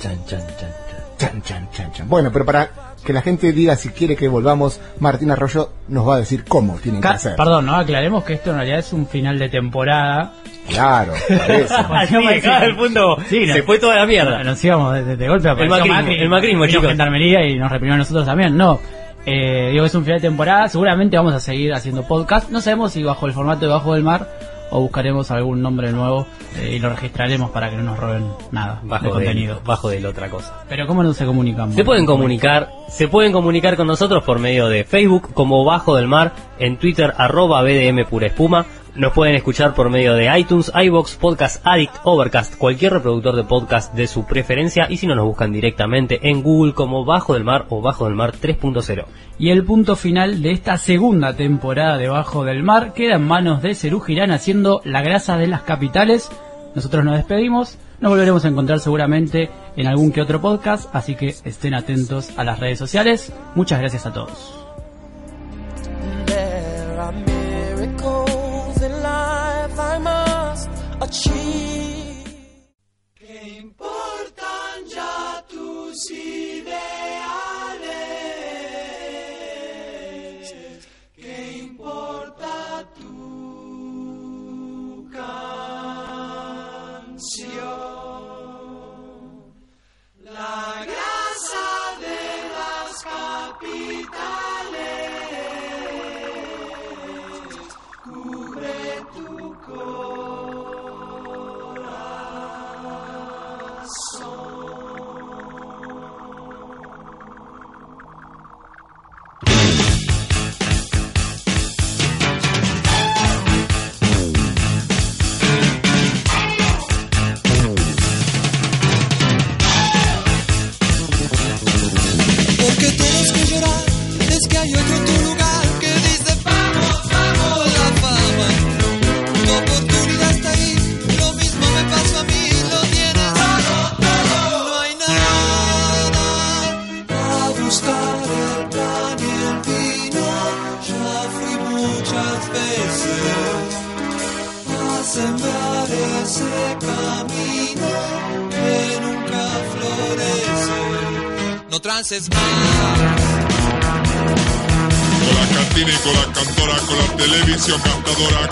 Chan, 0.00 0.24
chan, 0.26 0.46
chan. 0.58 0.70
Chan, 1.18 1.42
chan, 1.42 1.70
chan, 1.70 1.92
chan. 1.92 2.08
Bueno, 2.08 2.30
pero 2.32 2.44
para 2.44 2.70
que 3.04 3.12
la 3.12 3.22
gente 3.22 3.52
diga 3.52 3.76
si 3.76 3.90
quiere 3.90 4.16
que 4.16 4.28
volvamos, 4.28 4.80
Martín 5.00 5.30
Arroyo 5.30 5.70
nos 5.88 6.08
va 6.08 6.16
a 6.16 6.18
decir 6.18 6.44
cómo 6.46 6.76
tienen 6.82 7.00
que 7.00 7.08
hacer. 7.08 7.36
Perdón, 7.36 7.66
¿no? 7.66 7.76
Aclaremos 7.76 8.24
que 8.24 8.34
esto 8.34 8.50
en 8.50 8.56
realidad 8.56 8.78
es 8.78 8.92
un 8.92 9.06
final 9.06 9.38
de 9.38 9.48
temporada. 9.48 10.32
Claro, 10.68 11.12
acá 11.68 12.58
al 12.58 12.76
punto 12.76 13.16
se 13.28 13.62
fue 13.62 13.78
toda 13.78 13.96
la 13.96 14.06
mierda. 14.06 14.42
Nos 14.42 14.64
íbamos 14.64 14.94
de, 14.94 15.04
de- 15.04 15.16
de 15.16 15.28
golpe 15.28 15.48
a 15.48 15.52
El 15.52 15.68
macrismo, 15.68 16.10
el 16.10 16.28
macrismo, 16.28 16.66
chicos. 16.66 16.86
Gendarmería 16.88 17.46
y 17.46 17.56
nos 17.58 17.70
reprimió 17.70 17.94
a 17.94 17.98
nosotros 17.98 18.24
también. 18.24 18.56
No. 18.56 18.80
Eh, 19.26 19.70
digo, 19.72 19.84
es 19.84 19.94
un 19.94 20.04
final 20.04 20.20
de 20.20 20.28
temporada. 20.28 20.68
Seguramente 20.68 21.16
vamos 21.16 21.34
a 21.34 21.40
seguir 21.40 21.72
haciendo 21.72 22.02
podcast. 22.06 22.50
No 22.50 22.60
sabemos 22.60 22.92
si 22.92 23.02
bajo 23.02 23.26
el 23.26 23.32
formato 23.32 23.60
de 23.66 23.72
Bajo 23.72 23.94
del 23.94 24.02
Mar 24.02 24.28
o 24.70 24.80
buscaremos 24.80 25.30
algún 25.30 25.62
nombre 25.62 25.92
nuevo 25.92 26.26
eh, 26.56 26.74
y 26.76 26.78
lo 26.78 26.90
registraremos 26.90 27.50
para 27.50 27.70
que 27.70 27.76
no 27.76 27.82
nos 27.82 27.98
roben 27.98 28.24
nada 28.50 28.80
Bajo 28.82 29.04
de, 29.06 29.10
contenido. 29.10 29.60
bajo 29.64 29.88
de 29.88 30.00
la 30.00 30.08
otra 30.10 30.28
cosa. 30.30 30.64
Pero 30.68 30.86
¿cómo 30.86 31.02
nos 31.02 31.16
se 31.16 31.26
comunicamos? 31.26 31.74
Se 31.74 31.84
pueden 31.84 32.06
comunicar, 32.06 32.70
se 32.88 33.08
pueden 33.08 33.32
comunicar 33.32 33.76
con 33.76 33.86
nosotros 33.86 34.24
por 34.24 34.38
medio 34.38 34.68
de 34.68 34.84
Facebook 34.84 35.32
como 35.34 35.64
Bajo 35.64 35.96
del 35.96 36.08
Mar, 36.08 36.32
en 36.58 36.76
Twitter 36.78 37.12
arroba 37.16 37.62
BDM 37.62 38.04
Pura 38.08 38.26
Espuma. 38.26 38.66
Nos 38.96 39.12
pueden 39.12 39.34
escuchar 39.34 39.74
por 39.74 39.90
medio 39.90 40.14
de 40.14 40.38
iTunes, 40.38 40.70
iBox, 40.72 41.16
Podcast 41.16 41.66
Addict, 41.66 41.96
Overcast, 42.04 42.56
cualquier 42.56 42.92
reproductor 42.92 43.34
de 43.34 43.42
podcast 43.42 43.92
de 43.92 44.06
su 44.06 44.24
preferencia 44.24 44.86
y 44.88 44.98
si 44.98 45.08
no 45.08 45.16
nos 45.16 45.26
buscan 45.26 45.50
directamente 45.50 46.20
en 46.30 46.44
Google 46.44 46.74
como 46.74 47.04
Bajo 47.04 47.34
del 47.34 47.42
Mar 47.42 47.66
o 47.70 47.80
Bajo 47.80 48.04
del 48.04 48.14
Mar 48.14 48.34
3.0. 48.40 49.04
Y 49.36 49.50
el 49.50 49.64
punto 49.64 49.96
final 49.96 50.42
de 50.42 50.52
esta 50.52 50.78
segunda 50.78 51.34
temporada 51.34 51.98
de 51.98 52.08
Bajo 52.08 52.44
del 52.44 52.62
Mar 52.62 52.92
queda 52.92 53.16
en 53.16 53.26
manos 53.26 53.62
de 53.62 53.74
Cerú 53.74 53.98
Girán 53.98 54.30
haciendo 54.30 54.80
La 54.84 55.02
grasa 55.02 55.36
de 55.38 55.48
las 55.48 55.62
capitales. 55.62 56.30
Nosotros 56.76 57.04
nos 57.04 57.16
despedimos, 57.16 57.78
nos 57.98 58.10
volveremos 58.10 58.44
a 58.44 58.48
encontrar 58.48 58.78
seguramente 58.78 59.50
en 59.76 59.88
algún 59.88 60.12
que 60.12 60.22
otro 60.22 60.40
podcast, 60.40 60.94
así 60.94 61.16
que 61.16 61.34
estén 61.44 61.74
atentos 61.74 62.30
a 62.38 62.44
las 62.44 62.60
redes 62.60 62.78
sociales. 62.78 63.32
Muchas 63.56 63.80
gracias 63.80 64.06
a 64.06 64.12
todos. 64.12 64.64
She. 71.14 71.94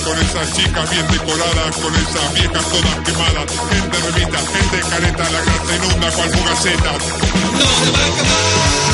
Con 0.05 0.19
esas 0.19 0.53
chicas 0.53 0.89
bien 0.91 1.07
decoradas, 1.09 1.77
con 1.77 1.93
esas 1.93 2.35
viejas 2.35 2.65
todas 2.69 2.97
quemadas, 3.05 3.51
gente 3.69 3.99
remita, 3.99 4.39
gente 4.39 4.81
careta, 4.89 5.31
la 5.31 5.41
grasa 5.41 5.77
inunda 5.77 6.11
cual 6.13 6.31
fugaceta. 6.31 6.93
No 6.93 7.67
se 7.85 7.91
va 7.91 7.99
a 7.99 8.07
acabar. 8.07 8.92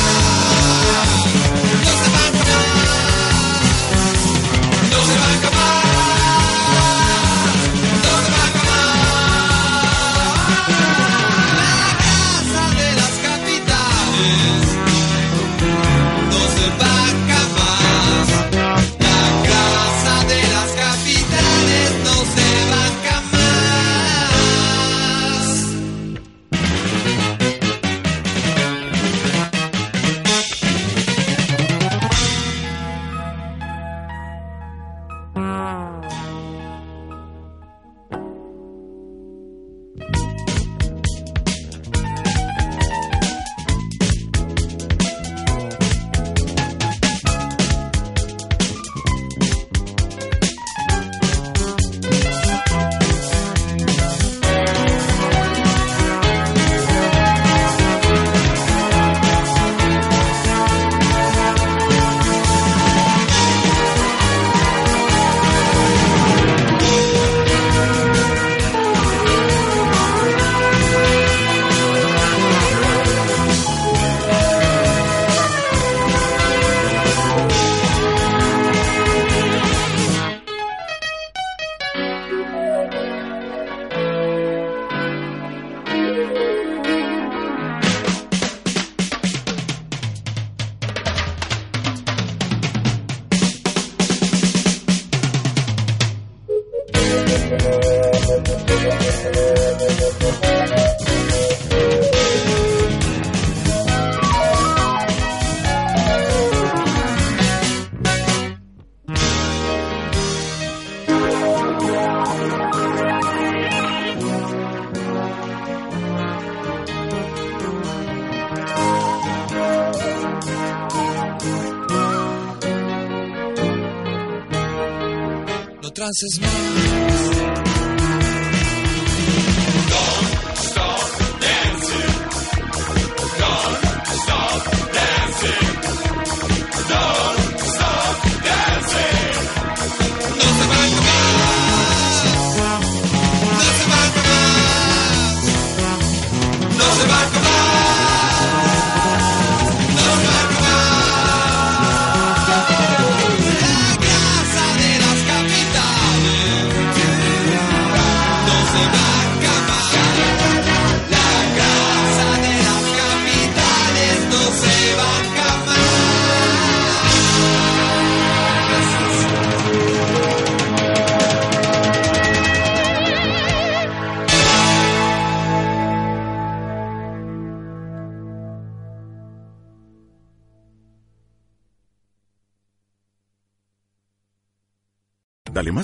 No 125.99 126.05
trances 126.05 127.68